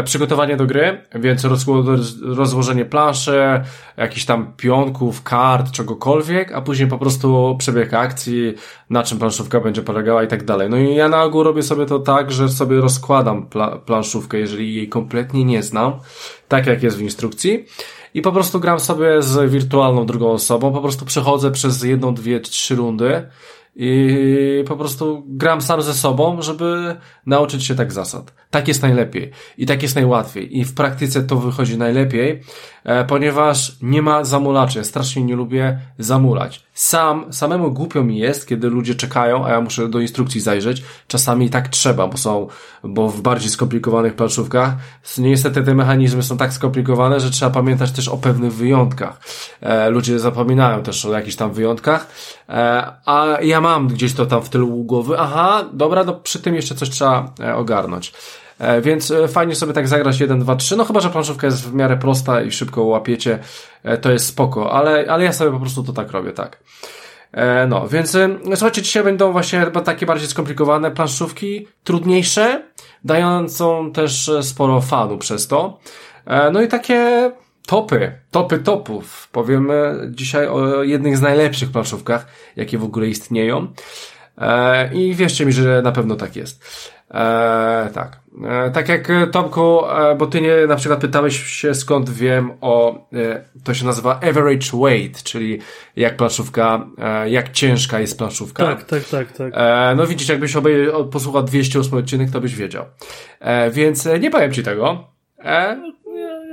[0.05, 1.45] przygotowanie do gry, więc
[2.21, 3.61] rozłożenie planszy,
[3.97, 8.53] jakichś tam pionków, kart, czegokolwiek, a później po prostu przebieg akcji,
[8.89, 10.69] na czym planszówka będzie polegała i tak dalej.
[10.69, 14.75] No i ja na ogół robię sobie to tak, że sobie rozkładam pla planszówkę, jeżeli
[14.75, 15.93] jej kompletnie nie znam,
[16.47, 17.65] tak jak jest w instrukcji
[18.13, 22.39] i po prostu gram sobie z wirtualną drugą osobą, po prostu przechodzę przez jedną, dwie,
[22.39, 23.27] trzy rundy
[23.76, 26.95] i po prostu gram sam ze sobą, żeby
[27.26, 28.34] nauczyć się tak zasad.
[28.49, 32.41] Tak jest najlepiej i tak jest najłatwiej i w praktyce to wychodzi najlepiej,
[32.84, 34.84] e, ponieważ nie ma zamulaczy.
[34.84, 36.64] Strasznie nie lubię zamulać.
[36.76, 40.84] Sam, samemu głupio mi jest, kiedy ludzie czekają, a ja muszę do instrukcji zajrzeć.
[41.07, 42.47] Czasami tak trzeba, bo są,
[42.84, 44.73] bo w bardziej skomplikowanych planszówkach
[45.18, 49.19] niestety te mechanizmy są tak skomplikowane, że trzeba pamiętać też o pewnych wyjątkach.
[49.61, 52.07] E, ludzie zapominają też o jakichś tam wyjątkach,
[52.49, 56.56] e, a ja mam gdzieś to tam w tylu głowy, aha, dobra, no przy tym
[56.56, 58.14] jeszcze coś trzeba e, ogarnąć.
[58.60, 60.76] E, więc e, fajnie sobie tak zagrać 1, 2, 3.
[60.76, 63.40] No chyba, że planszówka jest w miarę prosta i szybko łapiecie,
[63.84, 66.60] e, to jest spoko, ale, ale ja sobie po prostu to tak robię, tak.
[67.68, 68.18] No, więc
[68.56, 72.64] słuchajcie, dzisiaj będą właśnie takie bardziej skomplikowane planszówki, trudniejsze,
[73.03, 75.80] dającą też sporo fanu przez to.
[76.52, 77.32] No i takie
[77.68, 79.30] topy, topy topów.
[79.32, 83.68] Powiemy dzisiaj o jednych z najlepszych planszówkach, jakie w ogóle istnieją.
[84.94, 86.64] I wierzcie mi, że na pewno tak jest.
[87.94, 88.24] Tak.
[88.43, 92.51] E, tak jak e, Tomku, e, bo ty nie na przykład pytałeś się skąd wiem
[92.61, 93.05] o,
[93.63, 95.59] to się nazywa average weight, czyli
[95.95, 96.87] jak planszówka,
[97.25, 98.63] jak ciężka jest planszówka.
[98.65, 99.53] Tak, tak, tak, tak.
[99.97, 102.85] no widzisz, jakbyś obej posłuchał 208 odcinek, to byś wiedział.
[103.71, 105.07] więc nie powiem ci tego.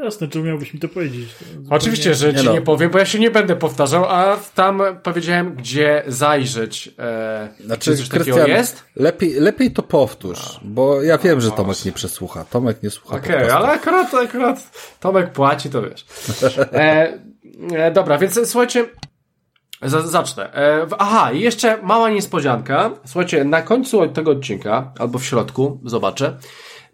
[0.02, 1.28] Jasne, czy miałbyś mi to powiedzieć?
[1.68, 2.52] To Oczywiście, że ci nie, no.
[2.52, 6.90] nie powiem, bo ja się nie będę powtarzał, a tam powiedziałem, gdzie zajrzeć.
[6.98, 8.84] E, znaczy, coś takiego jest?
[8.96, 12.44] Lepiej, lepiej to powtórz, bo ja wiem, że Tomek nie przesłucha.
[12.44, 13.16] Tomek nie słucha.
[13.16, 14.70] Okej, okay, ale akurat, akurat
[15.00, 16.06] Tomek płaci, to wiesz.
[16.72, 17.18] E,
[17.72, 18.84] e, dobra, więc słuchajcie,
[19.82, 20.54] z, zacznę.
[20.54, 22.90] E, aha, i jeszcze mała niespodzianka.
[23.04, 26.36] Słuchajcie, na końcu tego odcinka, albo w środku, zobaczę,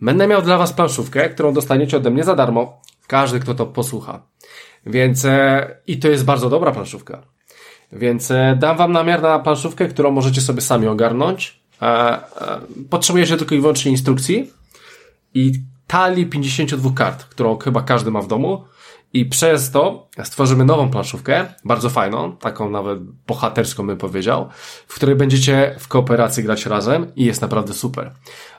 [0.00, 4.22] będę miał dla Was planszówkę, którą dostaniecie ode mnie za darmo każdy, kto to posłucha.
[4.86, 7.22] Więc e, i to jest bardzo dobra planszówka.
[7.92, 11.60] Więc e, dam wam namiar na planszówkę, którą możecie sobie sami ogarnąć.
[11.82, 12.18] E,
[12.90, 14.50] potrzebujecie tylko i wyłącznie instrukcji
[15.34, 15.52] i
[15.86, 18.64] talii 52 kart, którą chyba każdy ma w domu.
[19.12, 24.48] I przez to stworzymy nową planszówkę, bardzo fajną, taką nawet bohaterską bym powiedział,
[24.88, 28.10] w której będziecie w kooperacji grać razem i jest naprawdę super.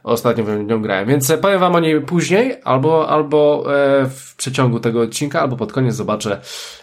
[0.04, 4.80] Ostatnio w nią grałem, więc powiem wam o niej później, albo, albo e, w przeciągu
[4.80, 6.42] tego odcinka, albo pod koniec zobaczę,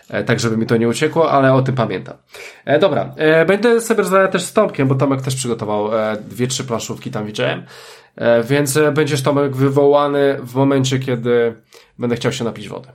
[0.08, 2.16] e, tak żeby mi to nie uciekło, ale o tym pamiętam.
[2.64, 3.14] E, dobra,
[3.46, 5.90] będę sobie rozmawiał też z Tomkiem, bo Tomek też przygotował
[6.20, 7.62] dwie, trzy planszówki, tam widziałem.
[8.44, 11.54] Więc będziesz Tomek wywołany w momencie, kiedy
[11.98, 12.88] będę chciał się napić wody.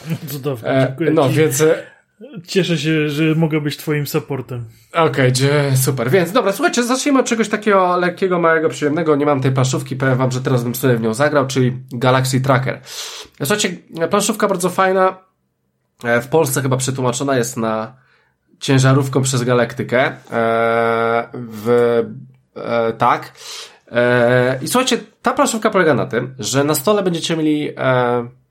[0.30, 1.34] Cudownie, e, dziękuję No, ci.
[1.34, 1.60] więc...
[1.60, 1.98] E,
[2.46, 4.64] Cieszę się, że mogę być twoim supportem.
[4.92, 6.10] Okej, okay, super.
[6.10, 9.16] Więc dobra, słuchajcie, zacznijmy od czegoś takiego lekkiego, małego, przyjemnego.
[9.16, 12.40] Nie mam tej planszówki, powiem wam, że teraz bym sobie w nią zagrał, czyli Galaxy
[12.40, 12.80] Tracker.
[13.38, 13.76] Słuchajcie,
[14.10, 15.18] planszówka bardzo fajna.
[16.04, 17.96] E, w Polsce chyba przetłumaczona jest na
[18.60, 20.12] ciężarówką przez galaktykę.
[21.34, 22.04] w,
[22.98, 23.32] tak.
[24.62, 27.70] I słuchajcie, ta planszówka polega na tym, że na stole będziecie mieli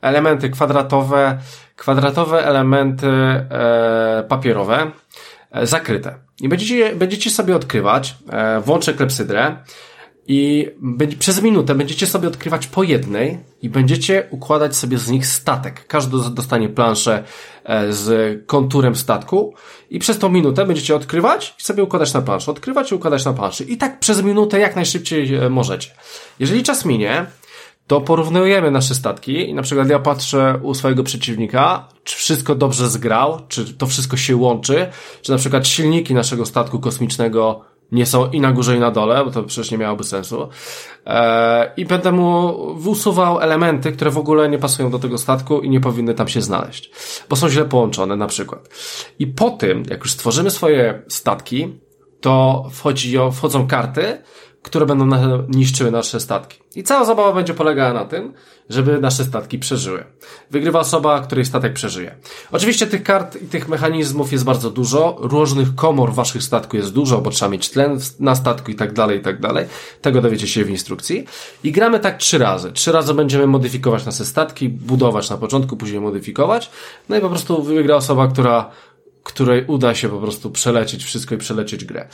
[0.08, 1.38] elementy kwadratowe,
[1.76, 4.92] kwadratowe elementy e, papierowe
[5.52, 6.16] e, zakryte.
[6.42, 9.58] I będziecie, będziecie sobie odkrywać, e, włączę klepsydrę
[10.28, 15.28] i będzie, przez minutę będziecie sobie odkrywać po jednej i będziecie układać sobie z nich
[15.28, 15.88] statek.
[15.88, 17.24] Każdy dostanie planszę
[17.64, 19.54] e, z konturem statku
[19.90, 22.52] i przez tą minutę będziecie odkrywać i sobie układać na planszy.
[22.52, 23.64] Odkrywać i układać na planszy.
[23.64, 25.90] I tak przez minutę jak najszybciej e, możecie.
[26.40, 27.26] Jeżeli czas minie,
[27.88, 32.90] to porównujemy nasze statki i na przykład ja patrzę u swojego przeciwnika, czy wszystko dobrze
[32.90, 34.88] zgrał, czy to wszystko się łączy,
[35.22, 37.62] czy na przykład silniki naszego statku kosmicznego
[37.92, 40.50] nie są i na górze i na dole, bo to przecież nie miałoby sensu.
[41.06, 42.48] Eee, I będę mu
[42.86, 46.42] usuwał elementy, które w ogóle nie pasują do tego statku i nie powinny tam się
[46.42, 46.92] znaleźć,
[47.30, 48.70] bo są źle połączone na przykład.
[49.20, 51.80] I po tym, jak już stworzymy swoje statki,
[52.22, 54.22] to wchodzi, wchodzą karty,
[54.62, 55.08] które będą
[55.50, 56.60] niszczyły nasze statki.
[56.76, 58.34] I cała zabawa będzie polegała na tym,
[58.70, 60.04] żeby nasze statki przeżyły.
[60.52, 62.16] Wygrywa osoba, której statek przeżyje.
[62.52, 67.22] Oczywiście tych kart i tych mechanizmów jest bardzo dużo, różnych komor waszych statku jest dużo,
[67.22, 69.66] bo trzeba mieć tlen na statku i tak dalej, i tak dalej.
[70.02, 71.26] Tego dowiecie się w instrukcji.
[71.64, 72.72] I gramy tak trzy razy.
[72.72, 76.70] Trzy razy będziemy modyfikować nasze statki, budować na początku, później modyfikować.
[77.10, 78.70] No i po prostu wygra osoba, która
[79.28, 82.08] której uda się po prostu przelecieć wszystko i przelecieć grę.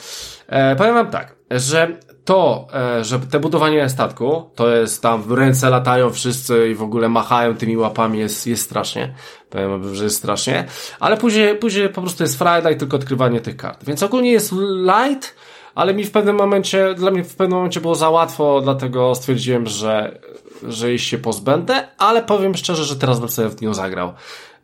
[0.46, 5.32] E, powiem wam tak, że to, e, że te budowanie statku, to jest tam w
[5.32, 9.14] ręce latają wszyscy i w ogóle machają tymi łapami, jest, jest strasznie.
[9.50, 10.64] Powiem wam, że jest strasznie.
[11.00, 13.84] Ale później, później po prostu jest frajda i tylko odkrywanie tych kart.
[13.84, 14.52] Więc ogólnie jest
[14.96, 15.34] light,
[15.74, 19.66] ale mi w pewnym momencie, dla mnie w pewnym momencie było za łatwo, dlatego stwierdziłem,
[19.66, 20.18] że,
[20.62, 24.12] że jej się pozbędę, ale powiem szczerze, że teraz bym sobie w nią zagrał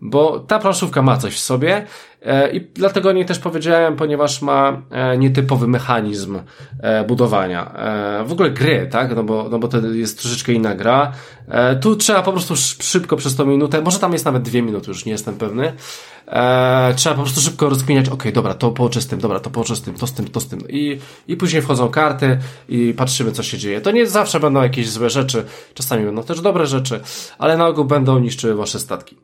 [0.00, 1.86] bo ta planszówka ma coś w sobie
[2.52, 6.38] i dlatego o niej też powiedziałem, ponieważ ma e, nietypowy mechanizm
[6.82, 7.74] e, budowania.
[8.26, 9.16] W ogóle gry, tak?
[9.16, 11.12] No bo, no bo to jest troszeczkę inna gra.
[11.80, 15.04] Tu trzeba po prostu szybko przez tą minutę, może tam jest nawet dwie minuty, już
[15.04, 15.72] nie jestem pewny.
[16.96, 19.82] trzeba po prostu szybko rozkminiać, ok, dobra, to połączę z tym, dobra, to połączę z
[19.82, 20.60] tym, to z tym, to z tym.
[20.68, 20.98] I,
[21.28, 22.38] I później wchodzą karty
[22.68, 23.80] i patrzymy, co się dzieje.
[23.80, 25.44] To nie zawsze będą jakieś złe rzeczy,
[25.74, 27.00] czasami będą też dobre rzeczy,
[27.38, 29.16] ale na ogół będą niszczyły wasze statki.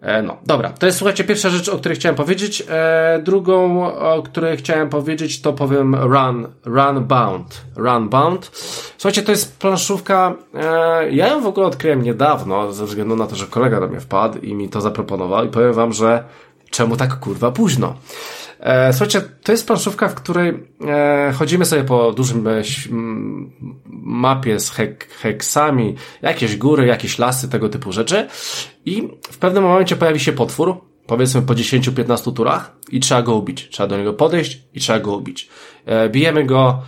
[0.00, 2.62] E, no, dobra, to jest słuchajcie, pierwsza rzecz, o której chciałem powiedzieć.
[2.68, 7.64] E, drugą, o której chciałem powiedzieć, to powiem Run, Run Bound.
[7.76, 8.50] Run Bound.
[8.98, 13.36] Słuchajcie, to jest planszówka, e, ja ją w ogóle odkryłem niedawno, ze względu na to,
[13.36, 16.24] że kolega do mnie wpadł i mi to zaproponował i powiem wam, że
[16.70, 17.94] czemu tak kurwa późno?
[18.60, 22.62] E, słuchajcie, to jest planszówka, w której e, chodzimy sobie po dużym e,
[24.02, 28.28] mapie z hek heksami, jakieś góry, jakieś lasy, tego typu rzeczy
[28.84, 33.68] i w pewnym momencie pojawi się potwór, powiedzmy po 10-15 turach i trzeba go ubić.
[33.68, 35.48] Trzeba do niego podejść i trzeba go ubić.
[36.10, 36.82] Bijemy go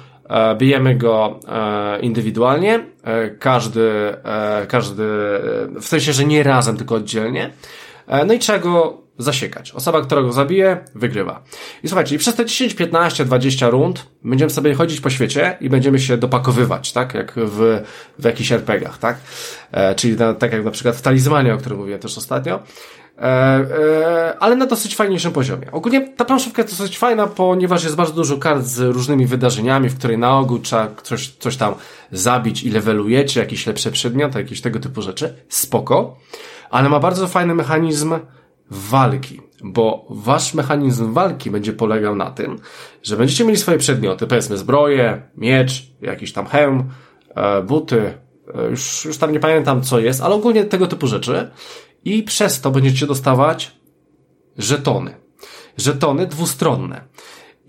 [0.59, 1.40] bijemy go
[2.01, 2.84] indywidualnie,
[3.38, 4.14] każdy,
[4.68, 5.02] każdy,
[5.80, 7.51] w sensie, że nie razem, tylko oddzielnie.
[8.26, 9.72] No i trzeba go zasiekać.
[9.72, 11.42] Osoba, która go zabije, wygrywa.
[11.82, 15.98] I słuchajcie, przez te 10, 15, 20 rund będziemy sobie chodzić po świecie i będziemy
[15.98, 17.14] się dopakowywać, tak?
[17.14, 17.82] Jak w,
[18.18, 19.16] w jakichś RPGach, tak?
[19.72, 22.60] E, czyli na, tak jak na przykład w Talizmanie, o którym mówiłem też ostatnio.
[23.20, 25.72] E, e, ale na dosyć fajniejszym poziomie.
[25.72, 29.98] Ogólnie ta planszówka jest dosyć fajna, ponieważ jest bardzo dużo kart z różnymi wydarzeniami, w
[29.98, 31.74] której na ogół trzeba coś, coś tam
[32.12, 35.34] zabić i levelujecie, jakieś lepsze przedmioty, jakieś tego typu rzeczy.
[35.48, 36.16] Spoko.
[36.70, 38.14] Ale ma bardzo fajny mechanizm
[38.70, 42.59] walki, bo wasz mechanizm walki będzie polegał na tym,
[43.02, 46.90] że będziecie mieli swoje przedmioty, powiedzmy zbroję, miecz, jakiś tam hełm,
[47.34, 48.14] e, buty,
[48.55, 51.51] e, już, już tam nie pamiętam co jest, ale ogólnie tego typu rzeczy
[52.05, 53.76] i przez to będziecie dostawać
[54.59, 55.14] żetony.
[55.76, 57.05] Żetony dwustronne.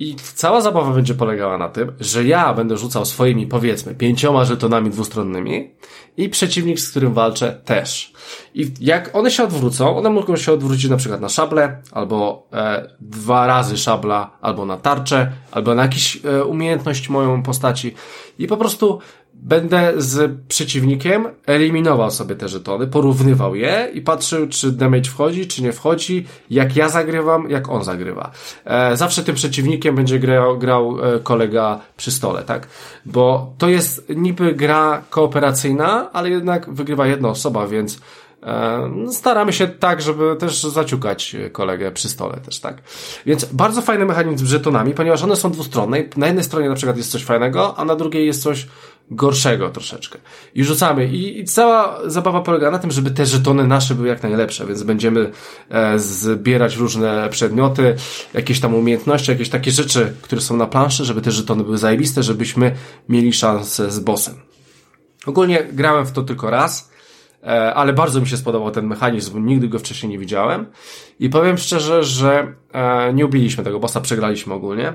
[0.01, 4.89] I cała zabawa będzie polegała na tym, że ja będę rzucał swoimi, powiedzmy, pięcioma żetonami
[4.89, 5.71] dwustronnymi
[6.17, 8.13] i przeciwnik, z którym walczę, też.
[8.53, 12.89] I jak one się odwrócą, one mogą się odwrócić na przykład na szable, albo e,
[12.99, 17.93] dwa razy szabla, albo na tarczę, albo na jakąś e, umiejętność moją postaci.
[18.39, 18.99] I po prostu
[19.41, 25.63] będę z przeciwnikiem eliminował sobie te żetony, porównywał je i patrzył, czy damage wchodzi, czy
[25.63, 28.31] nie wchodzi, jak ja zagrywam, jak on zagrywa.
[28.65, 32.67] E, zawsze tym przeciwnikiem będzie grał, grał e, kolega przy stole, tak?
[33.05, 37.99] Bo to jest niby gra kooperacyjna, ale jednak wygrywa jedna osoba, więc
[38.43, 42.81] e, staramy się tak, żeby też zaciukać kolegę przy stole też, tak?
[43.25, 45.97] Więc bardzo fajny mechanizm z żetonami, ponieważ one są dwustronne.
[46.17, 48.67] Na jednej stronie na przykład jest coś fajnego, a na drugiej jest coś
[49.11, 50.19] gorszego troszeczkę.
[50.55, 51.05] I rzucamy.
[51.05, 54.83] I, I, cała zabawa polega na tym, żeby te żetony nasze były jak najlepsze, więc
[54.83, 55.31] będziemy
[55.69, 57.95] e, zbierać różne przedmioty,
[58.33, 62.23] jakieś tam umiejętności, jakieś takie rzeczy, które są na planszy, żeby te żetony były zajebiste,
[62.23, 62.75] żebyśmy
[63.09, 64.35] mieli szansę z bossem.
[65.25, 66.91] Ogólnie grałem w to tylko raz,
[67.43, 70.65] e, ale bardzo mi się spodobał ten mechanizm, nigdy go wcześniej nie widziałem.
[71.19, 74.93] I powiem szczerze, że e, nie ubiliśmy tego bossa, przegraliśmy ogólnie,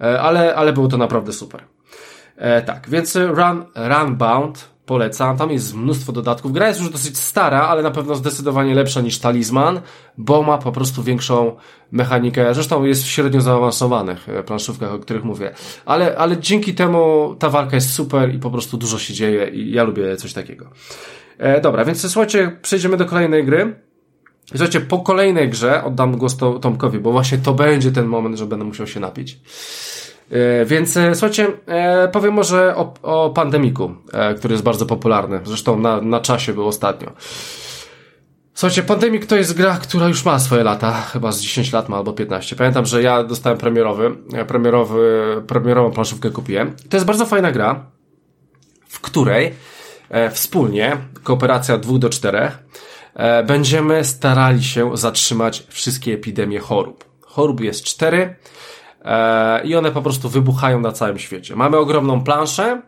[0.00, 1.77] e, ale, ale było to naprawdę super.
[2.38, 5.36] E, tak, więc Run, Runbound polecam.
[5.36, 6.52] Tam jest mnóstwo dodatków.
[6.52, 9.80] Gra jest już dosyć stara, ale na pewno zdecydowanie lepsza niż Talizman,
[10.18, 11.56] bo ma po prostu większą
[11.92, 12.54] mechanikę.
[12.54, 15.54] Zresztą jest w średnio zaawansowanych e, planszówkach, o których mówię.
[15.86, 19.72] Ale, ale dzięki temu ta walka jest super i po prostu dużo się dzieje i
[19.72, 20.70] ja lubię coś takiego.
[21.38, 23.88] E, dobra, więc słuchajcie, przejdziemy do kolejnej gry.
[24.50, 28.64] Słuchajcie, po kolejnej grze oddam głos Tomkowi, bo właśnie to będzie ten moment, że będę
[28.64, 29.38] musiał się napić.
[30.30, 33.94] E, więc e, słuchajcie, e, powiem może o, o pandemiku,
[34.38, 35.40] który jest bardzo popularny.
[35.44, 37.12] Zresztą na, na czasie był ostatnio.
[38.54, 41.96] Słuchajcie, Pandemic to jest gra, która już ma swoje lata, chyba z 10 lat ma
[41.96, 42.56] albo 15.
[42.56, 44.16] Pamiętam, że ja dostałem premierowy,
[44.48, 46.76] premierowy, premierową planszówkę kupiłem.
[46.90, 47.86] To jest bardzo fajna gra,
[48.88, 49.54] w której
[50.10, 52.58] e, wspólnie, kooperacja dwóch do czterech,
[53.14, 57.04] e, będziemy starali się zatrzymać wszystkie epidemie chorób.
[57.20, 58.36] Chorób jest cztery,
[58.77, 58.77] E,
[59.64, 61.56] i one po prostu wybuchają na całym świecie.
[61.56, 62.82] Mamy ogromną planszę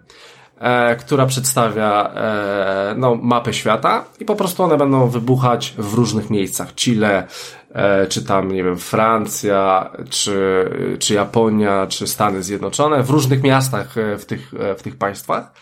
[0.60, 6.30] e, która przedstawia e, no, mapę świata i po prostu one będą wybuchać w różnych
[6.30, 6.74] miejscach.
[6.74, 7.26] Chile,
[7.72, 10.64] e, czy tam, nie wiem, Francja, czy,
[10.98, 15.52] czy Japonia, czy Stany Zjednoczone, w różnych miastach e, w tych, e, w tych państwach.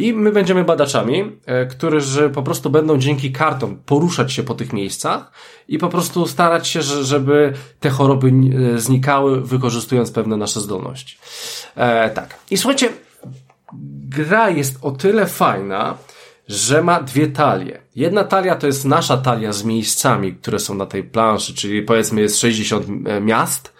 [0.00, 4.72] I my będziemy badaczami, e, którzy po prostu będą dzięki kartom poruszać się po tych
[4.72, 5.32] miejscach
[5.68, 8.32] i po prostu starać się, żeby te choroby
[8.76, 11.18] znikały, wykorzystując pewne nasze zdolności.
[11.76, 12.34] E, tak.
[12.50, 12.88] I słuchajcie,
[14.08, 15.94] gra jest o tyle fajna,
[16.48, 17.80] że ma dwie talie.
[17.96, 22.20] Jedna talia to jest nasza talia z miejscami, które są na tej planszy, czyli powiedzmy
[22.20, 23.79] jest 60 e, miast e,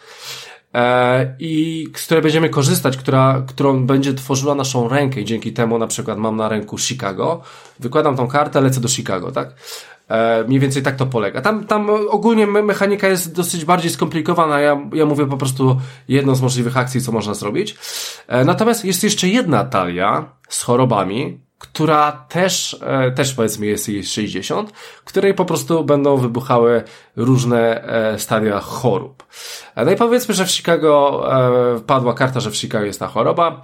[1.38, 5.86] i z której będziemy korzystać, która, którą będzie tworzyła naszą rękę i dzięki temu na
[5.86, 7.42] przykład mam na ręku Chicago,
[7.80, 9.54] wykładam tą kartę, lecę do Chicago, tak?
[10.08, 11.40] E, mniej więcej tak to polega.
[11.40, 14.60] Tam, tam ogólnie mechanika jest dosyć bardziej skomplikowana.
[14.60, 17.76] Ja, ja mówię po prostu jedną z możliwych akcji, co można zrobić.
[18.28, 24.04] E, natomiast jest jeszcze jedna talia z chorobami, która też, e, też powiedzmy jest jej
[24.04, 24.72] 60,
[25.04, 26.82] której po prostu będą wybuchały
[27.16, 29.24] różne e, stadia chorób.
[29.74, 31.24] E, no i powiedzmy, że w Chicago
[31.86, 33.62] padła karta, że w Chicago jest ta choroba.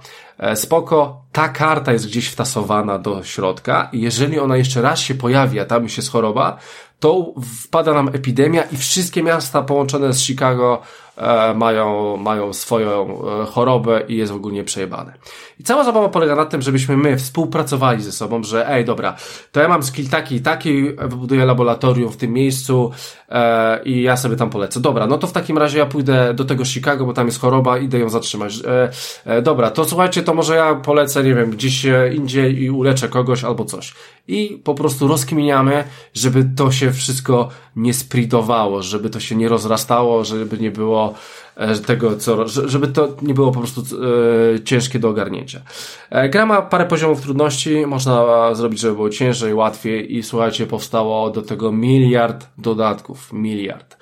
[0.55, 5.59] Spoko, ta karta jest gdzieś wtasowana do środka i jeżeli ona jeszcze raz się pojawi,
[5.59, 6.57] a tam jest choroba,
[6.99, 7.33] to
[7.63, 10.81] wpada nam epidemia i wszystkie miasta połączone z Chicago
[11.17, 15.13] e, mają, mają swoją e, chorobę i jest ogólnie przejebane.
[15.59, 19.15] I cała zabawa polega na tym, żebyśmy my współpracowali ze sobą, że ej, dobra,
[19.51, 22.91] to ja mam skill taki i taki, wybuduję laboratorium w tym miejscu
[23.29, 24.79] e, i ja sobie tam polecę.
[24.79, 27.77] Dobra, no to w takim razie ja pójdę do tego Chicago, bo tam jest choroba,
[27.77, 28.53] idę ją zatrzymać.
[28.65, 28.89] E,
[29.25, 31.85] e, dobra, to słuchajcie, to może ja polecę, nie wiem, gdzieś
[32.15, 33.93] indziej i uleczę kogoś albo coś.
[34.27, 35.83] I po prostu rozkminiamy,
[36.13, 41.13] żeby to się wszystko nie spridowało, żeby to się nie rozrastało, żeby nie było
[41.57, 45.61] E, tego, co, żeby to nie było po prostu e, ciężkie do ogarnięcia.
[46.09, 48.25] E, gra ma parę poziomów trudności, można
[48.55, 53.97] zrobić, żeby było ciężej, łatwiej i słuchajcie, powstało do tego miliard dodatków, miliard.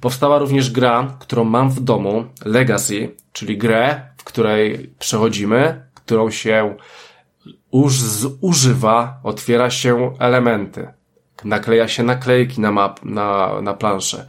[0.00, 6.76] Powstała również gra, którą mam w domu, Legacy, czyli grę, której przechodzimy, którą się
[7.72, 10.88] już zużywa, otwiera się elementy,
[11.44, 14.26] nakleja się naklejki na map, na, na planszę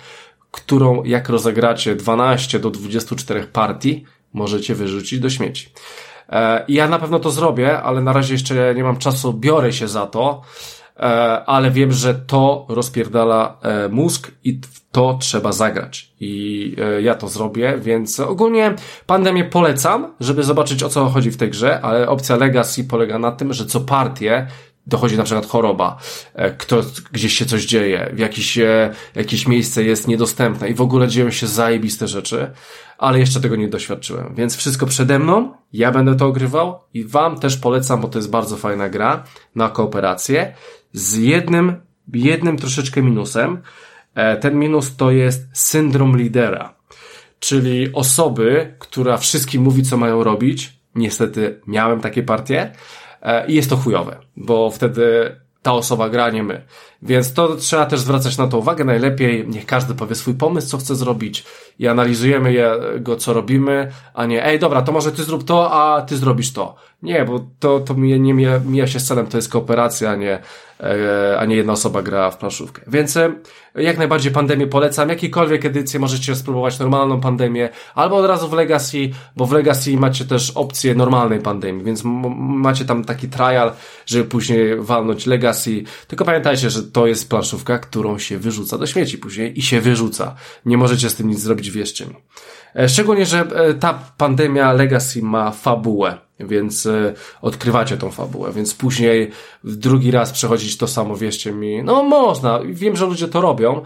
[0.51, 5.69] którą jak rozegracie 12 do 24 partii, możecie wyrzucić do śmieci.
[6.29, 9.87] E, ja na pewno to zrobię, ale na razie jeszcze nie mam czasu, biorę się
[9.87, 10.41] za to,
[11.45, 14.59] ale wiem, że to rozpierdala e, mózg i
[14.91, 16.11] to trzeba zagrać.
[16.19, 18.73] I ja to zrobię, więc ogólnie
[19.05, 23.31] pandemię polecam, żeby zobaczyć o co chodzi w tej grze, ale opcja Legacy polega na
[23.31, 24.47] tym, że co partię
[24.89, 25.97] dochodzi na przykład choroba,
[26.33, 26.81] e, kto,
[27.11, 31.31] gdzieś się coś dzieje, w jakieś, e, jakieś miejsce jest niedostępne i w ogóle dzieją
[31.31, 32.51] się zajebiste rzeczy,
[32.97, 34.35] ale jeszcze tego nie doświadczyłem.
[34.35, 38.29] Więc wszystko przede mną, ja będę to ogrywał i wam też polecam, bo to jest
[38.29, 39.23] bardzo fajna gra
[39.55, 40.53] na kooperację
[40.93, 41.75] z jednym,
[42.13, 43.61] jednym troszeczkę minusem.
[44.15, 46.75] E, ten minus to jest syndrom lidera,
[47.39, 50.79] czyli osoby, która wszystkim mówi, co mają robić.
[50.95, 52.71] Niestety miałem takie partie,
[53.21, 56.61] E, i jest to chujowe, bo wtedy ta osoba gra, nie my.
[57.01, 58.83] Więc to trzeba też zwracać na to uwagę.
[58.83, 61.45] Najlepiej niech każdy powie swój pomysł, co chce zrobić
[61.79, 66.01] i analizujemy jego, co robimy, a nie, ej, dobra, to może ty zrób to, a
[66.01, 66.75] ty zrobisz to.
[67.03, 70.39] Nie, bo to, to nie mija, mija się z celem, to jest kooperacja, a nie,
[71.37, 72.81] a nie jedna osoba gra w planszówkę.
[72.87, 73.33] Więc e,
[73.75, 75.09] jak najbardziej pandemię polecam.
[75.09, 80.25] Jakikolwiek edycję możecie spróbować normalną pandemię, albo od razu w Legacy, bo w Legacy macie
[80.25, 82.01] też opcję normalnej pandemii, więc
[82.39, 83.71] macie tam taki trial,
[84.05, 85.83] żeby później walnąć Legacy.
[86.07, 90.35] Tylko pamiętajcie, że to jest planszówka, którą się wyrzuca do śmieci później i się wyrzuca.
[90.65, 92.13] Nie możecie z tym nic zrobić, wierzcie mi.
[92.13, 92.19] E,
[92.87, 99.31] szczególnie, że e, ta pandemia Legacy ma fabułę, więc e, odkrywacie tą fabułę, więc później
[99.63, 101.83] drugi raz przechodzić to samo, wierzcie mi.
[101.83, 103.81] No można, wiem, że ludzie to robią.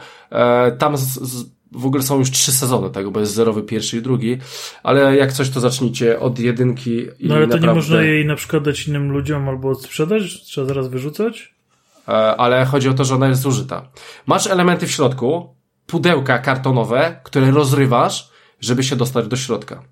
[0.78, 4.02] Tam z, z, w ogóle są już trzy sezony tego, bo jest zerowy pierwszy i
[4.02, 4.38] drugi,
[4.84, 7.68] ale jak coś to zacznijcie od jedynki i No ale to naprawdę...
[7.68, 10.44] nie można jej na przykład dać innym ludziom albo sprzedać?
[10.44, 11.54] Trzeba zaraz wyrzucać?
[12.38, 13.90] Ale chodzi o to, że ona jest zużyta.
[14.26, 15.56] Masz elementy w środku,
[15.88, 18.33] pudełka kartonowe, które rozrywasz,
[18.64, 19.84] żeby się dostać do środka.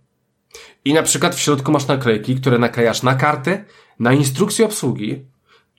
[0.85, 3.65] I na przykład w środku masz naklejki, które naklejasz na karty,
[3.99, 5.26] na instrukcję obsługi,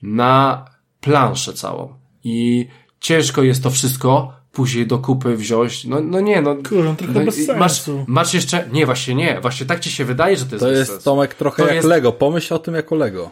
[0.01, 0.65] na
[1.01, 1.93] planszę całą.
[2.23, 2.67] I
[2.99, 5.85] ciężko jest to wszystko później do kupy wziąć.
[5.85, 6.55] No, no nie, no.
[6.69, 8.05] Kurwa, trochę no, bez masz, sensu.
[8.07, 9.41] Masz jeszcze, nie, właśnie nie.
[9.41, 11.05] Właśnie tak ci się wydaje, że to jest To jest, sensu.
[11.05, 11.87] Tomek, trochę to jak jest...
[11.87, 12.11] Lego.
[12.11, 13.31] Pomyśl o tym jako Lego.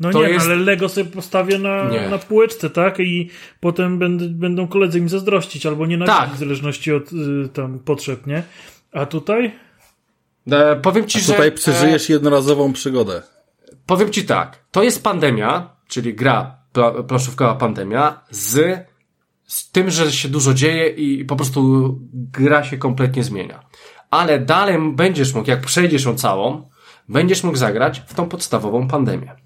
[0.00, 0.46] No to nie, jest...
[0.46, 3.00] ale Lego sobie postawię na, na półeczce, tak?
[3.00, 3.30] I
[3.60, 6.30] potem będę, będą koledzy mi zazdrościć albo nie tak.
[6.30, 8.42] w zależności od y, tam potrzeb, nie?
[8.92, 9.54] A tutaj?
[10.50, 11.52] E, powiem ci, A tutaj że...
[11.52, 12.12] przeżyjesz e...
[12.12, 13.22] jednorazową przygodę.
[13.86, 16.58] powiem ci tak, to jest pandemia, czyli gra
[17.08, 18.78] planszówkowa pandemia z,
[19.46, 23.62] z tym, że się dużo dzieje i po prostu gra się kompletnie zmienia.
[24.10, 26.68] Ale dalej będziesz mógł, jak przejdziesz ją całą,
[27.08, 29.36] będziesz mógł zagrać w tą podstawową pandemię.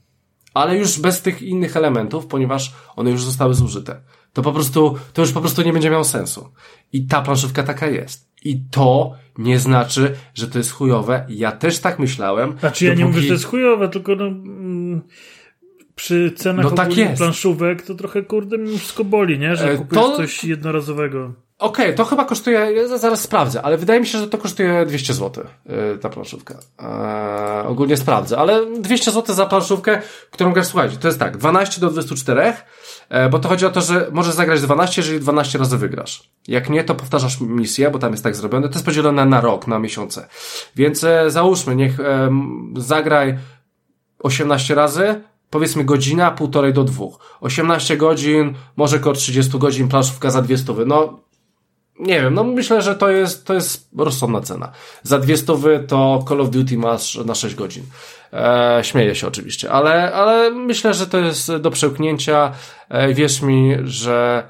[0.55, 4.01] Ale już bez tych innych elementów, ponieważ one już zostały zużyte.
[4.33, 6.53] To po prostu, to już po prostu nie będzie miało sensu.
[6.93, 8.32] I ta planszówka taka jest.
[8.45, 11.27] I to nie znaczy, że to jest chujowe.
[11.29, 12.59] Ja też tak myślałem.
[12.59, 13.05] Znaczy ja dopóki...
[13.05, 15.03] nie mówię, że to jest chujowe, tylko no, mm,
[15.95, 19.57] przy cenach no tak planszówek to trochę kurde wszystko boli, nie?
[19.57, 20.17] Że e, kupujesz to...
[20.17, 21.33] coś jednorazowego.
[21.63, 24.87] Okej, okay, to chyba kosztuje, ja zaraz sprawdzę, ale wydaje mi się, że to kosztuje
[24.87, 26.55] 200 zł, yy, ta planszówka.
[26.79, 31.81] Eee, ogólnie sprawdzę, ale 200 zł za planszówkę, którą grasz, słuchajcie, to jest tak, 12
[31.81, 32.53] do 24,
[33.09, 36.31] e, bo to chodzi o to, że możesz zagrać 12, jeżeli 12 razy wygrasz.
[36.49, 39.67] Jak nie, to powtarzasz misję, bo tam jest tak zrobione, to jest podzielone na rok,
[39.67, 40.29] na miesiące.
[40.77, 42.31] Więc e, załóżmy, niech e,
[42.77, 43.39] zagraj
[44.19, 47.39] 18 razy, powiedzmy godzina, półtorej do dwóch.
[47.41, 50.87] 18 godzin, może około 30 godzin, planszówka za dwie stówy.
[50.87, 51.23] No,
[52.03, 54.73] nie wiem, no myślę, że to jest, to jest rozsądna cena.
[55.03, 57.83] Za dwie stówy to Call of Duty masz na 6 godzin.
[58.33, 62.53] E, śmieję się oczywiście, ale, ale myślę, że to jest do przełknięcia.
[62.89, 64.47] E, wierz mi, że,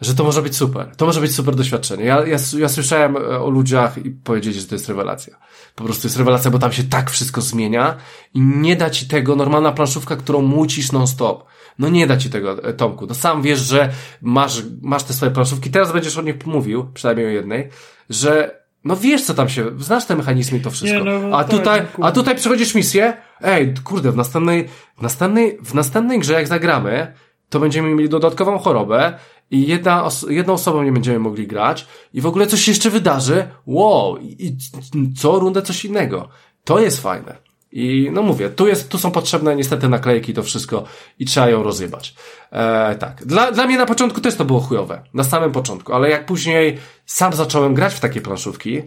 [0.00, 0.96] że to może być super.
[0.96, 2.04] To może być super doświadczenie.
[2.04, 5.36] Ja, ja, ja słyszałem e, o ludziach i powiedzieli, że to jest rewelacja.
[5.74, 7.96] Po prostu jest rewelacja, bo tam się tak wszystko zmienia
[8.34, 11.44] i nie da ci tego normalna planszówka, którą mucisz non-stop.
[11.78, 13.06] No nie da ci tego, e, Tomku.
[13.06, 13.90] No sam wiesz, że
[14.22, 17.68] masz, masz te swoje planszówki, teraz będziesz o nich mówił, przynajmniej o jednej,
[18.10, 20.98] że no wiesz, co tam się, znasz te mechanizmy i to wszystko.
[20.98, 24.68] Nie, no, a, tak, tutaj, a tutaj przechodzisz misję, ej, kurde, w następnej,
[24.98, 27.14] w następnej, w następnej grze jak zagramy,
[27.48, 29.18] to będziemy mieli dodatkową chorobę
[29.50, 32.90] i jedna os jedną osobą nie będziemy mogli grać i w ogóle coś się jeszcze
[32.90, 34.46] wydarzy, wow, i,
[34.94, 36.28] i co rundę coś innego.
[36.64, 37.49] To jest fajne.
[37.72, 40.84] I no mówię, tu, jest, tu są potrzebne niestety naklejki, to wszystko
[41.18, 42.14] i trzeba ją rozjebać.
[42.52, 43.26] E, tak.
[43.26, 45.02] Dla, dla mnie na początku też to było chujowe.
[45.14, 48.82] Na samym początku, ale jak później sam zacząłem grać w takie planszówki,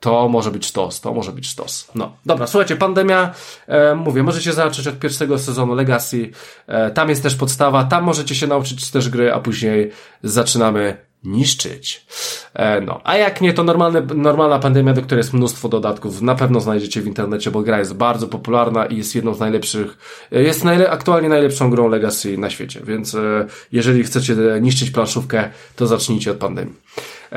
[0.00, 1.90] to może być sztos, to może być sztos.
[1.94, 3.34] No, dobra, słuchajcie, pandemia,
[3.66, 6.30] e, mówię, możecie zacząć od pierwszego sezonu Legacy,
[6.66, 9.90] e, tam jest też podstawa, tam możecie się nauczyć też gry, a później
[10.22, 12.06] zaczynamy niszczyć.
[12.54, 16.34] E, no, a jak nie, to normalne, normalna pandemia, do której jest mnóstwo dodatków, na
[16.34, 19.98] pewno znajdziecie w internecie, bo gra jest bardzo popularna i jest jedną z najlepszych,
[20.32, 25.50] e, jest najle aktualnie najlepszą grą Legacy na świecie, więc e, jeżeli chcecie niszczyć planszówkę,
[25.76, 26.74] to zacznijcie od pandemii.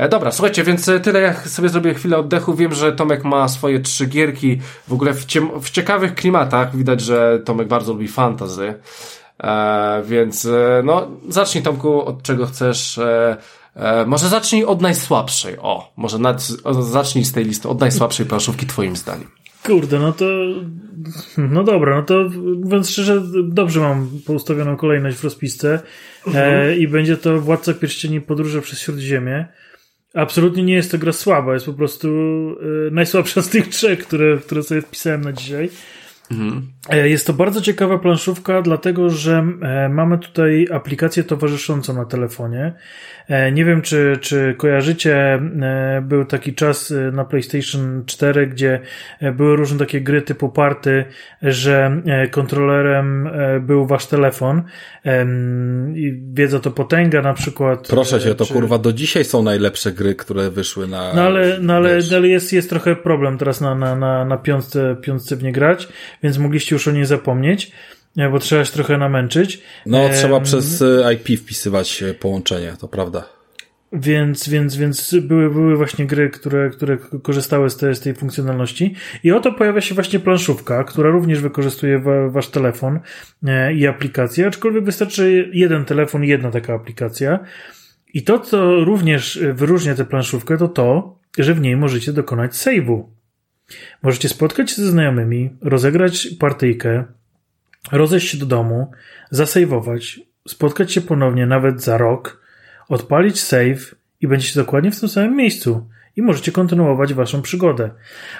[0.10, 2.54] Dobra, słuchajcie, więc tyle jak sobie zrobię chwilę oddechu.
[2.56, 5.26] Wiem, że Tomek ma swoje trzy gierki w ogóle w,
[5.62, 6.76] w ciekawych klimatach.
[6.76, 8.74] Widać, że Tomek bardzo lubi fantazy.
[9.44, 10.48] E, więc
[10.84, 12.98] no, zacznij Tomku od czego chcesz.
[12.98, 13.38] E,
[13.76, 15.58] E, może zacznij od najsłabszej.
[15.58, 16.48] O, może nad,
[16.80, 19.28] zacznij z tej listy od najsłabszej planszówki twoim zdaniem.
[19.66, 20.26] Kurde, no to.
[21.38, 22.30] No dobra, no to
[22.64, 25.80] mówiąc szczerze, dobrze mam poustawioną kolejność w rozpisce.
[26.28, 26.54] Mhm.
[26.54, 29.48] E, I będzie to Władca Pierścieni Podróże przez Śródziemie.
[30.14, 32.08] Absolutnie nie jest to gra słaba, jest po prostu
[32.88, 35.70] e, najsłabsza z tych trzech, które, które sobie wpisałem na dzisiaj.
[36.32, 36.68] Mhm.
[36.90, 42.74] E, jest to bardzo ciekawa planszówka, dlatego że e, mamy tutaj aplikację towarzyszącą na telefonie.
[43.30, 45.42] E, nie wiem, czy, czy kojarzycie,
[46.02, 48.80] był taki czas na PlayStation 4, gdzie
[49.34, 51.06] były różne takie gry typu party,
[51.42, 52.02] że
[52.32, 53.30] kontrolerem
[53.62, 54.64] był wasz telefon.
[55.96, 57.88] I wiedza to potęga na przykład.
[57.88, 58.54] Proszę cię, to czy...
[58.54, 61.14] kurwa do dzisiaj są najlepsze gry, które wyszły na.
[61.14, 64.96] No ale, no ale, ale jest, jest trochę problem teraz na, na, na, na piątce,
[65.02, 65.88] piątce w nie grać,
[66.24, 67.72] więc mogliście już o niej zapomnieć,
[68.18, 69.62] e, bo trzeba się trochę namęczyć.
[69.86, 73.40] No, e, trzeba przez e, IP wpisywać połączenie, to prawda.
[73.94, 78.96] Więc, więc, więc były, były właśnie gry, które, które korzystały z tej, z tej funkcjonalności.
[79.24, 83.00] I oto pojawia się właśnie planszówka, która również wykorzystuje wa, wasz telefon
[83.76, 87.40] i aplikację, aczkolwiek wystarczy jeden telefon, jedna taka aplikacja.
[88.14, 93.04] I to, co również wyróżnia tę planszówkę, to to, że w niej możecie dokonać save'u.
[94.04, 97.06] Możecie spotkać się ze znajomymi, rozegrać partyjkę,
[97.92, 98.92] rozejść się do domu,
[99.32, 102.42] zasejwować, spotkać się ponownie nawet za rok,
[102.90, 107.90] odpalić save i będziecie dokładnie w tym samym miejscu i możecie kontynuować waszą przygodę.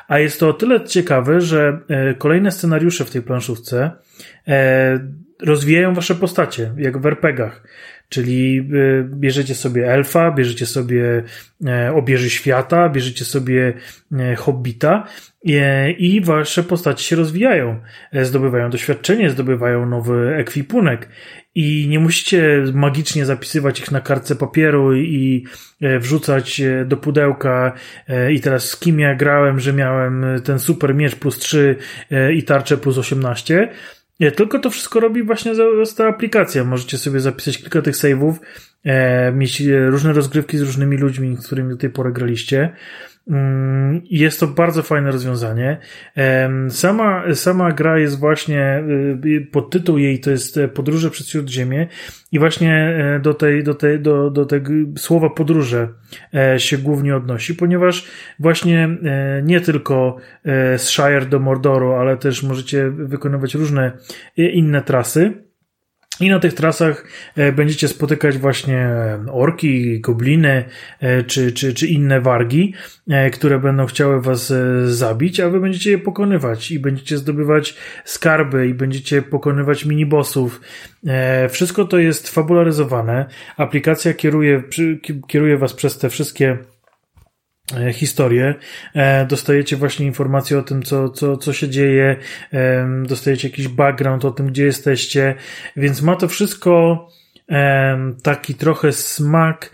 [0.08, 3.92] A jest to o tyle ciekawe, że e, kolejne scenariusze w tej planszówce
[4.48, 5.00] e,
[5.42, 7.64] rozwijają wasze postacie, jak w RPGach.
[8.10, 11.24] Czyli y, bierzecie sobie elfa, bierzecie sobie
[11.66, 13.74] e, obieży świata, bierzecie sobie
[14.12, 15.08] e, hobbita
[15.48, 17.80] e, i wasze postacie się rozwijają.
[18.14, 21.10] Zdobywają doświadczenie, zdobywają nowy ekwipunek
[21.56, 25.46] i nie musicie magicznie zapisywać ich na kartce papieru i
[26.00, 27.74] wrzucać do pudełka
[28.32, 31.76] i teraz z kim ja grałem, że miałem ten super miecz plus 3
[32.34, 33.70] i tarczę plus 18
[34.20, 35.54] nie, tylko to wszystko robi właśnie
[35.98, 36.64] ta aplikacja.
[36.64, 38.34] Możecie sobie zapisać kilka tych save'ów,
[38.84, 42.70] e, mieć różne rozgrywki z różnymi ludźmi, z którymi do tej pory graliście.
[43.30, 45.78] Mm, jest to bardzo fajne rozwiązanie.
[46.70, 48.84] Sama, sama gra jest właśnie,
[49.26, 51.88] y, pod tytuł jej to jest Podróże przez Śródziemie
[52.32, 55.88] i właśnie e, do tej, do tej, do, do tego słowa podróże
[56.34, 58.08] e, się głównie odnosi, ponieważ
[58.40, 60.18] właśnie e, nie tylko
[60.78, 63.92] z Shire do Mordoru, ale też możecie wykonywać różne
[64.38, 65.49] inne trasy.
[66.22, 67.06] I na tych trasach
[67.36, 68.90] e, będziecie spotykać właśnie
[69.32, 70.66] orki, gobliny
[71.00, 72.74] e, czy, czy, czy inne wargi,
[73.10, 74.54] e, które będą chciały was
[74.86, 77.76] zabić, a wy będziecie je pokonywać i będziecie zdobywać
[78.06, 80.62] skarby i będziecie pokonywać minibossów.
[81.50, 83.26] Wszystko to jest fabularyzowane.
[83.58, 84.64] Aplikacja kieruje,
[85.28, 86.58] kieruje was przez te wszystkie
[87.94, 88.56] historię,
[88.96, 92.16] e, dostajecie właśnie informacje o tym, co, co, co się dzieje,
[93.04, 95.36] dostajecie jakiś background o tym, gdzie jesteście,
[95.76, 97.08] więc ma to wszystko
[98.24, 99.72] taki trochę smak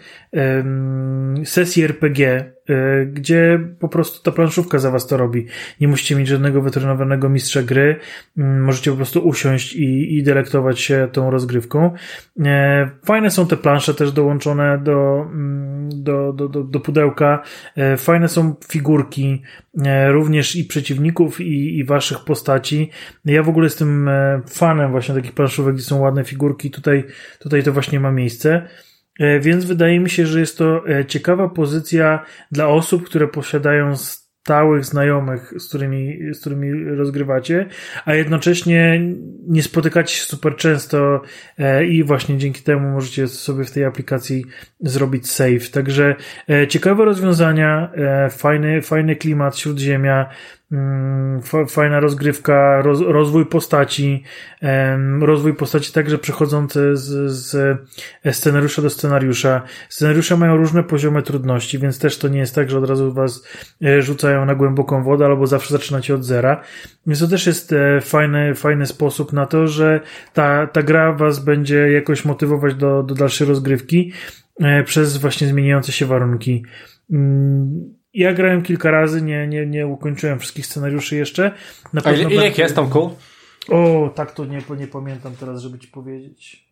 [1.46, 5.46] sesji RPG, e, gdzie po prostu ta planszówka za was to robi.
[5.82, 7.96] Nie musicie mieć żadnego wytrenowanego mistrza gry,
[8.36, 11.92] możecie po prostu usiąść i, i delektować się tą rozgrywką.
[12.46, 15.26] E, fajne są te plansze też dołączone do,
[15.90, 17.44] do, do, do, do pudełka.
[17.76, 19.42] E, fajne są figurki,
[20.08, 22.90] również i przeciwników, i, i waszych postaci.
[23.26, 24.10] Ja w ogóle jestem
[24.50, 26.72] fanem właśnie takich planszówek, gdzie są ładne figurki.
[26.72, 27.04] Tutaj,
[27.40, 28.68] tutaj to właśnie ma miejsce.
[29.20, 33.96] E, więc wydaje mi się, że jest to e, ciekawa pozycja dla osób, które posiadają
[33.96, 37.66] stałych znajomych, z którymi, z którymi rozgrywacie,
[38.06, 39.02] a jednocześnie
[39.48, 41.22] nie spotykacie się super często
[41.58, 44.46] e, i właśnie dzięki temu możecie sobie w tej aplikacji
[44.80, 45.70] zrobić save.
[45.72, 46.16] Także
[46.70, 47.92] ciekawe rozwiązania,
[48.30, 50.30] fajny, fajny klimat, śródziemia,
[51.68, 54.24] fajna rozgrywka, roz, rozwój postaci,
[55.22, 57.88] rozwój postaci także przechodzący z, z
[58.32, 59.62] scenariusza do scenariusza.
[59.90, 63.48] Scenariusze mają różne poziomy trudności, więc też to nie jest tak, że od razu was
[63.84, 66.62] e, rzucają na głęboką wodę albo zawsze zaczynacie od zera.
[67.08, 70.02] Więc to też jest e, fajny, fajny sposób na to, że
[70.34, 74.12] ta, ta gra was będzie jakoś motywować do, do dalszej rozgrywki
[74.60, 76.66] e, przez właśnie zmieniające się warunki.
[78.16, 81.52] Ja grałem kilka razy, nie, nie, nie ukończyłem wszystkich scenariuszy jeszcze.
[81.94, 83.16] Na A ile, ile jest tam kół?
[83.70, 86.66] O, tak to nie, nie pamiętam teraz, żeby ci powiedzieć.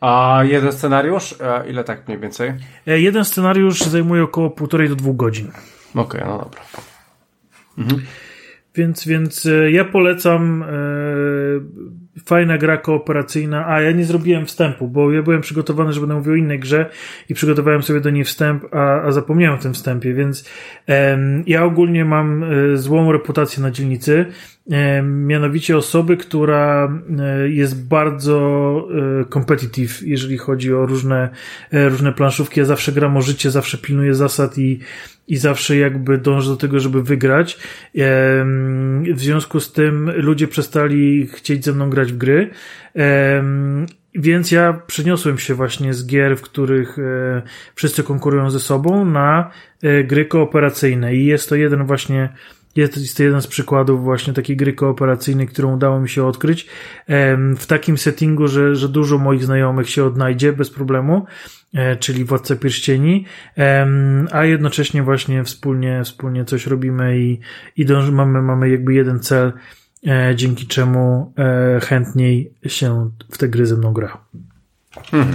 [0.00, 1.40] A jeden scenariusz?
[1.40, 2.52] A ile tak mniej więcej?
[2.86, 5.48] E, jeden scenariusz zajmuje około półtorej do dwóch godzin.
[5.94, 6.60] Okej, okay, no dobra.
[7.78, 8.02] Mhm.
[8.74, 10.66] Więc, więc e, ja polecam e,
[12.24, 13.66] fajna gra kooperacyjna.
[13.66, 16.90] A ja nie zrobiłem wstępu, bo ja byłem przygotowany, że będę mówił o innej grze
[17.28, 20.48] i przygotowałem sobie do niej wstęp, a, a zapomniałem o tym wstępie, więc
[20.86, 24.26] em, ja ogólnie mam e, złą reputację na dzielnicy.
[25.02, 26.92] Mianowicie osoby, która
[27.48, 28.88] jest bardzo
[29.32, 31.28] competitive, jeżeli chodzi o różne,
[31.72, 32.60] różne planszówki.
[32.60, 34.80] Ja zawsze gram o życie, zawsze pilnuję zasad i
[35.28, 37.58] i zawsze jakby dążę do tego, żeby wygrać.
[39.14, 42.50] W związku z tym ludzie przestali chcieć ze mną grać w gry.
[44.18, 47.42] Więc ja przeniosłem się właśnie z gier, w których e,
[47.74, 49.50] wszyscy konkurują ze sobą, na
[49.82, 51.14] e, gry kooperacyjne.
[51.14, 52.28] I jest to jeden właśnie
[52.76, 56.66] jest to jeden z przykładów właśnie takiej gry kooperacyjnej, którą udało mi się odkryć
[57.58, 61.26] w takim settingu, że, że dużo moich znajomych się odnajdzie bez problemu,
[61.74, 63.24] e, czyli Władca Pierścieni,
[64.32, 67.40] a jednocześnie właśnie wspólnie, wspólnie coś robimy i,
[67.76, 69.52] i mamy, mamy jakby jeden cel,
[70.06, 74.18] e, dzięki czemu e, chętniej się w te gry ze mną gra.
[75.10, 75.34] Hmm.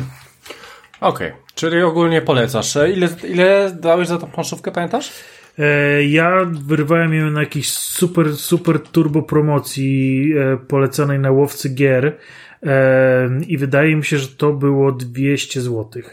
[1.02, 1.42] Okej, okay.
[1.56, 2.76] czyli ogólnie polecasz.
[2.94, 5.12] Ile, ile dałeś za tą planszówkę, pamiętasz?
[5.60, 12.18] E, ja wyrwałem ją na jakiejś super, super turbo promocji e, polecanej na łowcy gier
[12.64, 16.04] e, i wydaje mi się, że to było 200 zł.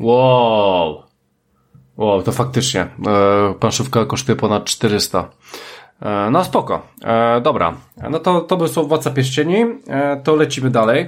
[0.00, 1.02] Wow.
[1.96, 2.86] Wow, to faktycznie.
[3.60, 5.30] Planszówka kosztuje ponad 400.
[6.30, 6.86] No spoko.
[7.42, 7.76] Dobra.
[8.10, 9.64] No to, to by są Władca Pierścieni.
[10.24, 11.06] To lecimy dalej.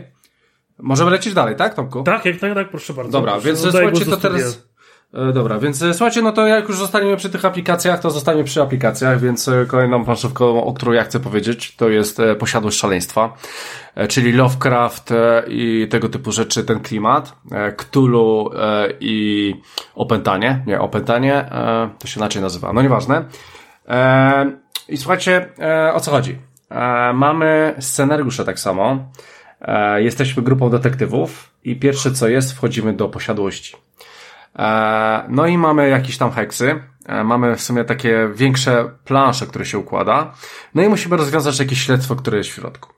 [0.79, 2.03] Możemy lecieć dalej, tak Tomku?
[2.03, 3.13] Tak, jak tak, tak, proszę bardzo.
[3.13, 4.68] Dobra, proszę, więc słuchajcie, to teraz
[5.13, 8.63] dobra, więc e, słuchajcie, no to jak już zostaniemy przy tych aplikacjach, to zostaniemy przy
[8.63, 13.37] aplikacjach, więc e, kolejną planszówką, o którą ja chcę powiedzieć, to jest Posiadłość Szaleństwa,
[14.09, 15.11] czyli Lovecraft
[15.49, 17.33] i tego typu rzeczy, ten klimat,
[17.77, 18.51] Cthulhu
[19.01, 19.55] i
[19.95, 21.51] Opętanie, nie, Opętanie,
[21.99, 23.25] to się inaczej nazywa, no nieważne.
[24.89, 25.49] I słuchajcie,
[25.95, 26.39] o co chodzi?
[27.15, 29.13] Mamy scenariusze tak samo,
[29.97, 33.88] jesteśmy grupą detektywów i pierwsze co jest, wchodzimy do posiadłości.
[34.57, 36.83] E, no i mamy jakieś tam heksy.
[37.07, 40.33] E, mamy w sumie takie większe plansze, które się układa.
[40.75, 42.93] No i musimy rozwiązać jakieś śledztwo, które jest w środku.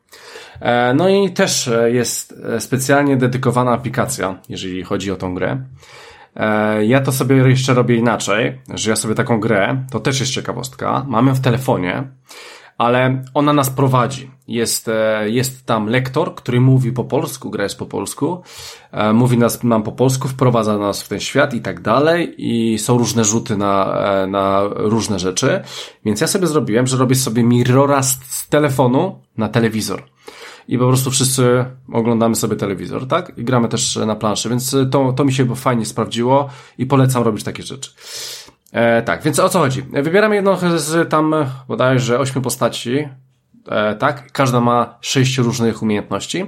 [0.61, 5.65] E, no i też jest specjalnie dedykowana aplikacja, jeżeli chodzi o tą grę.
[6.83, 11.05] Ja to sobie jeszcze robię inaczej, że ja sobie taką grę, to też jest ciekawostka,
[11.09, 12.05] mamy w telefonie
[12.81, 14.31] ale ona nas prowadzi.
[14.49, 18.43] Jest, e, jest tam lektor, który mówi po polsku, gra jest po polsku,
[18.93, 22.79] e, mówi nas, nam po polsku, wprowadza nas w ten świat i tak dalej i
[22.79, 25.61] są różne rzuty na, e, na różne rzeczy.
[26.05, 30.03] Więc ja sobie zrobiłem, że robię sobie mirrora z, z telefonu na telewizor.
[30.69, 33.33] I po prostu wszyscy oglądamy sobie telewizor, tak?
[33.37, 36.49] I gramy też na planszy, więc to, to mi się fajnie sprawdziło
[36.79, 37.91] i polecam robić takie rzeczy.
[38.73, 39.83] E, tak, więc o co chodzi?
[39.83, 41.35] Wybieramy jedną z tam
[41.69, 43.09] bodajże ośmiu postaci.
[43.69, 46.47] E, tak, każda ma sześć różnych umiejętności.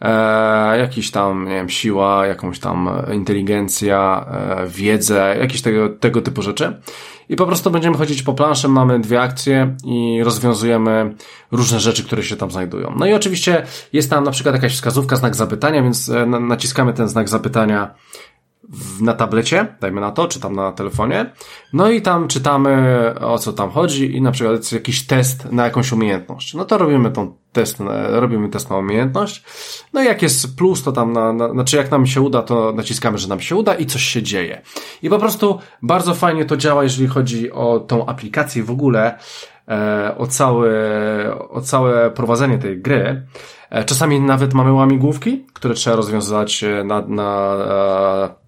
[0.00, 6.42] E, jakiś tam, nie wiem, siła, jakąś tam inteligencja, e, wiedzę, jakieś tego, tego typu
[6.42, 6.80] rzeczy.
[7.28, 11.14] I po prostu będziemy chodzić po planszy, mamy dwie akcje i rozwiązujemy
[11.52, 12.94] różne rzeczy, które się tam znajdują.
[12.96, 13.62] No i oczywiście
[13.92, 17.94] jest tam na przykład jakaś wskazówka, znak zapytania, więc e, naciskamy ten znak zapytania
[18.68, 21.32] w, na tablecie, dajmy na to, czy tam na telefonie.
[21.72, 25.64] No i tam czytamy o co tam chodzi i na przykład jest jakiś test na
[25.64, 26.54] jakąś umiejętność.
[26.54, 27.78] No to robimy tą test,
[28.08, 29.44] robimy test na umiejętność.
[29.92, 32.72] No i jak jest plus, to tam na, na, znaczy jak nam się uda, to
[32.72, 34.62] naciskamy, że nam się uda i coś się dzieje.
[35.02, 39.18] I po prostu bardzo fajnie to działa, jeżeli chodzi o tą aplikację w ogóle,
[39.68, 40.70] e, o całe,
[41.50, 43.26] o całe prowadzenie tej gry.
[43.70, 47.56] E, czasami nawet mamy łamigłówki, które trzeba rozwiązać na, na
[48.30, 48.43] e,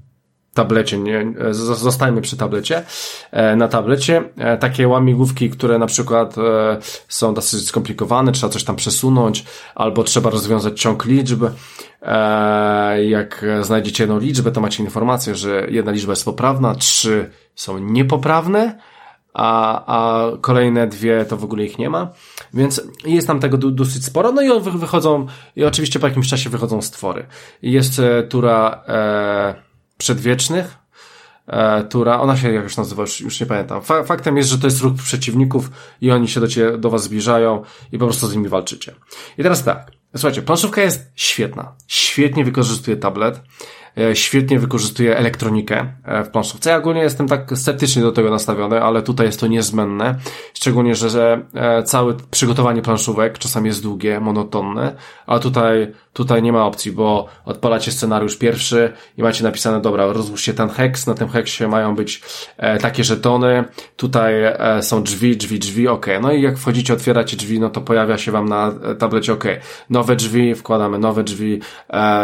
[0.56, 2.84] tablecie, nie, zostajmy przy tablecie,
[3.30, 6.78] e, na tablecie, e, takie łamigłówki, które na przykład e,
[7.08, 11.44] są dosyć skomplikowane, trzeba coś tam przesunąć, albo trzeba rozwiązać ciąg liczb,
[13.08, 18.78] jak znajdziecie jedną liczbę, to macie informację, że jedna liczba jest poprawna, trzy są niepoprawne,
[19.34, 22.08] a, a kolejne dwie to w ogóle ich nie ma.
[22.54, 24.32] Więc jest tam tego dosyć sporo.
[24.32, 25.26] No i wychodzą,
[25.56, 27.26] i oczywiście po jakimś czasie wychodzą stwory.
[27.62, 29.65] Jest tura e,
[29.98, 30.76] przedwiecznych,
[31.46, 33.82] e, która, ona się jakoś nazywa, już, już nie pamiętam.
[33.82, 35.70] faktem jest, że to jest ruch przeciwników
[36.00, 37.62] i oni się do, ciebie, do was zbliżają
[37.92, 38.94] i po prostu z nimi walczycie.
[39.38, 41.72] I teraz tak, słuchajcie, planszówka jest świetna.
[41.86, 43.40] Świetnie wykorzystuje tablet.
[43.98, 46.70] E, świetnie wykorzystuje elektronikę e, w planszówce.
[46.70, 50.14] Ja ogólnie jestem tak sceptycznie do tego nastawiony, ale tutaj jest to niezbędne.
[50.54, 54.96] Szczególnie, że e, całe przygotowanie planszówek czasami jest długie, monotonne,
[55.26, 60.54] a tutaj, tutaj nie ma opcji, bo odpalacie scenariusz pierwszy i macie napisane, dobra, rozłóżcie
[60.54, 62.22] ten heks, na tym heksie mają być
[62.80, 63.64] takie żetony,
[63.96, 64.34] tutaj
[64.80, 66.06] są drzwi, drzwi, drzwi, ok.
[66.22, 69.44] No i jak wchodzicie, otwieracie drzwi, no to pojawia się wam na tablecie, ok.
[69.90, 71.60] Nowe drzwi, wkładamy nowe drzwi,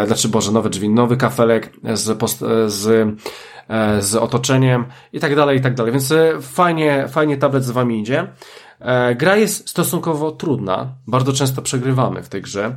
[0.05, 1.62] znaczy, Boże, nowe drzwi, nowy kafelek,
[1.93, 2.87] z, post, z,
[3.69, 5.91] e, z otoczeniem i tak dalej, i tak dalej.
[5.91, 8.27] Więc e, fajnie, fajnie tablet z wami idzie.
[8.79, 10.87] E, gra jest stosunkowo trudna.
[11.07, 12.75] Bardzo często przegrywamy w tej grze.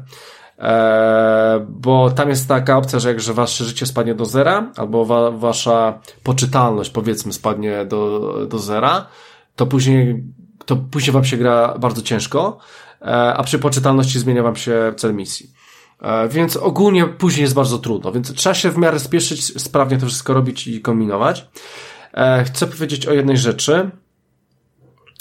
[1.69, 5.31] bo tam jest taka opcja, że jak że wasze życie spadnie do zera, albo wa,
[5.31, 9.07] wasza poczytalność powiedzmy spadnie do, do zera,
[9.57, 10.25] to później,
[10.67, 12.59] to później wam się gra bardzo ciężko,
[13.37, 15.56] a przy poczytalności zmienia wam się cel misji.
[16.02, 20.06] E, więc ogólnie później jest bardzo trudno, więc trzeba się w miarę spieszyć, sprawnie to
[20.06, 21.48] wszystko robić i kombinować.
[22.14, 23.90] E, chcę powiedzieć o jednej rzeczy.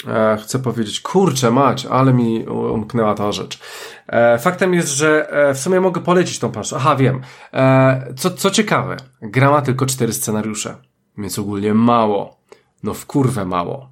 [0.08, 3.58] E, chcę powiedzieć, kurczę mać, ale mi umknęła ta rzecz.
[4.38, 6.76] Faktem jest, że w sumie mogę polecić tą planszę.
[6.76, 7.20] Aha, wiem.
[8.16, 10.76] Co, co ciekawe, gra ma tylko cztery scenariusze,
[11.18, 12.40] więc ogólnie mało.
[12.82, 13.90] No w kurwę mało.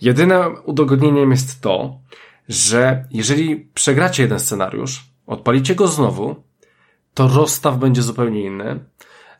[0.00, 1.98] Jedyne udogodnieniem jest to,
[2.48, 6.36] że jeżeli przegracie jeden scenariusz, odpalicie go znowu,
[7.14, 8.80] to rozstaw będzie zupełnie inny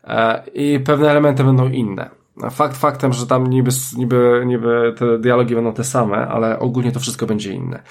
[0.05, 2.10] e, i pewne elementy będą inne.
[2.51, 7.01] Fakt faktem, że tam niby, niby, niby te dialogi będą te same, ale ogólnie to
[7.01, 7.82] wszystko będzie inne.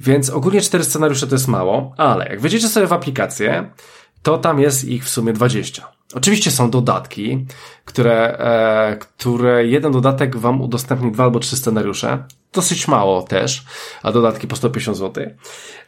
[0.00, 3.70] Więc ogólnie cztery scenariusze to jest mało, ale jak wejdziecie sobie w aplikację,
[4.22, 5.88] to tam jest ich w sumie 20.
[6.14, 7.46] Oczywiście są dodatki,
[7.84, 12.24] które, e, które jeden dodatek wam udostępni dwa albo trzy scenariusze.
[12.54, 13.64] Dosyć mało też,
[14.02, 15.26] a dodatki po 150 zł.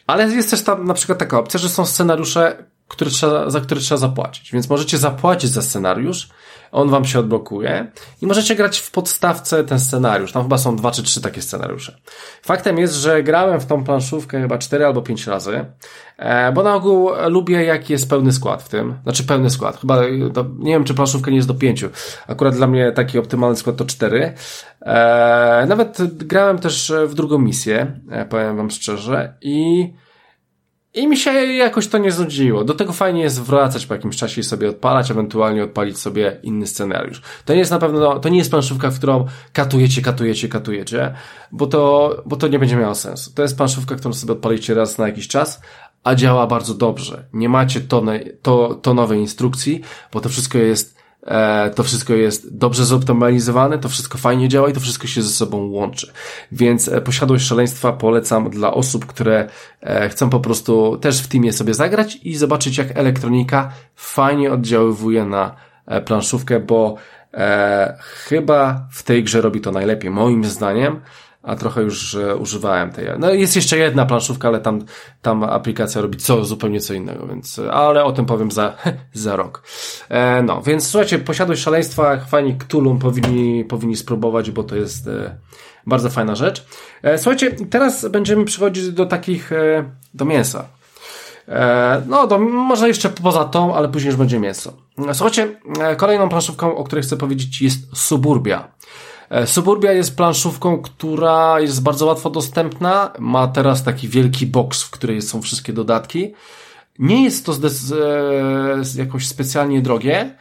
[0.07, 3.81] Ale jest też tam na przykład taka opcja, że są scenariusze, który trzeba, za który
[3.81, 4.53] trzeba zapłacić.
[4.53, 6.29] Więc możecie zapłacić za scenariusz,
[6.73, 7.87] on wam się odblokuje
[8.23, 10.33] i możecie grać w podstawce ten scenariusz.
[10.33, 11.99] Tam chyba są dwa czy trzy takie scenariusze.
[12.43, 15.65] Faktem jest, że grałem w tą planszówkę chyba cztery albo pięć razy,
[16.17, 18.95] e, bo na ogół lubię jaki jest pełny skład w tym.
[19.03, 19.81] Znaczy pełny skład.
[19.81, 20.03] Chyba,
[20.59, 21.89] nie wiem czy planszówka nie jest do pięciu.
[22.27, 24.35] Akurat dla mnie taki optymalny skład to cztery.
[24.83, 29.93] E, nawet grałem też w drugą misję, e, powiem wam szczerze i
[30.97, 32.65] i mi się jakoś to nie znudziło.
[32.65, 36.67] Do tego fajnie jest wracać po jakimś czasie i sobie odpalać, ewentualnie odpalić sobie inny
[36.67, 37.23] scenariusz.
[37.45, 41.15] To nie jest na pewno, to nie jest planszówka, w którą katujecie, katujecie, katujecie,
[41.53, 43.33] bo to, bo to nie będzie miało sensu.
[43.35, 45.61] To jest planszówka, którą sobie odpalicie raz na jakiś czas,
[46.05, 47.25] a działa bardzo dobrze.
[47.33, 49.81] Nie macie tone, to, to nowej instrukcji,
[50.13, 50.96] bo to wszystko jest
[51.75, 55.67] to wszystko jest dobrze zoptymalizowane, to wszystko fajnie działa i to wszystko się ze sobą
[55.67, 56.13] łączy.
[56.53, 59.49] Więc e, posiadłość szaleństwa polecam dla osób, które
[59.81, 65.25] e, chcą po prostu też w teamie sobie zagrać i zobaczyć, jak elektronika fajnie oddziaływuje
[65.25, 65.55] na
[66.05, 66.97] planszówkę, bo
[67.35, 71.01] e, chyba w tej grze robi to najlepiej, moim zdaniem
[71.47, 73.07] a trochę już używałem tej.
[73.19, 74.85] No jest jeszcze jedna planszówka, ale tam,
[75.23, 78.77] tam aplikacja robi co, zupełnie co innego, więc, ale o tym powiem za,
[79.13, 79.63] za rok.
[80.09, 85.37] E, no, więc słuchajcie, posiadłość szaleństwa, fajni Cthulhu powinni, powinni spróbować, bo to jest e,
[85.87, 86.67] bardzo fajna rzecz.
[87.03, 90.65] E, słuchajcie, teraz będziemy przechodzić do takich, e, do mięsa.
[91.49, 94.73] E, no, do, może jeszcze poza tą, ale później już będzie mięso.
[95.13, 98.69] Słuchajcie, e, kolejną planszówką, o której chcę powiedzieć jest Suburbia.
[99.31, 103.13] E, Suburbia jest planszówką, która jest bardzo łatwo dostępna.
[103.19, 106.35] Ma teraz taki wielki box, w której są wszystkie dodatki.
[106.99, 107.57] Nie jest to e,
[108.97, 110.37] jakoś specjalnie drogie,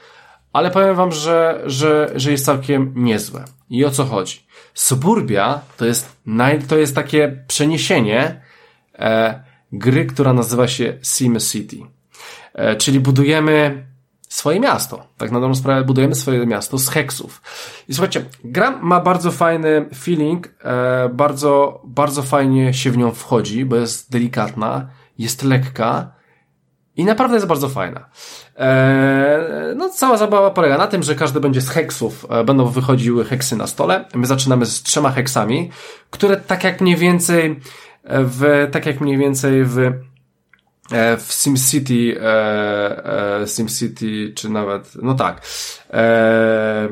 [0.53, 3.45] ale powiem wam, że, że, że jest całkiem niezłe.
[3.69, 4.45] I o co chodzi?
[4.73, 6.15] Suburbia to jest,
[6.67, 8.41] to jest takie przeniesienie
[8.99, 11.77] e, gry, która nazywa się Sim City.
[12.53, 13.85] E, czyli budujemy
[14.29, 15.07] swoje miasto.
[15.17, 17.41] Tak na dobrą sprawę budujemy swoje miasto z heksów.
[17.87, 23.65] I słuchajcie, gra ma bardzo fajny feeling, e, bardzo, bardzo fajnie się w nią wchodzi,
[23.65, 24.87] bo jest delikatna,
[25.17, 26.11] jest lekka
[26.95, 28.09] i naprawdę jest bardzo fajna.
[28.57, 33.25] E, no, cała zabawa polega na tym, że każdy będzie z heksów, e, będą wychodziły
[33.25, 34.05] heksy na stole.
[34.13, 35.71] My zaczynamy z trzema heksami,
[36.09, 37.59] które tak jak mniej więcej
[38.09, 40.14] w, tak jak mniej więcej w E,
[41.17, 45.41] w SimCity, e, e, SimCity, czy nawet, no tak,
[45.89, 46.89] e,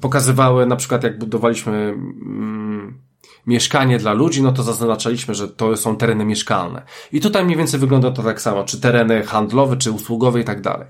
[0.00, 2.98] pokazywały na przykład jak budowaliśmy mm,
[3.46, 6.82] mieszkanie dla ludzi, no to zaznaczaliśmy, że to są tereny mieszkalne.
[7.12, 10.60] I tutaj mniej więcej wygląda to tak samo, czy tereny handlowe, czy usługowe i tak
[10.60, 10.86] dalej.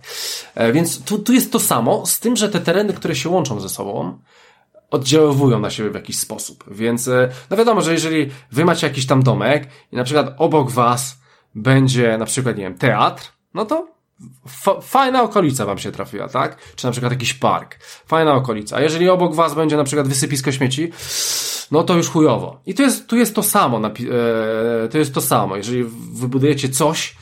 [0.54, 3.60] E, więc tu, tu jest to samo, z tym, że te tereny, które się łączą
[3.60, 4.18] ze sobą,
[4.90, 6.64] oddziaływują na siebie w jakiś sposób.
[6.70, 10.70] Więc, e, no wiadomo, że jeżeli wy macie jakiś tam domek i na przykład obok
[10.70, 11.18] was
[11.58, 13.98] będzie na przykład, nie wiem, teatr, no to
[14.82, 16.58] fajna okolica wam się trafiła, tak?
[16.76, 17.78] Czy na przykład jakiś park.
[18.06, 18.76] Fajna okolica.
[18.76, 20.92] A jeżeli obok was będzie na przykład wysypisko śmieci,
[21.70, 22.60] no to już chujowo.
[22.66, 25.56] I tu jest, tu jest to samo, e, to jest to samo.
[25.56, 27.16] Jeżeli wybudujecie coś,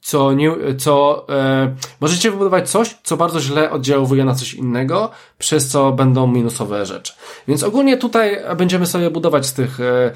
[0.00, 5.68] co nie, co, e, możecie wybudować coś, co bardzo źle oddziałuje na coś innego, przez
[5.68, 7.12] co będą minusowe rzeczy.
[7.48, 10.12] Więc ogólnie tutaj będziemy sobie budować z tych e,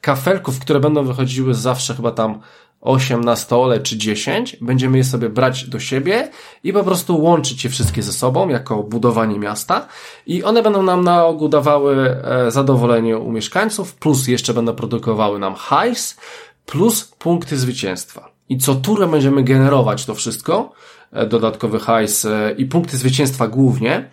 [0.00, 2.40] kafelków, które będą wychodziły zawsze chyba tam
[2.82, 6.28] 8 na stole czy 10, będziemy je sobie brać do siebie
[6.64, 9.88] i po prostu łączyć je wszystkie ze sobą jako budowanie miasta
[10.26, 15.38] i one będą nam na ogół dawały e, zadowolenie u mieszkańców, plus jeszcze będą produkowały
[15.38, 16.16] nam hajs,
[16.66, 18.30] plus punkty zwycięstwa.
[18.48, 20.72] I co turę będziemy generować to wszystko,
[21.12, 24.10] e, dodatkowy hajs e, i punkty zwycięstwa głównie,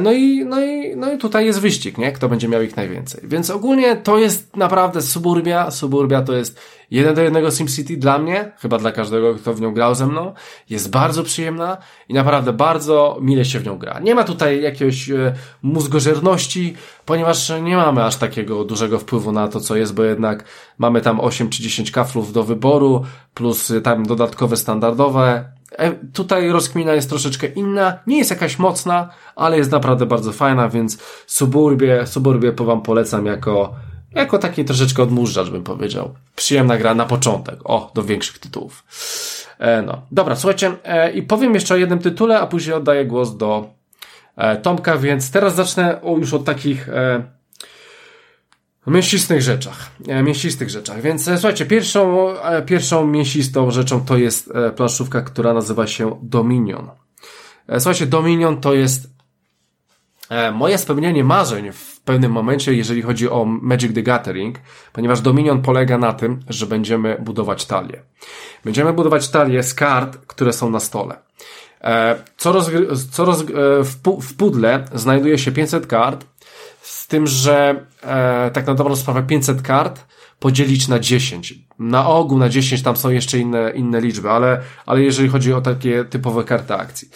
[0.00, 2.12] no i, no, i, no i tutaj jest wyścig, nie?
[2.12, 3.20] Kto będzie miał ich najwięcej.
[3.24, 5.70] Więc ogólnie to jest naprawdę Suburbia.
[5.70, 6.60] Suburbia to jest
[6.90, 10.34] jeden do jednego SimCity dla mnie, chyba dla każdego, kto w nią grał ze mną.
[10.70, 11.76] Jest bardzo przyjemna
[12.08, 14.00] i naprawdę bardzo mile się w nią gra.
[14.00, 16.74] Nie ma tutaj jakiegoś e, mózgożerności,
[17.06, 20.44] ponieważ nie mamy aż takiego dużego wpływu na to, co jest, bo jednak
[20.78, 25.61] mamy tam 8 czy 10 kaflów do wyboru, plus tam dodatkowe standardowe E,
[26.12, 30.98] tutaj rozkmina jest troszeczkę inna, nie jest jakaś mocna, ale jest naprawdę bardzo fajna, więc
[31.26, 33.74] Suburbie, Suburbie po wam polecam jako,
[34.14, 36.14] jako taki troszeczkę odmurzacz bym powiedział.
[36.36, 38.84] Przyjemna gra na początek, o, do większych tytułów.
[39.58, 43.36] E, no, dobra, słuchajcie, e, i powiem jeszcze o jednym tytule, a później oddaję głos
[43.36, 43.70] do
[44.36, 47.22] e, Tomka, więc teraz zacznę o, już od takich e,
[48.90, 49.90] mięsistych rzeczach.
[50.08, 51.02] E, mięsistych rzeczach.
[51.02, 56.90] Więc e, słuchajcie, pierwszą, e, pierwszą mięsistą rzeczą to jest planszówka, która nazywa się Dominion.
[57.78, 59.12] Słuchajcie, Dominion to jest
[60.52, 64.58] moje spełnienie marzeń w pewnym momencie, jeżeli chodzi o Magic the Gathering,
[64.92, 68.02] ponieważ Dominion polega na tym, że będziemy budować talię.
[68.64, 71.16] Będziemy budować talię z kart, które są na stole.
[72.36, 73.44] Co, rozgry- co roz-
[73.82, 76.24] w, w pudle znajduje się 500 kart,
[76.82, 80.06] z tym, że e, tak na dobrą sprawę 500 kart
[80.38, 81.54] podzielić na 10.
[81.78, 85.60] Na ogół na 10 tam są jeszcze inne, inne liczby, ale, ale jeżeli chodzi o
[85.60, 87.08] takie typowe karty akcji.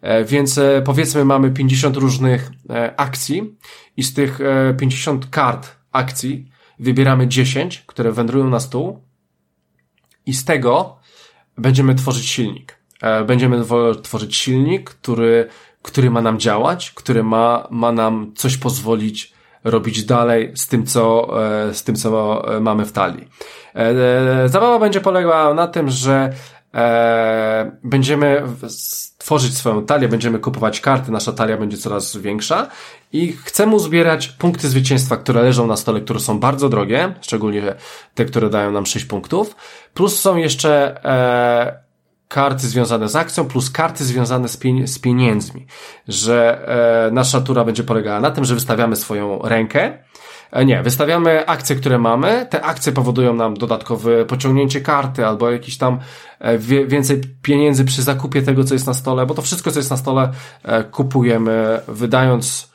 [0.00, 3.56] E, więc e, powiedzmy mamy 50 różnych e, akcji
[3.96, 9.02] i z tych e, 50 kart akcji wybieramy 10, które wędrują na stół
[10.26, 10.98] i z tego
[11.56, 12.78] będziemy tworzyć silnik.
[13.02, 13.64] E, będziemy
[14.02, 15.48] tworzyć silnik, który,
[15.82, 19.32] który ma nam działać, który ma, ma nam coś pozwolić
[19.64, 21.28] robić dalej z tym, co,
[21.68, 23.28] e, z tym, co mamy w talii.
[23.74, 26.32] E, zabawa będzie polegała na tym, że
[27.84, 28.42] będziemy
[29.18, 32.66] tworzyć swoją talię, będziemy kupować karty, nasza talia będzie coraz większa
[33.12, 37.74] i chcemy uzbierać punkty zwycięstwa, które leżą na stole, które są bardzo drogie, szczególnie
[38.14, 39.56] te, które dają nam 6 punktów,
[39.94, 41.00] plus są jeszcze
[42.28, 45.66] karty związane z akcją plus karty związane z, pien z pieniędzmi,
[46.08, 46.68] że
[47.08, 49.98] e, nasza tura będzie polegała na tym, że wystawiamy swoją rękę,
[50.50, 52.46] e, nie, wystawiamy akcje, które mamy.
[52.50, 55.98] Te akcje powodują nam dodatkowe pociągnięcie karty albo jakiś tam
[56.38, 59.90] e, więcej pieniędzy przy zakupie tego, co jest na stole, bo to wszystko, co jest
[59.90, 60.32] na stole,
[60.62, 62.67] e, kupujemy wydając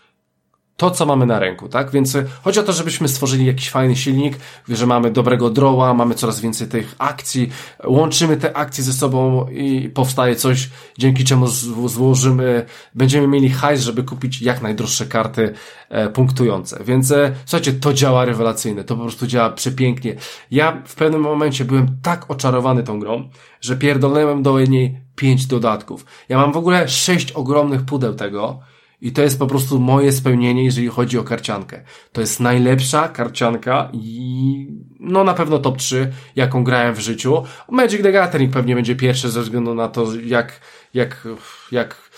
[0.78, 1.92] to, co mamy na ręku, tak?
[1.92, 4.38] Więc e, chodzi o to, żebyśmy stworzyli jakiś fajny silnik,
[4.70, 7.50] że mamy dobrego droła, mamy coraz więcej tych akcji,
[7.86, 11.48] łączymy te akcje ze sobą i powstaje coś, dzięki czemu
[11.88, 15.54] złożymy, będziemy mieli hajs, żeby kupić jak najdroższe karty
[15.90, 16.84] e, punktujące.
[16.84, 20.16] Więc e, słuchajcie, to działa rewelacyjnie, to po prostu działa przepięknie.
[20.52, 23.30] Ja w pewnym momencie byłem tak oczarowany tą grą,
[23.62, 26.06] że pierdolnąłem do niej pięć dodatków.
[26.30, 28.60] Ja mam w ogóle sześć ogromnych pudeł tego,
[29.04, 31.82] i to jest po prostu moje spełnienie, jeżeli chodzi o karciankę.
[32.12, 34.68] To jest najlepsza karcianka i
[35.00, 37.44] no na pewno top 3, jaką grałem w życiu.
[37.72, 40.60] Magic the Gathering pewnie będzie pierwszy ze względu na to, jak,
[40.94, 41.28] jak,
[41.72, 42.10] jak,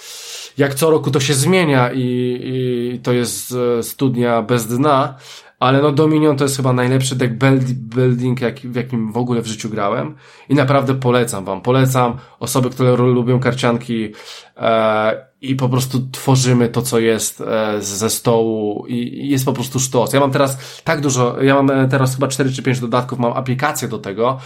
[0.58, 5.18] jak co roku to się zmienia i, i to jest e, studnia bez dna,
[5.60, 7.34] ale no Dominion to jest chyba najlepszy deck
[7.74, 10.16] building, jak, w jakim w ogóle w życiu grałem
[10.50, 14.12] i naprawdę polecam wam, polecam osoby, które lubią karcianki
[15.42, 20.14] i po prostu tworzymy to, co jest e, ze stołu i jest po prostu sztos.
[20.14, 23.34] Ja mam teraz tak dużo, ja mam e, teraz chyba 4 czy 5 dodatków, mam
[23.34, 24.40] aplikację do tego,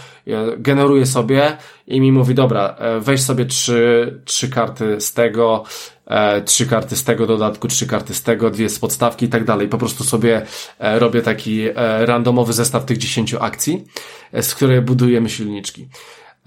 [0.58, 1.56] generuję sobie
[1.86, 5.64] i mi mówi, dobra, e, weź sobie trzy, trzy karty z tego,
[6.44, 9.68] trzy karty z tego dodatku, trzy karty z tego, dwie z podstawki i tak dalej.
[9.68, 10.42] Po prostu sobie
[10.78, 11.68] robię taki
[12.00, 13.84] randomowy zestaw tych 10 akcji,
[14.40, 15.88] z której budujemy silniczki.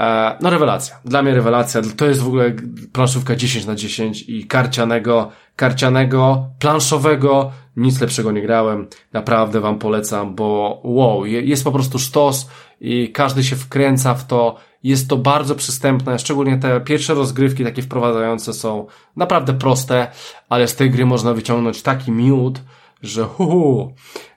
[0.04, 0.96] E, no rewelacja.
[1.06, 1.82] Dla mnie rewelacja.
[1.98, 2.52] To jest w ogóle
[2.94, 8.88] planszówka 10 na 10 i karcianego, karcianego, planszowego, nic lepszego nie grałem.
[9.14, 12.50] Naprawdę wam polecam, bo wow, jest po prostu sztos
[12.82, 14.56] i każdy się wkręca w to.
[14.84, 20.08] Jest to bardzo przystępne, szczególnie te pierwsze rozgrywki takie wprowadzające są naprawdę proste,
[20.50, 22.60] ale z tej gry można wyciągnąć taki miód,
[23.04, 23.94] że hu, hu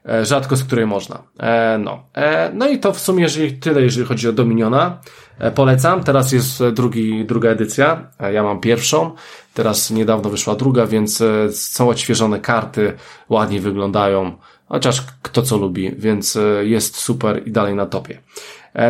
[0.09, 1.23] e, rzadko z której można.
[1.39, 2.03] E, no.
[2.15, 4.99] E, no i to w sumie jeżeli, tyle, jeżeli chodzi o Dominiona.
[5.39, 6.05] E, polecam.
[6.05, 8.11] Teraz jest drugi, druga edycja.
[8.21, 9.11] E, ja mam pierwszą.
[9.55, 12.93] Teraz niedawno wyszła druga, więc e, są odświeżone karty,
[13.29, 14.33] ładnie wyglądają.
[14.69, 18.21] Chociaż kto co lubi, więc jest super i dalej na topie.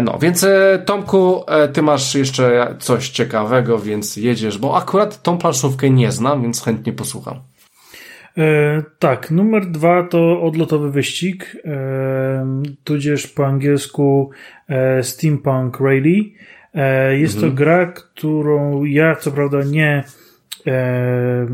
[0.02, 0.46] No, więc
[0.86, 6.62] Tomku, ty masz jeszcze coś ciekawego, więc jedziesz, bo akurat tą planszówkę nie znam, więc
[6.62, 7.40] chętnie posłucham.
[8.38, 14.30] E, tak, numer dwa to odlotowy wyścig, e, tudzież po angielsku
[14.68, 16.24] e, Steampunk Rally.
[16.74, 17.52] E, jest mhm.
[17.52, 20.04] to gra, którą ja co prawda nie
[20.66, 21.46] e,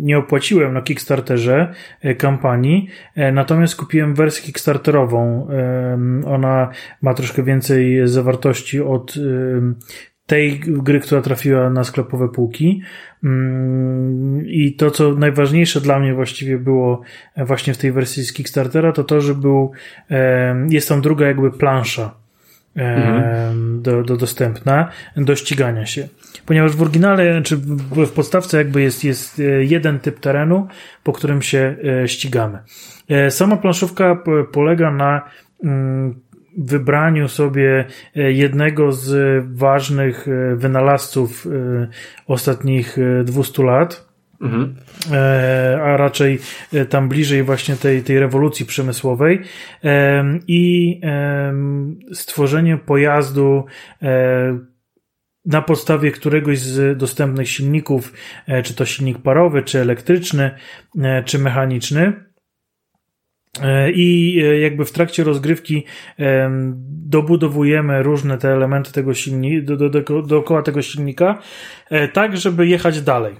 [0.00, 1.74] nie opłaciłem na Kickstarterze
[2.18, 2.88] kampanii,
[3.32, 5.48] natomiast kupiłem wersję Kickstarterową.
[6.26, 6.70] Ona
[7.02, 9.14] ma troszkę więcej zawartości od
[10.26, 12.82] tej gry, która trafiła na sklepowe półki.
[13.24, 17.02] Mm, I to, co najważniejsze dla mnie właściwie było
[17.36, 19.72] właśnie w tej wersji z Kickstartera, to to, że był,
[20.68, 22.14] jest tam druga jakby plansza
[22.76, 23.82] mhm.
[23.82, 26.08] do, do dostępna do ścigania się.
[26.46, 30.68] Ponieważ w oryginale, czy w podstawce jakby jest, jest e, jeden typ terenu,
[31.02, 32.58] po którym się e, ścigamy.
[33.08, 34.22] E, sama planszówka
[34.52, 35.22] polega na
[35.64, 36.14] mm,
[36.56, 37.84] wybraniu sobie
[38.16, 41.50] e, jednego z ważnych e, wynalazców e,
[42.26, 44.06] ostatnich 200 lat.
[44.40, 44.76] Mhm.
[45.82, 46.38] A raczej
[46.88, 49.42] tam bliżej właśnie tej, tej rewolucji przemysłowej
[50.48, 51.00] i
[52.12, 53.64] stworzenie pojazdu
[55.44, 58.12] na podstawie któregoś z dostępnych silników,
[58.64, 60.50] czy to silnik parowy, czy elektryczny,
[61.24, 62.25] czy mechaniczny,
[63.94, 65.84] I jakby w trakcie rozgrywki
[66.88, 71.38] dobudowujemy różne te elementy tego silnika, do, do, do, dookoła tego silnika,
[72.12, 73.34] tak żeby jechać dalej.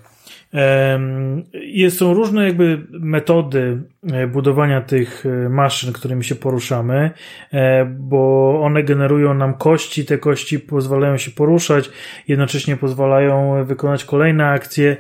[1.91, 3.83] Są różne jakby metody
[4.13, 7.11] e, budowania tych e, maszyn, którymi się poruszamy,
[7.53, 11.91] e, bo one generują nam kości, te kości pozwalają się poruszać,
[12.29, 14.97] jednocześnie pozwalają wykonać kolejne akcje,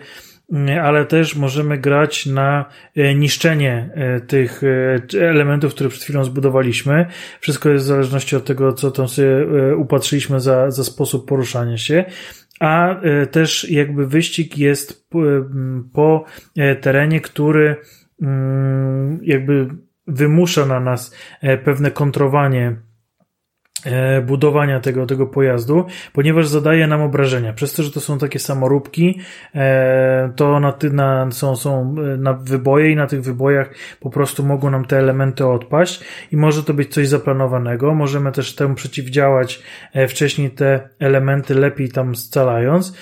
[0.82, 2.64] ale też możemy grać na
[3.14, 3.90] niszczenie
[4.26, 4.62] tych
[5.20, 7.06] elementów, które przed chwilą zbudowaliśmy.
[7.40, 9.46] Wszystko jest w zależności od tego, co tam sobie
[9.76, 12.04] upatrzyliśmy za, za sposób poruszania się
[12.60, 15.10] a e, też jakby wyścig jest
[15.92, 16.24] po
[16.56, 17.76] e, terenie, który
[18.22, 19.68] mm, jakby
[20.06, 22.85] wymusza na nas e, pewne kontrowanie E,
[24.26, 27.52] budowania tego, tego pojazdu, ponieważ zadaje nam obrażenia.
[27.52, 29.20] Przez to, że to są takie samoróbki,
[29.54, 34.10] e, to na, ty, na, są, są e, na wyboje i na tych wybojach po
[34.10, 37.94] prostu mogą nam te elementy odpaść i może to być coś zaplanowanego.
[37.94, 39.62] Możemy też temu przeciwdziałać
[40.08, 42.96] wcześniej te elementy lepiej tam scalając,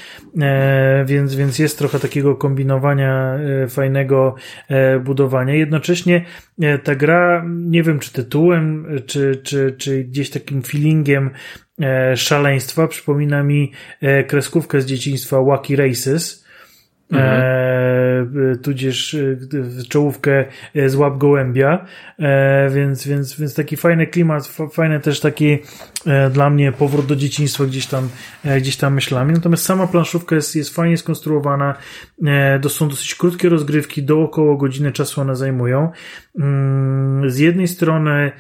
[1.04, 3.38] więc, więc jest trochę takiego kombinowania
[3.68, 4.34] fajnego
[5.04, 5.54] budowania.
[5.54, 6.24] Jednocześnie
[6.84, 11.30] ta gra, nie wiem czy tytułem, czy, czy, czy gdzieś takim feelingiem
[11.80, 12.88] e, szaleństwa.
[12.88, 16.44] Przypomina mi e, kreskówkę z dzieciństwa Wacky Races.
[17.12, 18.58] E, mhm.
[18.62, 19.16] tudzież
[19.88, 20.44] czołówkę
[20.86, 21.86] z łap gołębia,
[22.70, 25.58] więc, więc, więc taki fajny klimat, fajny też taki
[26.30, 28.08] dla mnie powrót do dzieciństwa gdzieś tam,
[28.58, 29.32] gdzieś tam myślami.
[29.32, 31.74] Natomiast sama planszówka jest, jest fajnie skonstruowana,
[32.62, 35.90] to są dosyć krótkie rozgrywki, do około godziny czasu one zajmują.
[36.40, 38.32] Mm, z jednej strony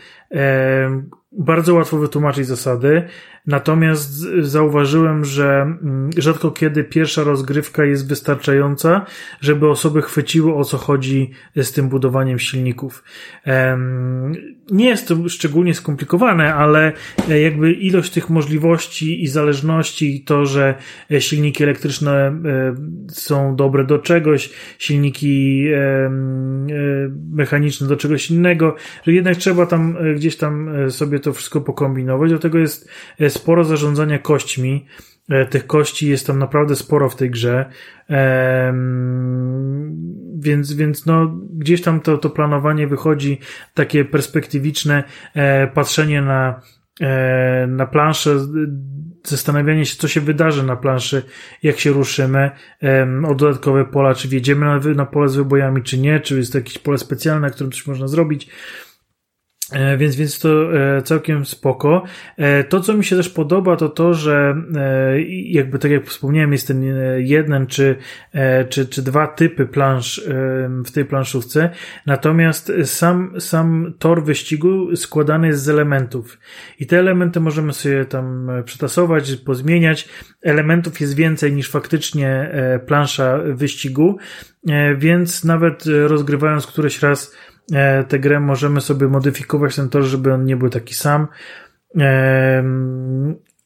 [1.38, 3.08] bardzo łatwo wytłumaczyć zasady,
[3.46, 9.06] natomiast zauważyłem, że mm, rzadko kiedy pierwsza rozgrywka jest wystarczająca,
[9.40, 13.04] żeby osoby chwyciły o co chodzi z tym budowaniem silników.
[14.70, 16.92] Nie jest to szczególnie skomplikowane, ale
[17.28, 20.74] e, jakby ilość tych możliwości i zależności i to, że
[21.10, 22.74] e, silniki elektryczne e,
[23.08, 25.64] są dobre do czegoś, silniki
[27.32, 28.76] mechaniczne do czegoś innego,
[29.06, 32.30] że jednak trzeba tam gdzieś tam sobie to wszystko pokombinować.
[32.30, 32.88] Do tego jest
[33.34, 34.86] sporo zarządzania kośćmi.
[35.50, 37.64] Tych kości jest tam naprawdę sporo w tej grze.
[40.38, 43.38] Więc, więc no, gdzieś tam to, to planowanie wychodzi
[43.74, 45.04] takie perspektywiczne,
[45.34, 46.60] e, patrzenie na,
[47.00, 48.38] e, na planszę,
[49.24, 51.22] zastanawianie się, co się wydarzy na planszy,
[51.62, 52.50] jak się ruszymy,
[53.28, 56.58] o dodatkowe pola, czy wjedziemy na, na pole z wybojami, czy nie, czy jest to
[56.58, 58.50] jakieś pole specjalne, na którym coś można zrobić.
[59.72, 62.02] E, więc, więc to e, całkiem spoko.
[62.36, 64.54] E, to, co mi się też podoba, to to, że
[65.46, 66.84] jakby tak jak wspomniałem, jest ten
[67.18, 67.96] jeden czy,
[68.68, 70.22] czy, czy dwa typy plansz
[70.86, 71.70] w tej planszówce.
[72.06, 76.38] Natomiast sam, sam tor wyścigu składany jest z elementów.
[76.80, 80.08] I te elementy możemy sobie tam przetasować, pozmieniać.
[80.42, 82.50] Elementów jest więcej niż faktycznie
[82.86, 84.16] plansza wyścigu,
[84.96, 87.34] więc nawet rozgrywając któreś raz
[88.08, 91.28] tę grę możemy sobie modyfikować ten tor, żeby on nie był taki sam.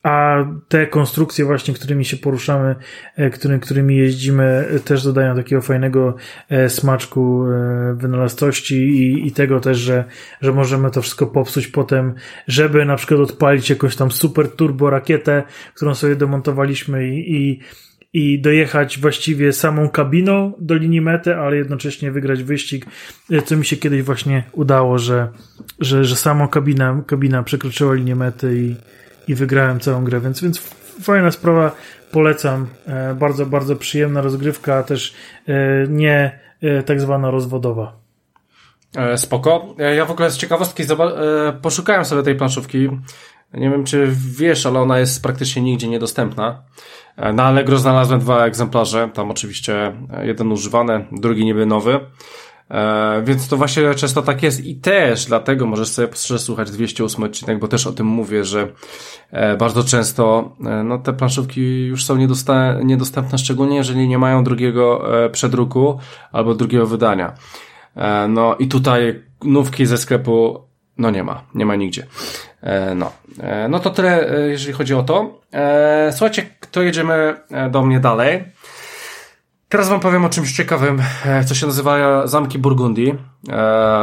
[0.03, 2.77] A te konstrukcje właśnie, którymi się poruszamy,
[3.17, 6.17] e, który, którymi jeździmy, też dodają takiego fajnego
[6.49, 7.45] e, smaczku
[7.95, 10.05] wynalazczości i, i tego też, że,
[10.41, 12.15] że możemy to wszystko popsuć potem,
[12.47, 15.43] żeby na przykład odpalić jakąś tam super turbo rakietę,
[15.75, 17.61] którą sobie demontowaliśmy i, i
[18.13, 22.87] i dojechać właściwie samą kabiną do linii mety, ale jednocześnie wygrać wyścig,
[23.45, 25.29] co mi się kiedyś właśnie udało, że,
[25.81, 28.77] że, że samą kabina, kabina przekroczyła linię mety i,
[29.33, 30.59] i wygrałem całą grę, więc, więc
[31.03, 31.77] fajna sprawa,
[32.13, 32.67] polecam.
[32.87, 35.15] E, bardzo, bardzo przyjemna rozgrywka, też
[35.49, 35.53] e,
[35.89, 37.99] nie e, tak zwana rozwodowa.
[39.17, 39.75] Spoko.
[39.97, 40.83] Ja w ogóle z ciekawostki
[41.63, 42.89] poszukałem sobie tej planszówki.
[43.55, 44.09] Nie wiem, czy
[44.39, 46.63] wiesz, ale ona jest praktycznie nigdzie niedostępna.
[47.35, 49.93] Na Allegro znalazłem dwa egzemplarze, tam oczywiście
[50.23, 52.01] jeden używany, drugi niby nowy.
[52.71, 57.59] E, więc to właśnie często tak jest i też dlatego możesz sobie przesłuchać 208 odcinek,
[57.59, 58.69] bo też o tym mówię, że
[59.31, 62.17] e, bardzo często e, no, te planszówki już są
[62.85, 65.99] niedostępne, szczególnie jeżeli nie mają drugiego przedruku
[66.33, 67.35] albo drugiego wydania.
[68.29, 70.69] No i tutaj nówki ze sklepu
[70.99, 72.07] no nie ma, nie ma nigdzie.
[72.61, 73.13] E, no.
[73.41, 75.41] E, no to tyle, e, jeżeli chodzi o to.
[76.11, 77.37] Słuchajcie, to jedziemy
[77.71, 78.45] do mnie dalej.
[79.69, 81.03] Teraz wam powiem o czymś ciekawym,
[81.47, 83.15] co się nazywa Zamki Burgundii.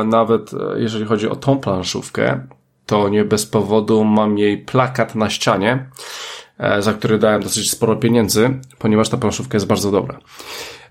[0.06, 2.48] Nawet jeżeli chodzi o tą planszówkę,
[2.86, 5.90] to nie bez powodu mam jej plakat na ścianie.
[6.58, 10.20] e, za który dałem dosyć sporo pieniędzy, ponieważ ta planszówka jest bardzo dobra.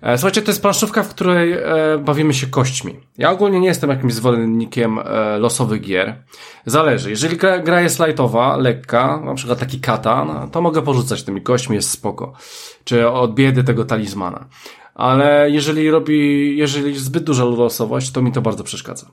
[0.05, 1.63] E, słuchajcie, to jest planszówka, w której e,
[1.99, 2.97] bawimy się kośćmi.
[3.19, 6.15] Ja ogólnie nie jestem jakimś zwolennikiem e, losowych gier.
[6.67, 7.11] Zależy.
[7.11, 11.91] Jeżeli gra, jest lightowa, lekka, na przykład taki kata, to mogę porzucać tymi kośćmi, jest
[11.91, 12.33] spoko.
[12.85, 14.47] Czy od biedy tego talizmana.
[14.95, 19.07] Ale jeżeli robi, jeżeli jest zbyt duża losowość, to mi to bardzo przeszkadza.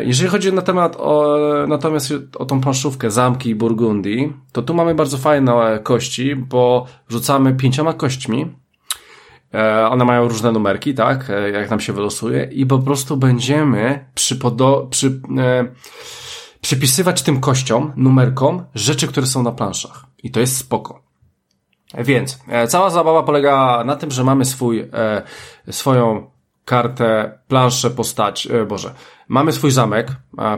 [0.00, 1.38] Jeżeli chodzi na temat o,
[1.68, 7.92] natomiast o tą planszówkę Zamki Burgundii, to tu mamy bardzo fajne kości, bo rzucamy pięcioma
[7.92, 8.46] kośćmi,
[9.90, 14.86] one mają różne numerki, tak, e, jak nam się wylosuje i po prostu będziemy przypodo,
[14.90, 15.68] przy, e,
[16.60, 20.06] przypisywać tym kościom, numerkom, rzeczy, które są na planszach.
[20.22, 21.10] I to jest spoko.
[21.98, 25.22] Więc e, cała zabawa polega na tym, że mamy swój, e,
[25.70, 26.30] swoją
[26.64, 28.94] kartę, planszę, postać, e, Boże,
[29.28, 30.08] mamy swój zamek,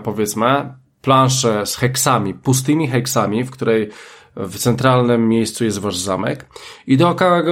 [0.05, 3.91] powiedzmy, planszę z heksami, pustymi heksami, w której
[4.37, 6.47] w centralnym miejscu jest wasz zamek
[6.87, 7.43] i dookoła,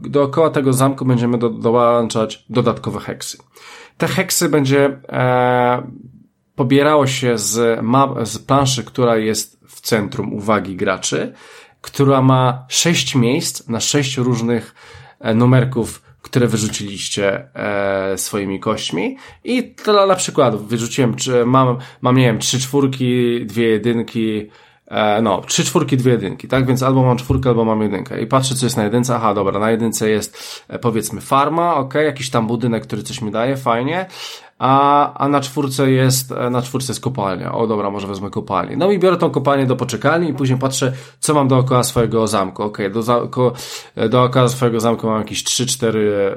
[0.00, 3.38] dookoła tego zamku będziemy do, dołączać dodatkowe heksy.
[3.98, 5.82] Te heksy będzie e,
[6.54, 11.32] pobierało się z, map, z planszy, która jest w centrum uwagi graczy,
[11.80, 14.74] która ma sześć miejsc na sześć różnych
[15.20, 22.16] e, numerków, które wyrzuciliście e, swoimi kośćmi i dla, dla przykładu wyrzuciłem, czy mam, mam
[22.16, 24.50] nie wiem, trzy czwórki, dwie jedynki,
[25.22, 26.66] no, trzy czwórki, dwie jedynki, tak?
[26.66, 28.20] Więc albo mam czwórkę, albo mam jedynkę.
[28.20, 29.14] I patrzę, co jest na jedynce.
[29.14, 33.30] Aha, dobra, na jedynce jest e, powiedzmy farma, ok, jakiś tam budynek, który coś mi
[33.30, 34.06] daje, fajnie
[34.60, 37.52] a, a na czwórce jest, e, na czwórce jest kopalnia.
[37.52, 38.76] O dobra, może wezmę kopalnię.
[38.76, 42.62] No i biorę tą kopalnię do poczekalni i później patrzę, co mam dookoła swojego zamku.
[42.62, 43.52] Okej, okay, do, do,
[43.96, 46.36] e, dookoła swojego zamku mam jakieś 3, 4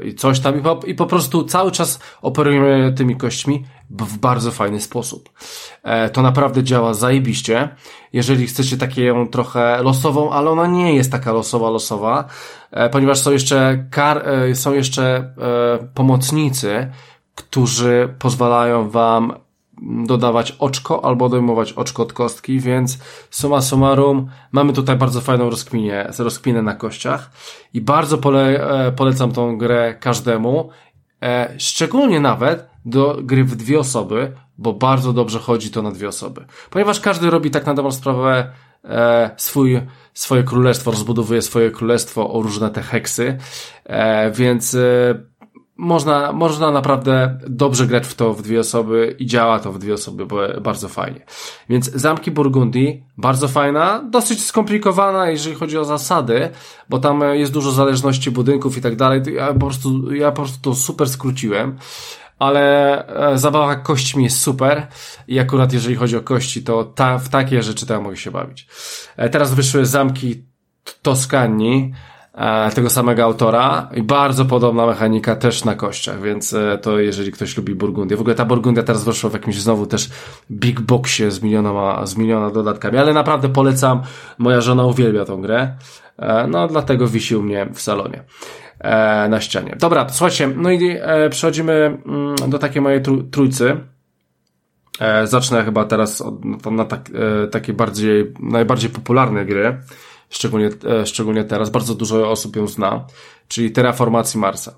[0.00, 4.18] e, i coś tam i po, i po prostu cały czas operujemy tymi kośćmi w
[4.18, 5.30] bardzo fajny sposób.
[5.82, 7.68] E, to naprawdę działa zajebiście.
[8.12, 12.24] Jeżeli chcecie taką trochę losową, ale ona nie jest taka losowa, losowa,
[12.70, 15.34] e, ponieważ są jeszcze kar, e, są jeszcze
[15.94, 16.90] pomocnicy,
[17.38, 19.32] którzy pozwalają wam
[20.06, 22.98] dodawać oczko albo odejmować oczko od kostki, więc
[23.30, 27.30] suma summarum mamy tutaj bardzo fajną rozkminię, rozkminę na kościach
[27.74, 30.70] i bardzo pole, e, polecam tą grę każdemu,
[31.22, 36.08] e, szczególnie nawet do gry w dwie osoby, bo bardzo dobrze chodzi to na dwie
[36.08, 36.44] osoby.
[36.70, 38.52] Ponieważ każdy robi tak na dobrą sprawę
[38.84, 39.80] e, swój,
[40.14, 43.38] swoje królestwo, rozbudowuje swoje królestwo o różne te heksy,
[44.32, 44.76] więc
[45.78, 49.94] można, można naprawdę dobrze grać w to w dwie osoby i działa to w dwie
[49.94, 50.26] osoby
[50.60, 51.20] bardzo fajnie.
[51.68, 56.50] Więc Zamki Burgundii, bardzo fajna, dosyć skomplikowana, jeżeli chodzi o zasady,
[56.88, 59.22] bo tam jest dużo zależności budynków i tak dalej.
[59.34, 61.78] Ja po prostu, ja po prostu to super skróciłem.
[62.38, 64.86] Ale e, zabawa kośćmi jest super
[65.28, 68.66] i akurat jeżeli chodzi o kości, to ta, w takie rzeczy ja mogę się bawić.
[69.16, 70.42] E, teraz wyszły zamki
[71.02, 71.92] Toskanii,
[72.74, 77.56] tego samego autora i bardzo podobna mechanika też na kościach, więc e, to jeżeli ktoś
[77.56, 78.16] lubi Burgundię.
[78.16, 80.10] W ogóle ta Burgundia teraz weszła w jakimś znowu też
[80.50, 84.02] big boxie z miliona, z miliona dodatkami, ale naprawdę polecam.
[84.38, 85.76] Moja żona uwielbia tą grę.
[86.18, 88.22] E, no, dlatego wisi u mnie w salonie
[89.28, 89.76] na ścianie.
[89.78, 90.96] Dobra, słuchajcie, no i
[91.30, 93.76] przechodzimy mm, do takiej mojej trójcy.
[95.24, 97.10] Zacznę chyba teraz od, no, na tak,
[97.50, 99.78] takie bardziej, najbardziej popularne gry
[100.30, 103.06] szczególnie, e, szczególnie teraz, bardzo dużo osób ją zna,
[103.48, 104.74] czyli Terraformacji Marsa.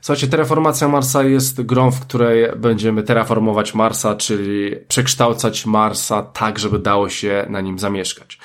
[0.00, 6.78] Słuchajcie, Terraformacja Marsa jest grą, w której będziemy terraformować Marsa, czyli przekształcać Marsa tak, żeby
[6.78, 8.38] dało się na nim zamieszkać.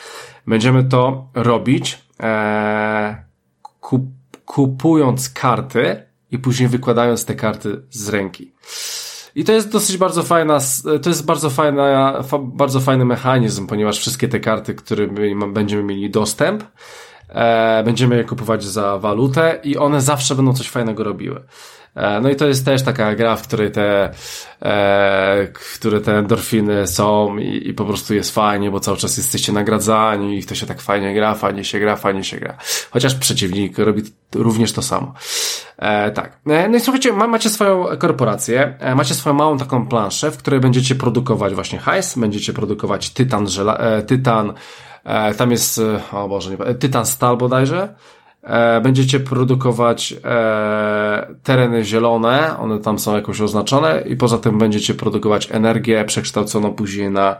[0.47, 3.23] Będziemy to robić e,
[3.79, 4.03] kup,
[4.45, 8.53] kupując karty i później wykładając te karty z ręki.
[9.35, 10.59] I to jest dosyć bardzo fajna,
[11.01, 16.63] to jest bardzo fajna, bardzo fajny mechanizm, ponieważ wszystkie te karty, którymi będziemy mieli dostęp,
[17.29, 21.43] e, będziemy je kupować za walutę i one zawsze będą coś fajnego robiły.
[21.95, 24.11] E, no i to jest też taka gra, w której te,
[24.61, 29.53] e, które te endorfiny są i, i, po prostu jest fajnie, bo cały czas jesteście
[29.53, 32.57] nagradzani i to się tak fajnie gra, fajnie się gra, fajnie się gra.
[32.91, 34.03] Chociaż przeciwnik robi
[34.35, 35.13] również to samo.
[35.77, 36.39] E, tak.
[36.47, 40.37] E, no i słuchajcie, ma, macie swoją korporację, e, macie swoją małą taką planszę, w
[40.37, 44.53] której będziecie produkować właśnie hajs, będziecie produkować tytan, żela, e, tytan,
[45.37, 48.22] tam jest, o Boże, nie, tytan stal bodajże, E,
[48.83, 55.47] będziecie produkować e, tereny zielone, one tam są jakoś oznaczone i poza tym będziecie produkować
[55.51, 57.35] energię przekształconą później na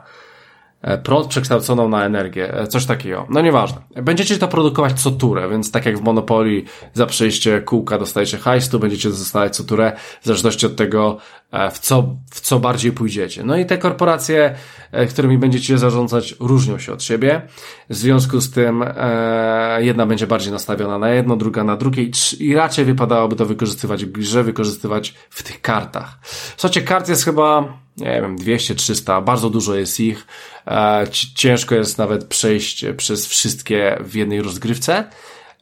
[0.82, 3.28] e, prąd przekształconą na energię, e, coś takiego.
[3.30, 3.82] No nieważne.
[3.96, 8.70] Będziecie to produkować co turę, więc tak jak w Monopolii za przejście kółka dostajecie hajs,
[8.70, 12.92] tu będziecie dostawać co turę, w zależności od tego, e, w co, w co bardziej
[12.92, 13.44] pójdziecie.
[13.44, 14.56] No i te korporacje,
[14.92, 17.42] e, którymi będziecie zarządzać, różnią się od siebie.
[17.90, 22.04] W związku z tym e, jedna będzie bardziej nastawiona na jedno, druga na drugie
[22.40, 26.20] i, raczej wypadałoby to wykorzystywać w grze, wykorzystywać w tych kartach.
[26.58, 30.28] Słuchajcie, kart jest chyba, nie wiem, 200, 300, bardzo dużo jest ich.
[30.68, 31.04] E,
[31.36, 35.10] ciężko jest nawet przejść przez wszystkie w jednej rozgrywce.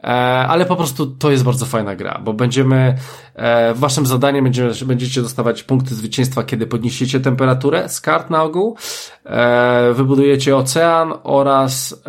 [0.03, 0.07] E,
[0.47, 2.97] ale po prostu to jest bardzo fajna gra, bo będziemy,
[3.35, 8.77] e, waszym zadaniem będzie, będziecie dostawać punkty zwycięstwa, kiedy podniesiecie temperaturę z kart na ogół,
[9.25, 12.03] e, wybudujecie ocean oraz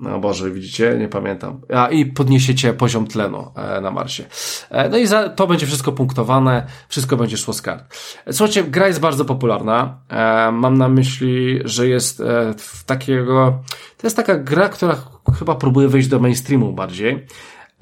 [0.00, 0.96] no Boże, widzicie?
[0.98, 1.60] Nie pamiętam.
[1.74, 4.24] A i podniesiecie poziom tlenu e, na Marsie.
[4.70, 7.94] E, no i za, to będzie wszystko punktowane, wszystko będzie szło z kart.
[8.30, 9.98] Słuchajcie, gra jest bardzo popularna.
[10.08, 12.22] E, mam na myśli, że jest
[12.58, 13.62] w takiego...
[13.96, 14.96] To jest taka gra, która
[15.38, 17.26] chyba próbuje wejść do mainstreamu bardziej.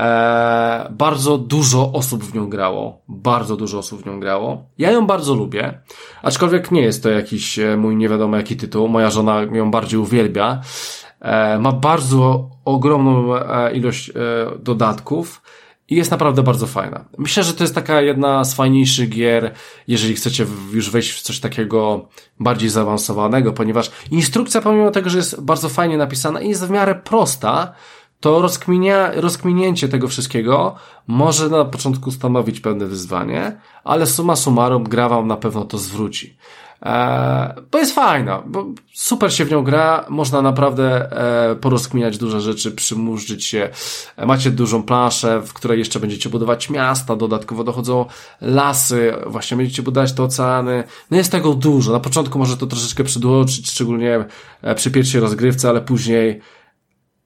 [0.00, 3.02] E, bardzo dużo osób w nią grało.
[3.08, 4.66] Bardzo dużo osób w nią grało.
[4.78, 5.80] Ja ją bardzo lubię,
[6.22, 8.88] aczkolwiek nie jest to jakiś mój nie wiadomo jaki tytuł.
[8.88, 10.60] Moja żona ją bardziej uwielbia.
[11.20, 14.12] E, ma bardzo ogromną e, ilość e,
[14.58, 15.42] dodatków
[15.88, 17.04] i jest naprawdę bardzo fajna.
[17.18, 19.54] Myślę, że to jest taka jedna z fajniejszych gier,
[19.88, 22.08] jeżeli chcecie już wejść w coś takiego
[22.40, 26.94] bardziej zaawansowanego, ponieważ instrukcja, pomimo tego, że jest bardzo fajnie napisana i jest w miarę
[26.94, 27.72] prosta,
[28.20, 30.74] to rozkminia, rozkminięcie tego wszystkiego
[31.06, 36.36] może na początku stanowić pewne wyzwanie, ale suma summarum gra wam na pewno to zwróci.
[36.82, 42.40] E, bo jest fajna, bo super się w nią gra, można naprawdę e, porozkminiać duże
[42.40, 43.70] rzeczy, przymurzyć się.
[44.16, 48.06] E, macie dużą planszę, w której jeszcze będziecie budować miasta, dodatkowo dochodzą
[48.40, 50.84] lasy, właśnie będziecie budować te oceany.
[51.10, 51.92] No jest tego dużo.
[51.92, 54.24] Na początku może to troszeczkę przydłużyć, szczególnie
[54.76, 56.40] przy pierwszej rozgrywce, ale później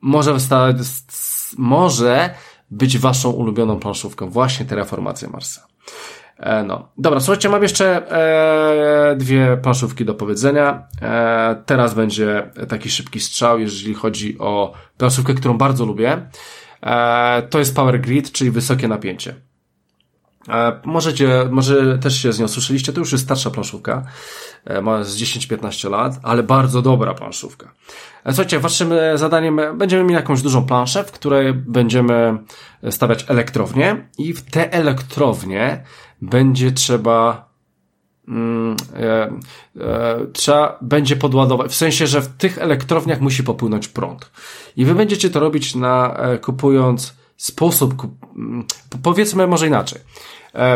[0.00, 0.76] może stać,
[1.58, 2.34] może
[2.70, 5.66] być waszą ulubioną planszówką właśnie Terraformacja Marsa.
[6.38, 6.88] E, no.
[6.98, 8.10] Dobra, słuchajcie, mam jeszcze
[9.12, 10.86] e, dwie planszówki do powiedzenia.
[11.02, 16.26] E, teraz będzie taki szybki strzał, jeżeli chodzi o planszówkę, którą bardzo lubię.
[16.82, 19.34] E, to jest Power Grid, czyli wysokie napięcie.
[20.48, 24.02] E, możecie, może też się z nią słyszeliście, to już jest starsza planszówka,
[24.64, 27.72] e, ma z 10-15 lat, ale bardzo dobra planszówka.
[28.26, 32.38] Słuchajcie, waszym zadaniem będziemy mieli jakąś dużą planszę, w której będziemy
[32.90, 35.84] stawiać elektrownie i w te elektrownie
[36.22, 37.48] będzie trzeba
[38.28, 39.30] mm, e,
[39.80, 44.30] e, trzeba będzie podładować, w sensie, że w tych elektrowniach musi popłynąć prąd.
[44.76, 47.94] I wy będziecie to robić na, e, kupując sposób,
[48.36, 48.64] mm,
[49.02, 50.00] powiedzmy może inaczej.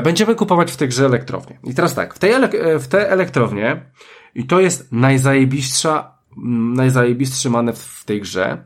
[0.04, 1.58] Będziemy kupować w tej grze elektrownię.
[1.64, 2.32] I teraz tak, w tej,
[2.80, 3.90] w tej elektrownie,
[4.34, 8.64] i to jest najzajebistsza, mm, najzajebistszy manewr w tej grze,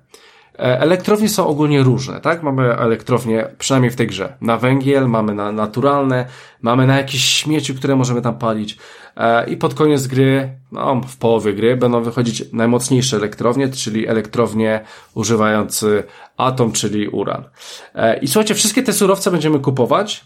[0.61, 2.43] elektrownie są ogólnie różne, tak?
[2.43, 6.27] Mamy elektrownie, przynajmniej w tej grze, na węgiel, mamy na naturalne,
[6.62, 8.78] mamy na jakieś śmieci, które możemy tam palić.
[9.16, 14.81] E, I pod koniec gry, no, w połowie gry będą wychodzić najmocniejsze elektrownie, czyli elektrownie
[15.15, 16.03] używające
[16.37, 17.45] atom, czyli uran.
[17.95, 20.24] E, I słuchajcie, wszystkie te surowce będziemy kupować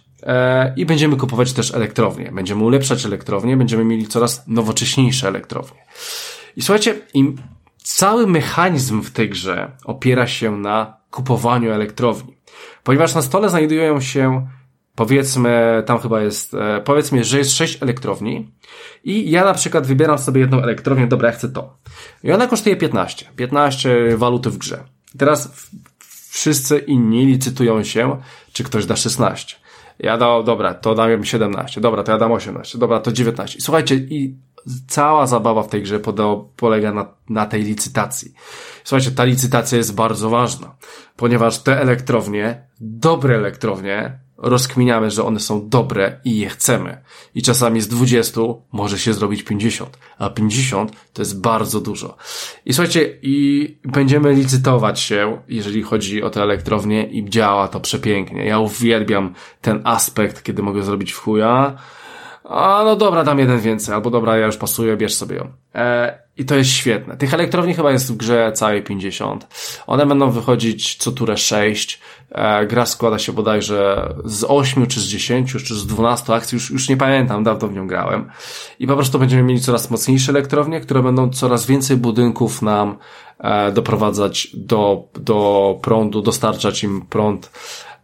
[0.76, 2.32] i będziemy kupować też elektrownie.
[2.32, 5.78] Będziemy ulepszać elektrownie, będziemy mieli coraz nowocześniejsze elektrownie.
[6.56, 7.36] I słuchajcie, im
[7.84, 12.36] cały mechanizm w tej grze opiera się na kupowaniu elektrowni.
[12.82, 14.46] Ponieważ na stole znajdują się
[14.94, 18.50] powiedzmy, tam chyba jest, e, powiedzmy, że jest sześć elektrowni
[19.04, 21.78] i ja na przykład wybieram sobie jedną elektrownię, dobra, ja chcę to.
[22.24, 23.26] I ona kosztuje 15.
[23.36, 24.84] 15 waluty w grze.
[25.18, 25.70] teraz
[26.30, 28.20] wszyscy inni licytują się,
[28.52, 29.56] czy ktoś da 16.
[29.98, 33.60] Ja dam, dobra, to dam 17, dobra, to ja dam 18, dobra, to 19.
[33.60, 34.36] Słuchajcie, i
[34.88, 36.00] cała zabawa w tej grze
[36.56, 38.34] polega na, na tej licytacji.
[38.84, 40.76] Słuchajcie, ta licytacja jest bardzo ważna,
[41.16, 47.02] ponieważ te elektrownie, dobre elektrownie, rozkminiamy, że one są dobre i je chcemy.
[47.34, 48.40] I czasami z 20
[48.72, 52.16] może się zrobić 50, a 50 to jest bardzo dużo.
[52.66, 58.44] I słuchajcie, i będziemy licytować się, jeżeli chodzi o te elektrownie i działa to przepięknie.
[58.44, 61.76] Ja uwielbiam ten aspekt, kiedy mogę zrobić w chuja,
[62.44, 65.52] a no dobra, dam jeden więcej, albo dobra, ja już pasuję, bierz sobie ją.
[65.74, 67.16] E, I to jest świetne.
[67.16, 69.46] Tych elektrowni chyba jest w grze całej 50.
[69.86, 72.00] One będą wychodzić co turę 6.
[72.30, 76.70] E, gra składa się bodajże z 8 czy z 10, czy z 12 akcji, już,
[76.70, 78.30] już nie pamiętam, dawno w nią grałem.
[78.78, 82.96] I po prostu będziemy mieli coraz mocniejsze elektrownie, które będą coraz więcej budynków nam
[83.38, 87.50] e, doprowadzać do, do prądu, dostarczać im prąd.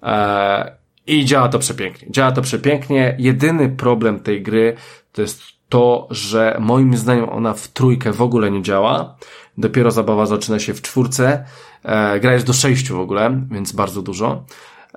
[0.02, 2.08] E, i działa to przepięknie.
[2.10, 3.16] Działa to przepięknie.
[3.18, 4.76] Jedyny problem tej gry
[5.12, 9.16] to jest to, że moim zdaniem ona w trójkę w ogóle nie działa.
[9.58, 11.44] Dopiero zabawa zaczyna się w czwórce.
[11.82, 14.44] E, gra jest do sześciu w ogóle, więc bardzo dużo.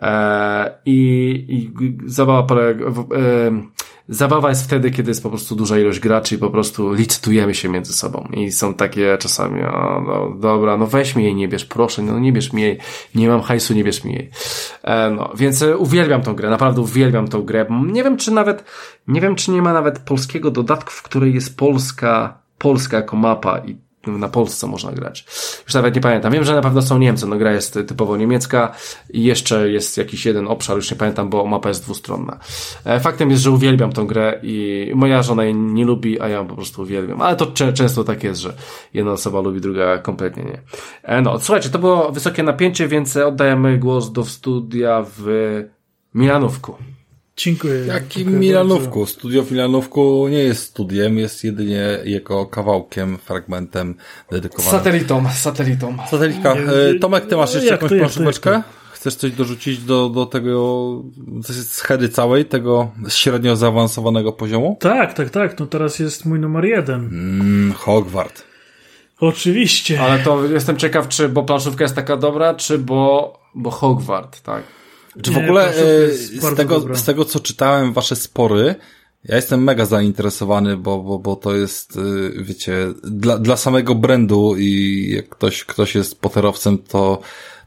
[0.03, 1.71] E, I, i
[2.05, 2.85] zabawa polega,
[4.09, 7.69] Zabawa jest wtedy, kiedy jest po prostu duża ilość graczy i po prostu licytujemy się
[7.69, 8.27] między sobą.
[8.33, 12.19] I są takie czasami, o, no, dobra, no weź mi jej, nie bierz, proszę, no
[12.19, 12.77] nie bierz mi jej,
[13.15, 14.29] nie mam hajsu, nie bierz mi jej.
[14.83, 17.65] E, no, więc e, uwielbiam tą grę, naprawdę uwielbiam tą grę.
[17.91, 18.63] Nie wiem, czy nawet,
[19.07, 23.59] nie wiem, czy nie ma nawet polskiego dodatku, w której jest Polska, Polska jako mapa
[23.59, 23.77] i
[24.07, 25.25] na Polsce można grać.
[25.65, 26.33] Już nawet nie pamiętam.
[26.33, 28.75] Wiem, że na pewno są Niemcy, no gra jest typowo niemiecka
[29.09, 32.39] i jeszcze jest jakiś jeden obszar, już nie pamiętam, bo mapa jest dwustronna.
[32.85, 36.43] E, faktem jest, że uwielbiam tą grę i moja żona jej nie lubi, a ja
[36.43, 37.21] po prostu uwielbiam.
[37.21, 38.53] Ale to często tak jest, że
[38.93, 40.61] jedna osoba lubi, druga kompletnie nie.
[41.03, 45.25] E, no, słuchajcie, to było wysokie napięcie, więc oddajemy głos do studia w
[46.13, 46.75] Milanówku.
[47.37, 47.85] Dziękuję.
[47.85, 48.99] Jakim Milanówku?
[48.99, 49.13] Bardzo.
[49.13, 53.95] Studio w Milanówku nie jest studiem, jest jedynie jego kawałkiem, fragmentem
[54.31, 54.79] dedykowanym.
[54.79, 55.97] Satelitą, satelitą.
[56.11, 56.53] Satelitka.
[56.53, 58.61] E, Tomek, ty masz jeszcze jak jakąś to, planszóweczkę?
[58.91, 61.03] Chcesz coś dorzucić do, do tego
[61.63, 64.77] schedy całej, tego średnio zaawansowanego poziomu?
[64.79, 65.59] Tak, tak, tak.
[65.59, 67.05] No teraz jest mój numer jeden.
[67.05, 68.43] Mm, Hogwart.
[69.19, 70.01] Oczywiście.
[70.01, 74.63] Ale to jestem ciekaw, czy bo planszówka jest taka dobra, czy bo, bo Hogwart, tak.
[75.21, 78.75] Czy w ogóle e, z tego, z tego, co czytałem, wasze spory,
[79.23, 82.73] ja jestem mega zainteresowany, bo, bo, bo to jest, e, wiecie,
[83.03, 87.21] dla, dla samego brandu i jak ktoś, ktoś jest poterowcem, to,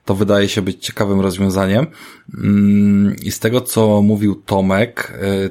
[0.04, 1.86] to wydaje się być ciekawym rozwiązaniem.
[2.34, 5.50] Mm, I z tego, co mówił Tomek e,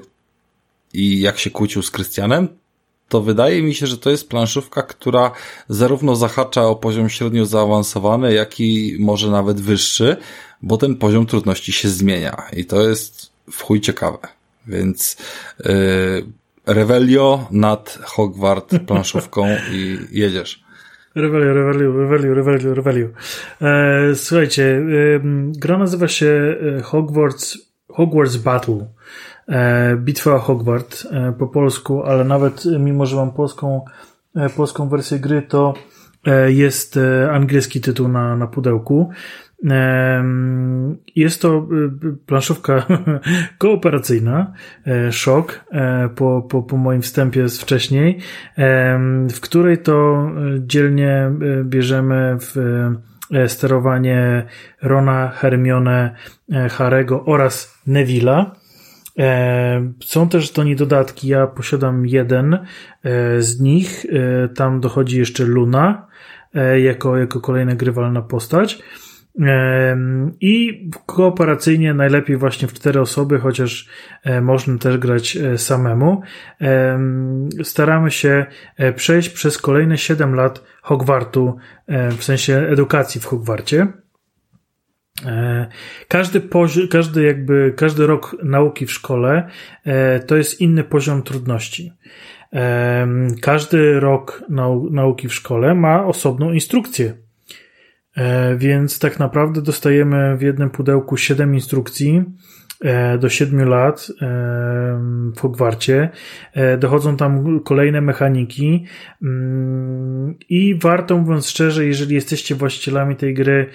[0.94, 2.48] i jak się kłócił z Krystianem,
[3.10, 5.32] to wydaje mi się, że to jest planszówka, która
[5.70, 10.18] zarówno zahacza o poziom średnio zaawansowany, jak i może nawet wyższy,
[10.62, 14.18] bo ten poziom trudności się zmienia i to jest w chuj ciekawe.
[14.68, 15.18] Więc
[15.66, 16.26] yy,
[16.66, 20.66] Revelio nad Hogwart planszówką i jedziesz.
[21.16, 23.08] Revelio, Revelio, Revelio, Revelio, Revelio.
[23.62, 25.20] E, słuchajcie, e,
[25.52, 27.58] gra nazywa się e, Hogwarts,
[27.88, 28.88] Hogwarts Battle.
[29.48, 33.86] E, Bitwa o Hogwart e, po polsku, ale nawet mimo, że mam polską,
[34.56, 35.74] polską wersję gry, to
[36.48, 37.00] jest
[37.32, 39.10] angielski tytuł na, na pudełku.
[41.16, 41.68] Jest to
[42.26, 42.86] planszówka
[43.58, 44.54] kooperacyjna,
[45.12, 45.66] szok,
[46.16, 48.20] po, po, po moim wstępie z wcześniej,
[49.34, 50.28] w której to
[50.60, 51.32] dzielnie
[51.64, 52.56] bierzemy w
[53.48, 54.46] sterowanie
[54.82, 56.16] Rona, Hermione,
[56.70, 58.46] Harego oraz Neville'a.
[59.20, 61.28] E, są też do niej dodatki.
[61.28, 62.62] Ja posiadam jeden e,
[63.42, 64.06] z nich.
[64.06, 66.08] E, tam dochodzi jeszcze Luna
[66.78, 68.80] jako, jako kolejna grywalna postać.
[70.42, 73.90] I kooperacyjnie najlepiej właśnie w cztery osoby, chociaż
[74.42, 76.22] można też grać samemu.
[77.64, 78.46] Staramy się
[78.96, 81.56] przejść przez kolejne 7 lat Hogwartu,
[82.18, 83.88] w sensie edukacji w Hogwarcie.
[85.26, 85.68] E,
[86.08, 89.48] każdy, poziom, każdy jakby, każdy rok nauki w szkole
[89.84, 91.92] e, to jest inny poziom trudności.
[92.54, 93.08] E,
[93.42, 97.25] każdy rok nau, nauki w szkole ma osobną instrukcję.
[98.58, 102.26] Więc tak naprawdę dostajemy w jednym pudełku 7 instrukcji,
[102.82, 104.26] E, do 7 lat e,
[105.36, 106.10] w Hogwarcie.
[106.54, 108.86] E, dochodzą tam kolejne mechaniki
[109.22, 113.70] mm, i warto, mówiąc szczerze, jeżeli jesteście właścicielami tej gry,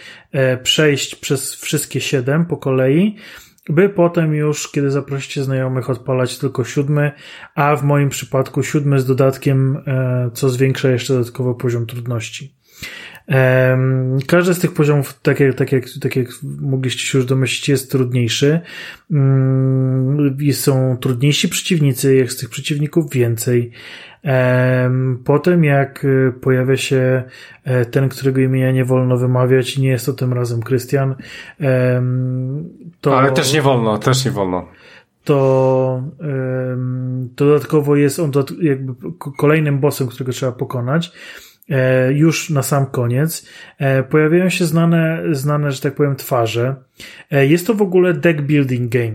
[0.63, 3.17] przejść przez wszystkie 7 po kolei,
[3.69, 7.13] by potem już, kiedy zaprosicie znajomych, odpalać tylko siódmy,
[7.55, 9.85] a w moim przypadku siódmy z dodatkiem,
[10.35, 12.60] co zwiększa jeszcze dodatkowo poziom trudności.
[14.27, 16.27] Każdy z tych poziomów, tak jak, tak jak, tak jak
[16.61, 18.61] mogliście się już domyślić, jest trudniejszy.
[19.11, 23.71] Mm, są trudniejsi przeciwnicy, jest tych przeciwników więcej.
[25.25, 27.23] Potem, jak y, pojawia się
[27.65, 31.15] e, ten, którego imienia nie wolno wymawiać, nie jest to tym razem Krystian,
[33.01, 33.19] to.
[33.19, 34.67] Ale też nie wolno, też nie wolno
[35.25, 36.03] to
[37.37, 38.95] dodatkowo jest on jakby
[39.39, 41.13] kolejnym bossem, którego trzeba pokonać.
[41.71, 46.75] E, już na sam koniec e, pojawiają się znane, znane, że tak powiem, twarze.
[47.31, 49.15] E, jest to w ogóle deck building game,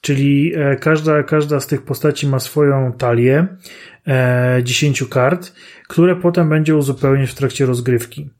[0.00, 3.46] czyli każda, każda z tych postaci ma swoją talię
[4.62, 5.52] 10 kart,
[5.88, 8.30] które potem będzie uzupełniać w trakcie rozgrywki.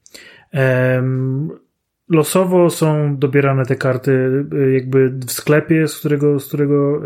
[2.09, 7.03] Losowo są dobierane te karty jakby w sklepie, z którego, z którego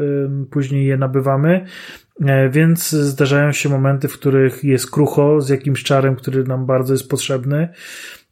[0.51, 1.67] później je nabywamy.
[2.21, 6.95] E, więc zdarzają się momenty, w których jest krucho z jakimś czarem, który nam bardzo
[6.95, 7.69] jest potrzebny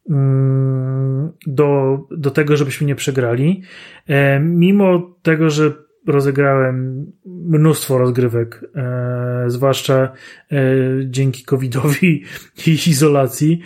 [0.09, 3.61] mm, do, do tego, żebyśmy nie przegrali.
[4.07, 5.71] E, mimo tego, że
[6.07, 10.11] rozegrałem mnóstwo rozgrywek, e, zwłaszcza
[11.05, 12.23] dzięki covidowi
[12.67, 13.61] i izolacji,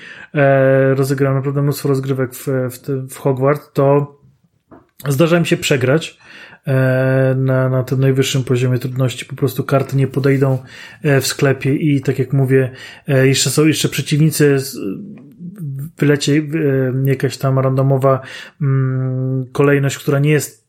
[0.96, 4.18] rozegrałem naprawdę mnóstwo rozgrywek w, w, w Hogwart, to
[5.06, 6.18] Zdarza mi się przegrać
[7.36, 9.26] na, na tym najwyższym poziomie trudności.
[9.26, 10.58] Po prostu karty nie podejdą
[11.02, 12.72] e, w sklepie i tak jak mówię,
[13.08, 14.58] e, jeszcze są jeszcze przeciwnicy
[15.98, 16.42] wylecie
[17.06, 18.22] jakaś tam randomowa
[18.62, 20.68] mm, kolejność, która nie jest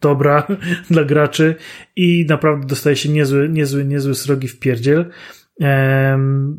[0.00, 0.46] dobra
[0.90, 1.54] dla graczy
[1.96, 5.10] i naprawdę dostaje się niezły, niezły, niezły srogi w pierdziel.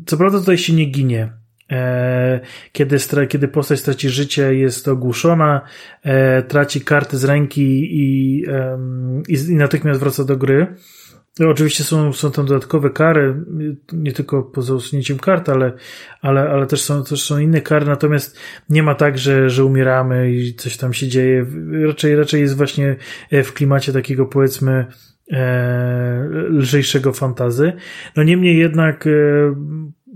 [0.06, 1.39] Co prawda tutaj się nie ginie.
[1.70, 2.40] E,
[2.72, 2.96] kiedy,
[3.28, 5.60] kiedy postać traci życie, jest ogłuszona,
[6.02, 7.62] e, traci karty z ręki
[7.96, 8.44] i,
[9.28, 10.66] i, i natychmiast wraca do gry.
[11.48, 13.34] Oczywiście są, są tam dodatkowe kary,
[13.92, 15.72] nie tylko poza usunięciem kart, ale,
[16.22, 20.32] ale, ale też, są, też są inne kary, natomiast nie ma tak, że, że umieramy
[20.32, 21.46] i coś tam się dzieje.
[21.86, 22.96] Raczej, raczej jest właśnie
[23.32, 24.86] w klimacie takiego powiedzmy
[25.32, 27.72] e, lżejszego fantazy.
[28.16, 29.10] No niemniej jednak e,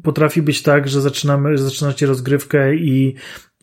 [0.05, 3.15] potrafi być tak, że zaczynamy, zaczynacie rozgrywkę i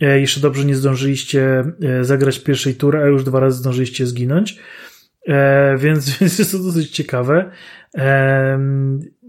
[0.01, 4.59] e, jeszcze dobrze nie zdążyliście e, zagrać pierwszej tury, a już dwa razy zdążyliście zginąć.
[5.27, 7.51] E, więc, więc jest to dosyć ciekawe.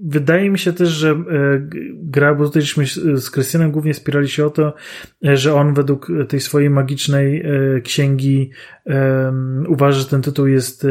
[0.04, 1.24] Wydaje mi się też, że
[1.94, 2.62] gra, bo tutaj
[3.16, 4.74] z Krystianem głównie spierali się o to,
[5.22, 7.44] że on według tej swojej magicznej
[7.84, 8.50] księgi
[9.68, 10.86] uważa, że ten tytuł jest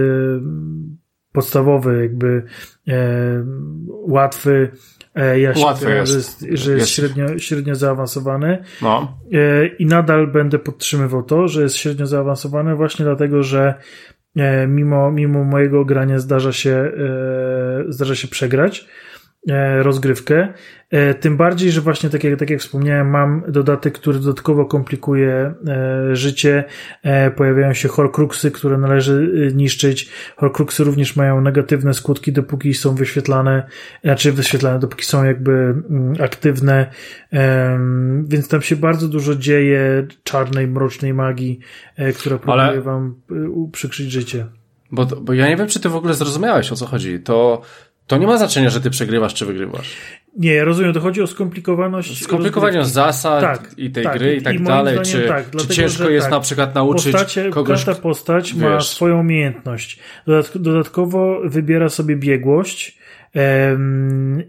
[1.32, 2.44] podstawowy, jakby
[3.88, 4.72] łatwy,
[5.16, 6.10] ja się jest.
[6.10, 8.64] Że jest, że jest, Średnio, średnio zaawansowany.
[8.82, 9.18] No.
[9.80, 13.74] I nadal będę podtrzymywał to, że jest średnio zaawansowany właśnie dlatego, że
[14.68, 16.92] mimo, mimo mojego grania zdarza się,
[17.90, 18.88] zdarza się przegrać.
[19.50, 20.54] E, rozgrywkę.
[20.90, 25.54] E, tym bardziej, że właśnie tak jak, tak jak wspomniałem, mam dodatek, który dodatkowo komplikuje
[25.68, 26.64] e, życie.
[27.36, 30.10] Pojawiają się horcruxy, które należy niszczyć.
[30.36, 33.64] Horcruxy również mają negatywne skutki, dopóki są wyświetlane,
[34.04, 36.92] znaczy wyświetlane, dopóki są jakby mm, aktywne.
[38.24, 41.60] Więc tam się bardzo dużo dzieje czarnej, mrocznej magii,
[42.18, 42.82] która próbuje Ale...
[42.82, 43.16] wam
[43.50, 44.46] uprzykrzyć życie.
[44.92, 47.20] Bo, bo ja nie wiem, czy ty w ogóle zrozumiałeś, o co chodzi.
[47.20, 47.62] To
[48.12, 49.90] to nie ma znaczenia, że ty przegrywasz czy wygrywasz.
[50.38, 52.24] Nie, ja rozumiem, to chodzi o skomplikowaność.
[52.24, 55.00] Skomplikowanie zasad tak, i tej tak, gry i tak i dalej.
[55.04, 57.86] Czy, tak, czy dlatego, ciężko jest tak, na przykład nauczyć postacie, kogoś.
[57.86, 58.64] Każda postać wiesz.
[58.64, 60.00] ma swoją umiejętność.
[60.56, 62.98] Dodatkowo wybiera sobie biegłość.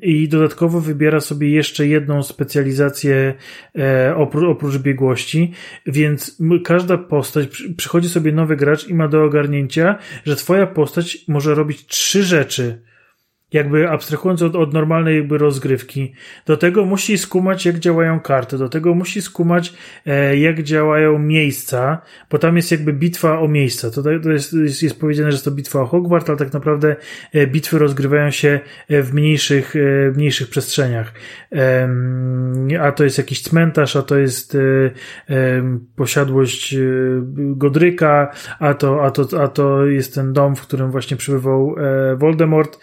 [0.03, 3.35] I dodatkowo wybiera sobie jeszcze jedną specjalizację
[3.79, 5.53] e, oprócz biegłości,
[5.87, 11.55] więc każda postać, przychodzi sobie nowy gracz i ma do ogarnięcia, że twoja postać może
[11.55, 12.92] robić trzy rzeczy
[13.53, 16.13] jakby abstrahując od, od, normalnej jakby rozgrywki,
[16.47, 19.75] do tego musi skumać, jak działają karty, do tego musi skumać,
[20.07, 23.91] e, jak działają miejsca, bo tam jest jakby bitwa o miejsca.
[23.91, 26.97] To, to jest, jest, jest powiedziane, że jest to bitwa o Hogwart, ale tak naprawdę
[27.33, 31.13] e, bitwy rozgrywają się e, w mniejszych, e, mniejszych przestrzeniach.
[32.81, 35.63] a to jest jakiś cmentarz, a to jest e,
[35.97, 36.79] posiadłość e,
[37.37, 41.75] Godryka, a to, a, to, a to jest ten dom, w którym właśnie przebywał
[42.17, 42.79] Voldemort.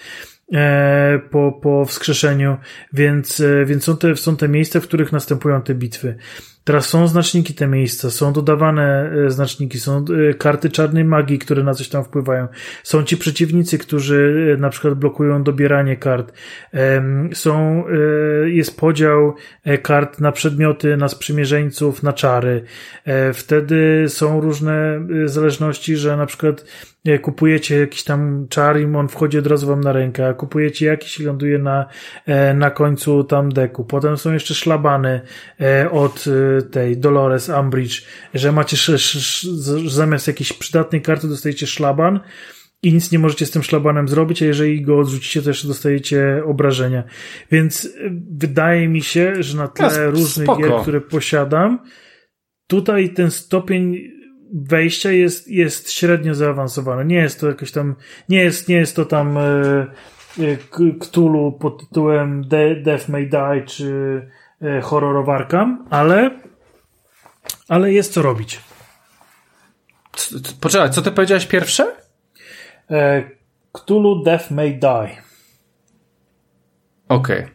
[0.54, 2.58] E, po, po wskrzeszeniu,
[2.94, 6.16] więc, e, więc są, te, są te miejsca, w których następują te bitwy.
[6.64, 10.06] Teraz są znaczniki te miejsca, są dodawane e, znaczniki, są
[10.38, 12.48] karty czarnej magii, które na coś tam wpływają.
[12.84, 16.34] Są ci przeciwnicy, którzy na przykład blokują dobieranie kart.
[17.34, 17.84] Są,
[18.46, 19.36] jest podział
[19.82, 22.64] kart na przedmioty, na sprzymierzeńców, na czary.
[23.34, 26.66] Wtedy są różne zależności, że na przykład
[27.22, 31.20] kupujecie jakiś tam czar i on wchodzi od razu wam na rękę, a kupujecie jakiś
[31.20, 31.86] i ląduje na,
[32.26, 33.86] e, na końcu tam deku.
[33.86, 35.22] Potem są jeszcze szlabany
[35.62, 38.02] e, od e, tej Dolores Umbridge,
[38.34, 38.98] że macie
[39.88, 42.20] zamiast jakiejś przydatnej karty dostajecie szlaban,
[42.84, 46.44] i nic nie możecie z tym szlabanem zrobić, a jeżeli go odrzucicie, to jeszcze dostajecie
[46.46, 47.04] obrażenia.
[47.52, 47.90] Więc
[48.32, 50.62] wydaje mi się, że na tle różnych spoko.
[50.62, 51.80] gier, które posiadam,
[52.68, 53.98] tutaj ten stopień
[54.54, 57.06] wejścia jest, jest średnio zaawansowane.
[57.06, 57.96] Nie jest to jakoś tam,
[58.30, 59.42] nie jest, nie jest to tam e,
[60.40, 60.58] e
[61.00, 64.22] Cthulhu pod tytułem De Death May Die czy
[64.62, 66.32] e, horrorowarka, ale
[67.68, 68.60] ale jest co robić.
[70.62, 71.96] Poczekaj, co ty powiedziałeś pierwsze?
[72.92, 73.24] E,
[73.72, 75.22] Cthulhu Death May Die.
[77.08, 77.40] Okej.
[77.40, 77.50] Okay.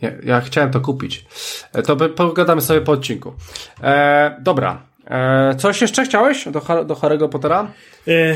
[0.00, 1.26] Ja, ja, chciałem to kupić.
[1.72, 3.34] E, to pogadamy sobie po odcinku.
[3.82, 4.87] E, dobra.
[5.10, 7.66] E, coś jeszcze chciałeś do, do Harry'ego Pottera?
[8.08, 8.34] E,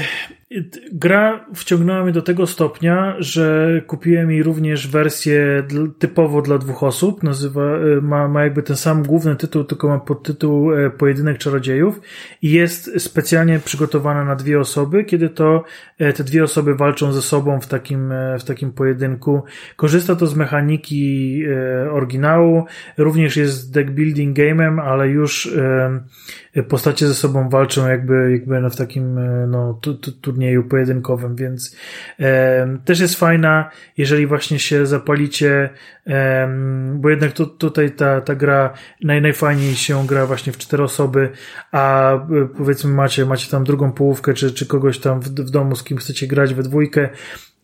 [0.92, 5.62] gra wciągnęła mnie do tego stopnia, że kupiłem jej również wersję
[5.99, 7.23] typowo dla dwóch osób.
[7.23, 12.01] Nazywa, e, ma, ma jakby ten sam główny tytuł, tylko ma podtytuł e, Pojedynek Czarodziejów
[12.42, 15.65] i jest specjalnie przygotowana na dwie osoby, kiedy to
[15.99, 19.42] te dwie osoby walczą ze sobą w takim, w takim pojedynku.
[19.76, 21.42] Korzysta to z mechaniki
[21.92, 22.65] oryginału,
[22.99, 25.55] również jest deck building game'em, ale już
[26.68, 29.18] postacie ze sobą walczą jakby, jakby w takim
[29.51, 29.61] no,
[30.20, 31.76] turnieju pojedynkowym, więc
[32.20, 35.70] e, też jest fajna, jeżeli właśnie się zapalicie,
[36.07, 36.49] e,
[36.94, 41.31] bo jednak tu, tutaj ta, ta gra naj, najfajniej się gra właśnie w cztery osoby,
[41.73, 45.76] a e, powiedzmy macie, macie tam drugą połówkę, czy, czy kogoś tam w, w domu,
[45.76, 47.08] z kim chcecie grać we dwójkę,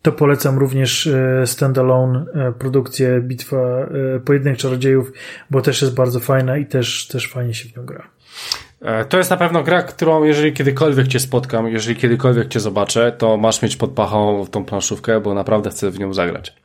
[0.01, 3.57] to polecam również e, standalone e, produkcję Bitwa
[4.25, 5.11] Pojedynek Czarodziejów,
[5.51, 8.09] bo też jest bardzo fajna i też, też fajnie się w nią gra.
[8.81, 13.11] E, to jest na pewno gra, którą jeżeli kiedykolwiek cię spotkam, jeżeli kiedykolwiek cię zobaczę,
[13.11, 16.55] to masz mieć pod pachą tą planszówkę, bo naprawdę chcę w nią zagrać.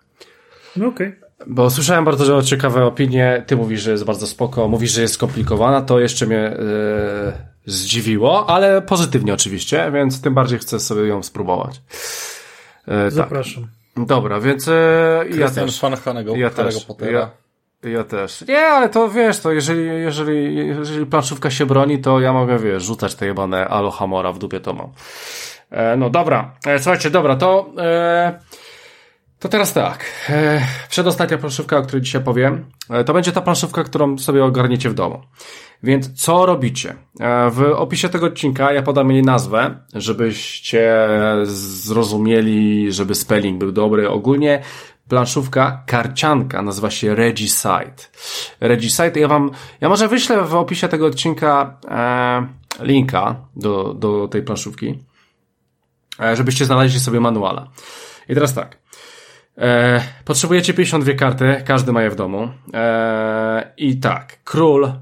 [0.77, 1.09] No okej.
[1.09, 1.25] Okay.
[1.47, 3.45] Bo słyszałem bardzo ciekawe opinie.
[3.47, 7.33] Ty mówisz, że jest bardzo spoko, mówisz, że jest skomplikowana, to jeszcze mnie yy,
[7.67, 11.81] zdziwiło, ale pozytywnie oczywiście, więc tym bardziej chcę sobie ją spróbować.
[12.87, 13.69] Yy, Zapraszam.
[13.95, 14.07] Tak.
[14.07, 14.75] Dobra, więc yy,
[15.39, 15.81] ja też.
[15.81, 16.85] fan Hanego, ja też.
[16.85, 17.19] Pottera.
[17.19, 17.31] Ja,
[17.91, 18.45] ja też.
[18.49, 22.83] Nie, ale to wiesz, to jeżeli, jeżeli, jeżeli planszówka się broni, to ja mogę, wiesz,
[22.83, 24.93] rzucać te jebane Alohamora w dupie to mam.
[25.71, 28.39] E, no dobra, e, słuchajcie, dobra, to e,
[29.45, 30.05] to teraz tak.
[30.29, 34.91] E, przedostatnia planszówka, o której dzisiaj powiem, e, to będzie ta planszówka, którą sobie ogarniecie
[34.91, 35.21] w domu.
[35.83, 36.95] Więc co robicie?
[37.21, 41.09] E, w opisie tego odcinka ja podam jej nazwę, żebyście
[41.45, 44.09] zrozumieli, żeby spelling był dobry.
[44.11, 44.63] Ogólnie
[45.09, 48.03] planszówka karcianka, nazywa się Regicide.
[48.61, 49.51] Regicide, ja wam,
[49.81, 52.47] ja może wyślę w opisie tego odcinka e,
[52.81, 54.99] linka do, do tej planszówki,
[56.21, 57.69] e, żebyście znaleźli sobie manuala.
[58.29, 58.79] I teraz tak.
[59.59, 62.49] E, potrzebujecie 52 karty, każdy ma je w domu.
[62.75, 64.93] E, I tak, król,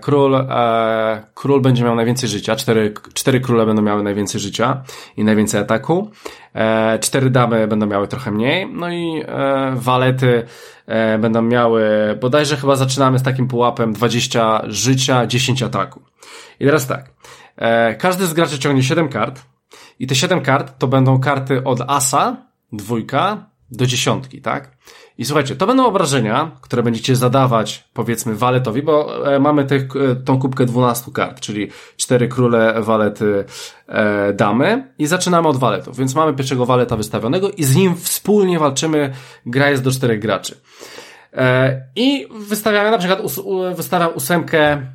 [0.00, 4.82] król, e, król będzie miał najwięcej życia, cztery, cztery króle będą miały najwięcej życia
[5.16, 6.10] i najwięcej ataku,
[6.54, 9.24] e, cztery damy będą miały trochę mniej, no i
[9.74, 10.46] walety
[11.18, 11.82] będą miały,
[12.20, 16.02] bodajże chyba zaczynamy z takim pułapem 20 życia, 10 ataku.
[16.60, 17.10] I teraz tak,
[17.98, 19.42] każdy z graczy ciągnie 7 kart
[19.98, 22.36] i te 7 kart to będą karty od asa,
[22.72, 24.76] dwójka, do dziesiątki, tak?
[25.20, 30.16] I słuchajcie, to będą obrażenia, które będziecie zadawać, powiedzmy, waletowi, bo e, mamy tych, e,
[30.16, 33.44] tą kubkę 12 kart, czyli cztery króle, walety,
[33.88, 35.96] e, damy i zaczynamy od waletów.
[35.96, 39.12] Więc mamy pierwszego waleta wystawionego i z nim wspólnie walczymy,
[39.46, 40.60] gra jest do czterech graczy.
[41.32, 43.40] E, I wystawiamy na przykład, us,
[43.76, 44.86] wystawiam ósemkę,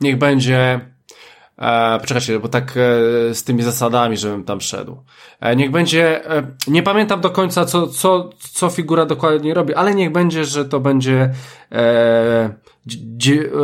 [0.00, 0.80] niech będzie
[1.58, 5.02] E, poczekajcie, bo tak e, z tymi zasadami, żebym tam szedł.
[5.40, 9.94] E, niech będzie, e, nie pamiętam do końca, co, co, co figura dokładnie robi, ale
[9.94, 11.30] niech będzie, że to będzie
[11.72, 12.54] e,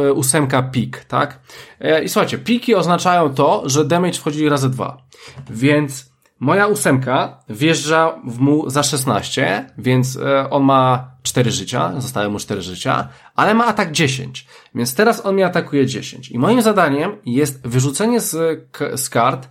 [0.06, 1.40] e ósemka pik, tak?
[1.80, 5.02] E, I słuchajcie, piki oznaczają to, że damage wchodzi razy dwa.
[5.50, 12.28] Więc moja ósemka wjeżdża w mu za 16, więc e, on ma 4 życia, zostały
[12.28, 16.30] mu 4 życia, ale ma atak 10, więc teraz on mi atakuje 10.
[16.30, 18.60] I moim zadaniem jest wyrzucenie z,
[18.96, 19.48] z kart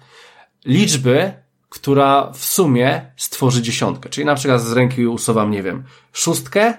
[0.65, 1.33] liczby,
[1.69, 4.09] która w sumie stworzy dziesiątkę.
[4.09, 6.73] Czyli na przykład z ręki usuwam, nie wiem, szóstkę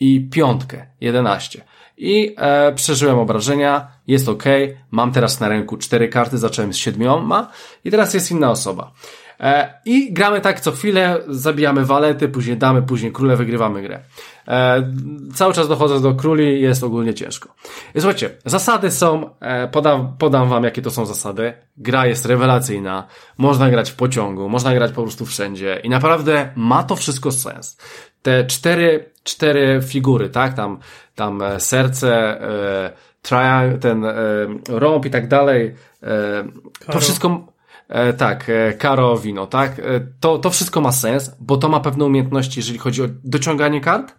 [0.00, 1.64] i piątkę, 11.
[1.96, 4.44] I e, przeżyłem obrażenia, jest ok,
[4.90, 7.50] mam teraz na ręku cztery karty, zacząłem z siedmioma
[7.84, 8.92] i teraz jest inna osoba.
[9.40, 14.00] E, I gramy tak co chwilę, zabijamy walety, później damy, później króle, wygrywamy grę.
[14.48, 14.92] E,
[15.34, 17.54] cały czas dochodzę do króli jest ogólnie ciężko.
[17.94, 21.52] I słuchajcie, zasady są, e, podam, podam wam jakie to są zasady.
[21.76, 23.06] Gra jest rewelacyjna,
[23.38, 27.78] można grać w pociągu, można grać po prostu wszędzie i naprawdę ma to wszystko sens.
[28.22, 30.78] Te cztery, cztery figury, tak, tam,
[31.14, 32.92] tam e, serce, e,
[33.22, 34.14] triangle, ten e,
[34.68, 36.44] rąb i tak dalej, e,
[36.92, 37.53] to wszystko
[37.88, 39.78] E, tak, e, karo, wino, tak?
[39.78, 39.82] E,
[40.20, 44.14] to, to wszystko ma sens, bo to ma pewne umiejętności, jeżeli chodzi o dociąganie kart,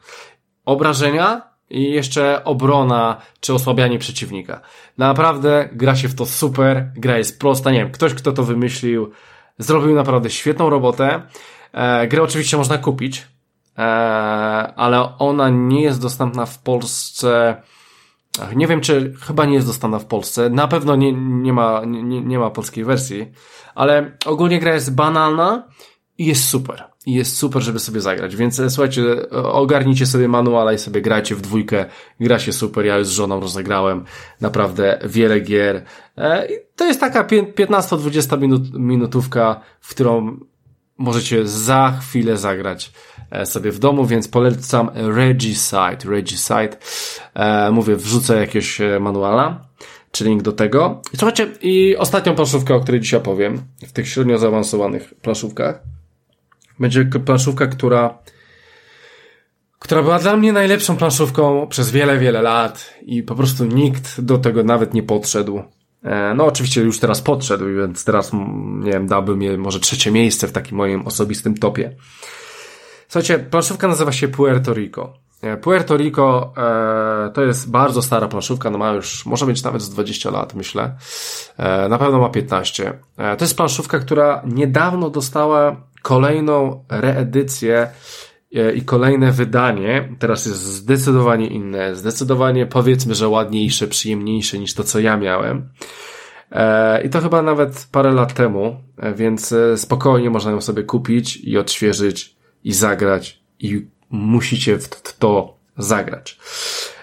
[0.66, 4.62] obrażenia i jeszcze obrona czy osłabianie przeciwnika.
[4.98, 9.12] Naprawdę gra się w to super, gra jest prosta, nie wiem, ktoś kto to wymyślił,
[9.58, 11.22] zrobił naprawdę świetną robotę.
[11.74, 13.28] E, grę oczywiście można kupić,
[13.78, 13.82] e,
[14.76, 17.62] ale ona nie jest dostępna w Polsce
[18.56, 20.50] nie wiem, czy chyba nie jest dostępna w Polsce.
[20.50, 23.32] Na pewno nie, nie, ma, nie, nie ma polskiej wersji,
[23.76, 25.68] ale ogólnie gra jest banalna
[26.18, 26.84] i jest super.
[27.06, 28.36] i jest super, żeby sobie zagrać.
[28.36, 31.86] Więc e, słuchajcie, ogarnijcie sobie manuala i sobie grajcie w dwójkę.
[32.20, 34.06] Gra się super, ja już z żoną rozegrałem
[34.42, 35.84] naprawdę wiele gier.
[36.18, 40.40] E, to jest taka 15-20 minut, minutówka, w którą
[40.98, 42.92] możecie za chwilę zagrać
[43.32, 45.98] e, sobie w domu, więc polecam Regicide.
[46.06, 46.78] Regicide.
[47.72, 49.66] Mówię, wrzucę jakiegoś manuala
[50.12, 51.02] czy link do tego.
[51.14, 55.84] I słuchajcie, i ostatnią planszówkę, o której dzisiaj opowiem, w tych średnio zaawansowanych planszówkach,
[56.80, 58.18] będzie planszówka, która
[59.80, 64.38] która była dla mnie najlepszą planszówką przez wiele, wiele lat i po prostu nikt do
[64.38, 65.64] tego nawet nie podszedł.
[66.06, 68.32] E, no oczywiście już teraz podszedł, więc teraz,
[68.80, 71.96] nie wiem, dałbym je może trzecie miejsce w takim moim osobistym topie.
[73.08, 75.14] Słuchajcie, planszówka nazywa się Puerto Rico.
[75.42, 79.82] E, Puerto Rico e, to jest bardzo stara planszówka, no ma już, może mieć nawet
[79.82, 80.96] z 20 lat, myślę.
[81.58, 83.00] E, na pewno ma 15.
[83.18, 87.88] E, to jest planszówka, która niedawno dostała kolejną reedycję
[88.76, 90.10] i kolejne wydanie.
[90.20, 95.70] Teraz jest zdecydowanie inne, zdecydowanie powiedzmy, że ładniejsze, przyjemniejsze niż to, co ja miałem.
[96.52, 98.76] E, I to chyba nawet parę lat temu,
[99.16, 106.40] więc spokojnie można ją sobie kupić i odświeżyć i zagrać i musicie w to zagrać.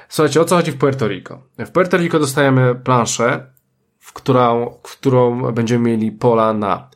[0.08, 1.42] Słuchajcie, o co chodzi w Puerto Rico?
[1.58, 3.52] W Puerto Rico dostajemy planszę,
[3.98, 6.90] w którą, w którą będziemy mieli pola na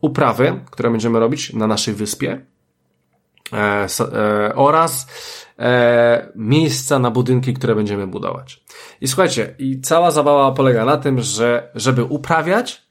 [0.00, 2.53] uprawy, które będziemy robić na naszej wyspie e, e,
[4.54, 5.06] oraz
[5.58, 8.64] e, miejsca na budynki, które będziemy budować.
[9.00, 12.82] I słuchajcie, i cała zabawa polega na tym, że żeby uprawiać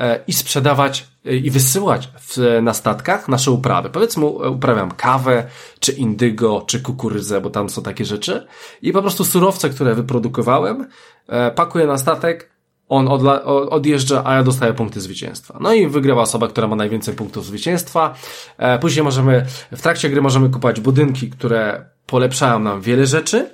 [0.00, 3.90] e, i sprzedawać e, i wysyłać w, na statkach nasze uprawy.
[3.90, 5.46] Powiedzmy, uprawiam kawę,
[5.80, 8.46] czy indygo, czy kukurydzę, bo tam są takie rzeczy.
[8.82, 10.88] I po prostu surowce, które wyprodukowałem,
[11.28, 12.55] e, pakuję na statek,
[12.88, 15.58] on odla, odjeżdża, a ja dostaję punkty zwycięstwa.
[15.60, 18.14] No i wygrywa osoba, która ma najwięcej punktów zwycięstwa.
[18.58, 23.50] E, później możemy, w trakcie gry możemy kupować budynki, które polepszają nam wiele rzeczy,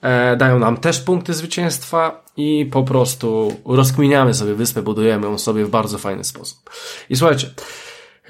[0.00, 5.64] e, dają nam też punkty zwycięstwa i po prostu rozkminiamy sobie wyspę, budujemy ją sobie
[5.64, 6.70] w bardzo fajny sposób.
[7.10, 7.50] I słuchajcie,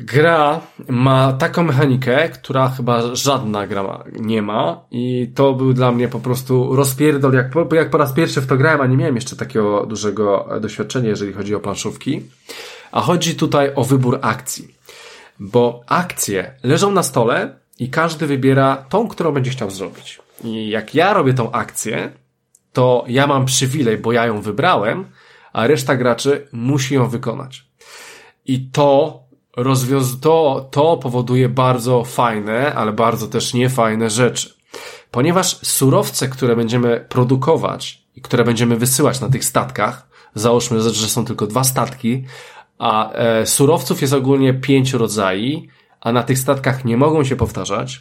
[0.00, 6.08] Gra ma taką mechanikę, która chyba żadna gra nie ma i to był dla mnie
[6.08, 9.14] po prostu rozpierdol, jak po, jak po raz pierwszy w to grałem, a nie miałem
[9.14, 12.22] jeszcze takiego dużego doświadczenia, jeżeli chodzi o planszówki.
[12.92, 14.74] A chodzi tutaj o wybór akcji.
[15.40, 20.20] Bo akcje leżą na stole i każdy wybiera tą, którą będzie chciał zrobić.
[20.44, 22.12] I jak ja robię tą akcję,
[22.72, 25.04] to ja mam przywilej, bo ja ją wybrałem,
[25.52, 27.64] a reszta graczy musi ją wykonać.
[28.46, 29.21] I to
[29.56, 34.54] rozwiąz to, to powoduje bardzo fajne, ale bardzo też niefajne rzeczy.
[35.10, 41.24] Ponieważ surowce, które będziemy produkować i które będziemy wysyłać na tych statkach, załóżmy, że są
[41.24, 42.24] tylko dwa statki,
[42.78, 45.62] a e, surowców jest ogólnie pięć rodzajów,
[46.00, 48.00] a na tych statkach nie mogą się powtarzać,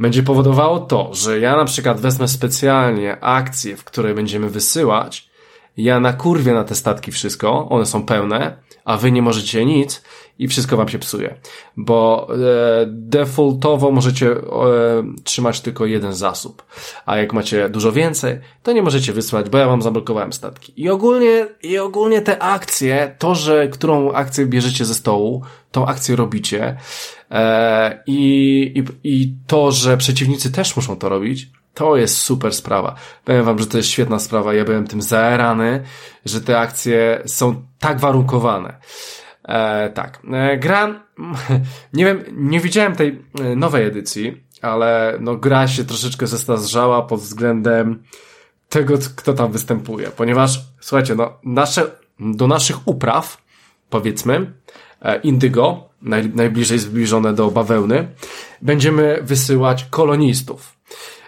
[0.00, 5.30] będzie powodowało to, że ja na przykład wezmę specjalnie akcje, w które będziemy wysyłać,
[5.76, 10.02] ja na kurwie na te statki wszystko, one są pełne, a wy nie możecie nic
[10.40, 11.34] i wszystko wam się psuje.
[11.76, 12.36] Bo e,
[12.86, 14.40] defaultowo możecie e,
[15.24, 16.62] trzymać tylko jeden zasób.
[17.06, 20.72] A jak macie dużo więcej, to nie możecie wysłać, bo ja wam zablokowałem statki.
[20.76, 26.16] I ogólnie, i ogólnie te akcje, to, że którą akcję bierzecie ze stołu, tą akcję
[26.16, 26.76] robicie,
[27.30, 32.94] e, i, i, i to, że przeciwnicy też muszą to robić, to jest super sprawa.
[33.24, 34.54] Powiem wam, że to jest świetna sprawa.
[34.54, 35.82] Ja byłem tym zaerany,
[36.24, 38.74] że te akcje są tak warunkowane.
[39.50, 40.22] E, tak.
[40.32, 41.04] E, gra,
[41.92, 47.20] nie wiem, nie widziałem tej e, nowej edycji, ale no gra się troszeczkę zestarzała pod
[47.20, 48.02] względem
[48.68, 53.42] tego, kto tam występuje, ponieważ, słuchajcie, no, nasze, do naszych upraw,
[53.90, 54.52] powiedzmy,
[55.02, 58.08] e, indygo, naj, najbliżej zbliżone do bawełny,
[58.62, 60.76] będziemy wysyłać kolonistów.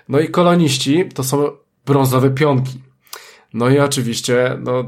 [0.08, 1.50] No i koloniści to są
[1.86, 2.80] brązowe pionki.
[3.54, 4.84] No i oczywiście, no,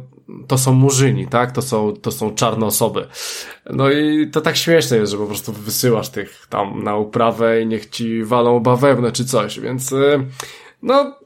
[0.46, 1.52] to są murzyni, tak?
[1.52, 3.06] To są, to są czarne osoby.
[3.70, 7.66] No i to tak śmieszne jest, że po prostu wysyłasz tych tam na uprawę i
[7.66, 10.26] niech ci walą bawełnę czy coś, więc y,
[10.82, 11.16] no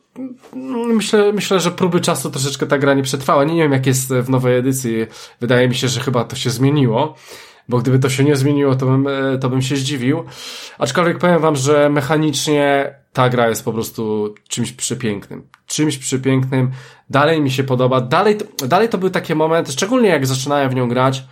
[0.86, 3.44] myślę, myślę, że próby czasu troszeczkę ta gra nie przetrwała.
[3.44, 5.06] Nie, wiem jak jest w nowej edycji.
[5.40, 7.14] Wydaje mi się, że chyba to się zmieniło
[7.68, 10.24] bo gdyby to się nie zmieniło, to bym, e, to bym się zdziwił.
[10.78, 15.42] Aczkolwiek powiem wam, że mechanicznie ta gra jest po prostu czymś przepięknym.
[15.66, 16.70] Czymś przepięknym.
[17.10, 18.00] Dalej mi się podoba.
[18.00, 21.24] Dalej dalej to był taki moment, szczególnie jak zaczynałem w nią grać,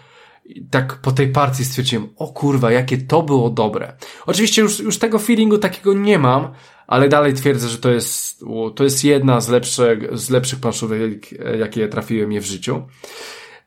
[0.70, 3.92] tak po tej partii stwierdziłem, o kurwa, jakie to było dobre.
[4.26, 6.52] Oczywiście już, już tego feelingu takiego nie mam,
[6.86, 11.88] ale dalej twierdzę, że to jest, to jest jedna z lepszych, z lepszych planszówek, jakie
[11.88, 12.82] trafiłem je w życiu.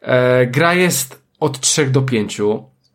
[0.02, 2.42] E, gra jest od 3 do 5,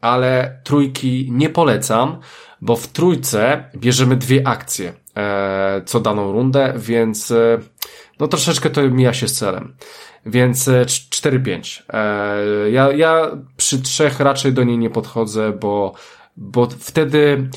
[0.01, 2.21] ale trójki nie polecam,
[2.61, 7.59] bo w trójce bierzemy dwie akcje e, co daną rundę, więc e,
[8.21, 9.77] no troszeczkę to mija się z celem.
[10.27, 11.83] Więc 4-5.
[11.89, 15.95] E, e, ja, ja przy trzech raczej do niej nie podchodzę, bo,
[16.37, 17.49] bo wtedy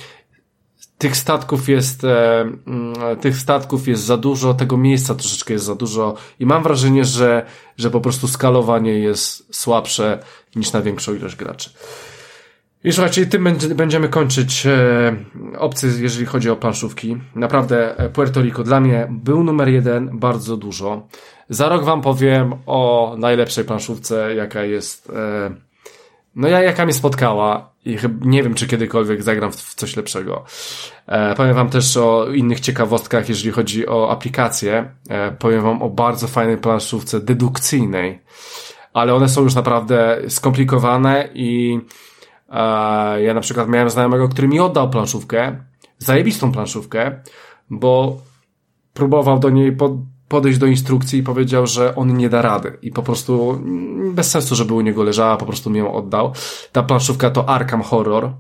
[0.98, 5.76] tych statków jest, e, mm, tych statków jest za dużo, tego miejsca troszeczkę jest za
[5.76, 7.45] dużo i mam wrażenie, że,
[7.77, 10.19] że po prostu skalowanie jest słabsze
[10.56, 11.69] niż na większą ilość graczy.
[12.84, 15.16] I słuchajcie, tym będziemy kończyć e,
[15.58, 17.18] opcje, jeżeli chodzi o planszówki.
[17.36, 21.08] Naprawdę e, Puerto Rico dla mnie był numer jeden bardzo dużo.
[21.50, 25.52] Za rok wam powiem o najlepszej planszówce, jaka jest, e,
[26.36, 30.46] no ja, jaka mnie spotkała i nie wiem, czy kiedykolwiek zagram w, coś lepszego.
[31.08, 34.92] E, powiem wam też o innych ciekawostkach, jeżeli chodzi o aplikacje.
[35.10, 38.22] E, powiem wam o bardzo fajnej planszówce dedukcyjnej,
[38.94, 41.80] ale one są już naprawdę skomplikowane i
[43.17, 45.58] ja na przykład miałem znajomego, który mi oddał planszówkę,
[46.00, 47.22] zajebistą planszówkę,
[47.69, 48.17] bo
[48.93, 49.92] próbował do niej pod,
[50.27, 53.61] podejść do instrukcji i powiedział, że on nie da rady i po prostu
[54.14, 56.34] bez sensu, żeby u niego leżała, po prostu mi ją oddał.
[56.72, 58.32] Ta planszówka to Arkham Horror,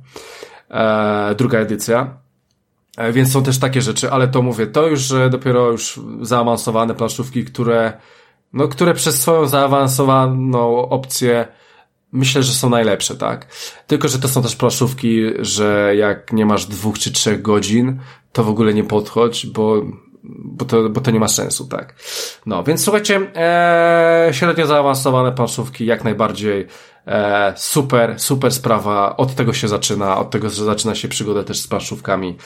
[0.69, 2.17] e, druga edycja.
[2.97, 7.45] E, więc są też takie rzeczy, ale to mówię, to już dopiero już zaawansowane planszówki,
[7.45, 7.93] które,
[8.53, 11.47] no, które przez swoją zaawansowaną opcję
[12.11, 13.47] myślę, że są najlepsze, tak?
[13.87, 17.99] Tylko, że to są też planszówki, że jak nie masz dwóch czy trzech godzin,
[18.31, 19.81] to w ogóle nie podchodź, bo
[20.29, 21.95] bo to, bo to nie ma sensu, tak.
[22.45, 26.67] No, więc słuchajcie, e, średnio zaawansowane planszówki jak najbardziej
[27.07, 29.17] e, super, super sprawa.
[29.17, 32.37] Od tego się zaczyna, od tego zaczyna się przygoda też z planszówkami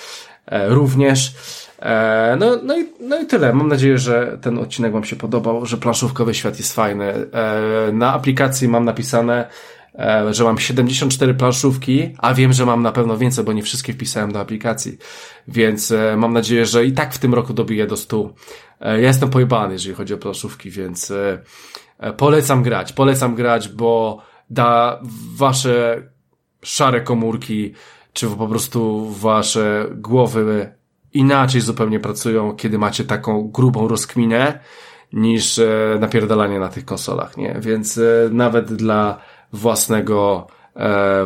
[0.47, 1.33] również.
[1.79, 3.53] E, no, no, i, no i tyle.
[3.53, 7.05] Mam nadzieję, że ten odcinek Wam się podobał, że planszówkowy świat jest fajny.
[7.05, 9.47] E, na aplikacji mam napisane,
[9.95, 13.93] E, że mam 74 planszówki, a wiem, że mam na pewno więcej, bo nie wszystkie
[13.93, 14.97] wpisałem do aplikacji.
[15.47, 18.33] Więc e, mam nadzieję, że i tak w tym roku dobiję do 100.
[18.81, 21.13] E, ja jestem pojebany, jeżeli chodzi o planszówki, więc
[22.17, 22.93] polecam grać.
[22.93, 24.99] Polecam grać, bo da
[25.35, 26.03] wasze
[26.63, 27.73] szare komórki,
[28.13, 30.73] czy po prostu wasze głowy
[31.13, 34.59] inaczej zupełnie pracują, kiedy macie taką grubą rozkminę,
[35.13, 35.59] niż
[35.99, 37.55] napierdalanie na tych konsolach, nie?
[37.59, 37.99] Więc
[38.31, 39.21] nawet dla
[39.53, 41.25] własnego, e,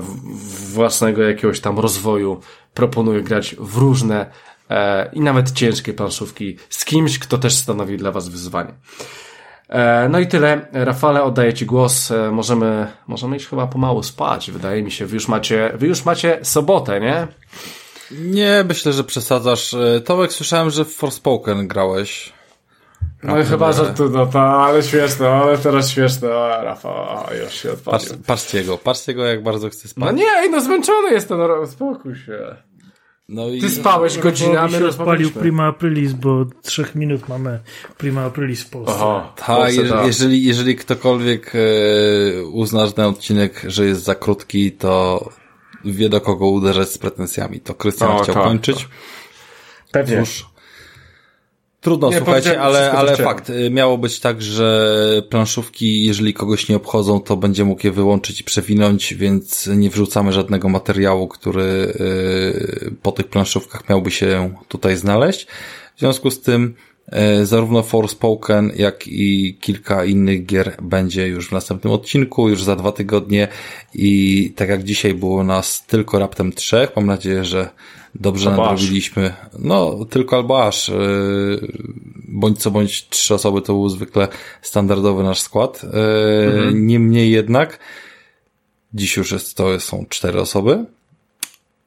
[0.73, 2.39] własnego jakiegoś tam rozwoju.
[2.73, 4.31] Proponuję grać w różne
[4.69, 8.73] e, i nawet ciężkie planszówki z kimś, kto też stanowi dla Was wyzwanie.
[9.69, 10.67] E, no i tyle.
[10.73, 12.11] Rafale, oddaję Ci głos.
[12.11, 15.05] E, możemy, możemy iść chyba pomału spać, wydaje mi się.
[15.05, 17.27] Wy już macie, wy już macie sobotę, nie?
[18.11, 19.73] Nie, myślę, że przesadzasz.
[19.73, 22.33] E, Tomek, słyszałem, że w Forspoken grałeś.
[23.23, 27.53] No i chyba, że tu, no to, ale śmieszne, ale teraz śmieszne, o, Rafał, już
[27.53, 28.09] się odpalił.
[28.09, 30.05] Patrz, patrzcie go, patrzcie go, jak bardzo chce spać.
[30.05, 32.55] No nie, no zmęczony jestem, no, spokój się.
[33.29, 33.61] No i...
[33.61, 37.59] Ty spałeś godzinę, a my rozpalił Prima Aprilis, bo trzech minut mamy
[37.97, 38.93] Prima Aprilis w Polsce.
[38.95, 39.73] Aha, tak,
[40.05, 45.29] jeżeli, jeżeli ktokolwiek e, uzna, że ten odcinek, że jest za krótki, to
[45.85, 47.59] wie do kogo uderzać z pretensjami.
[47.59, 48.77] To Krystian chciał tak, kończyć.
[48.77, 48.89] Tak.
[49.91, 50.19] Pewnie.
[50.19, 50.45] Cóż,
[51.85, 53.49] Trudno, nie, słuchajcie, ale, ale fakt.
[53.49, 58.41] Y, miało być tak, że planszówki, jeżeli kogoś nie obchodzą, to będzie mógł je wyłączyć
[58.41, 64.97] i przewinąć, więc nie wrzucamy żadnego materiału, który y, po tych planszówkach miałby się tutaj
[64.97, 65.47] znaleźć.
[65.95, 66.75] W związku z tym
[67.41, 72.75] y, zarówno Forspoken, jak i kilka innych gier będzie już w następnym odcinku, już za
[72.75, 73.47] dwa tygodnie
[73.93, 77.69] i tak jak dzisiaj było nas tylko raptem trzech, mam nadzieję, że
[78.15, 79.33] dobrze albo nadrobiliśmy.
[79.33, 79.59] Aż.
[79.59, 80.89] No, tylko albo aż.
[80.89, 81.67] Yy,
[82.27, 84.27] bądź co bądź trzy osoby to był zwykle
[84.61, 85.83] standardowy nasz skład.
[85.83, 85.89] Yy,
[86.45, 86.87] mhm.
[86.87, 87.79] Niemniej jednak
[88.93, 90.85] dziś już jest, to są cztery osoby.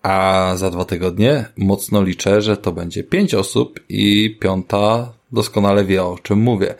[0.03, 6.05] A za dwa tygodnie mocno liczę, że to będzie pięć osób i piąta doskonale wie
[6.05, 6.75] o czym mówię.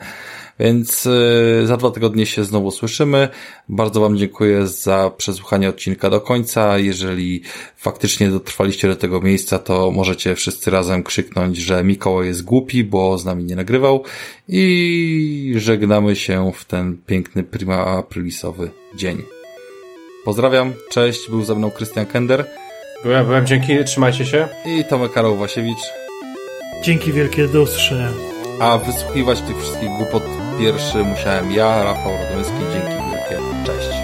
[0.59, 3.29] Więc y, za dwa tygodnie się znowu słyszymy.
[3.69, 6.77] Bardzo Wam dziękuję za przesłuchanie odcinka do końca.
[6.77, 7.41] Jeżeli
[7.77, 13.17] faktycznie dotrwaliście do tego miejsca, to możecie wszyscy razem krzyknąć, że Mikołaj jest głupi, bo
[13.17, 14.03] z nami nie nagrywał.
[14.47, 19.17] I żegnamy się w ten piękny prima aprilisowy dzień.
[20.25, 22.45] Pozdrawiam, cześć, był ze mną Krystian Kender.
[23.03, 24.47] Byłem, byłem, dzięki, trzymajcie się.
[24.65, 25.79] I Tomek Karol Wasiewicz.
[26.83, 28.09] Dzięki wielkie, do usłyszenia.
[28.59, 32.57] A wysłuchiwać tych wszystkich głupot pierwszy musiałem ja, Rafał Radomyski.
[32.73, 33.65] Dzięki wielkie.
[33.65, 33.98] Cześć.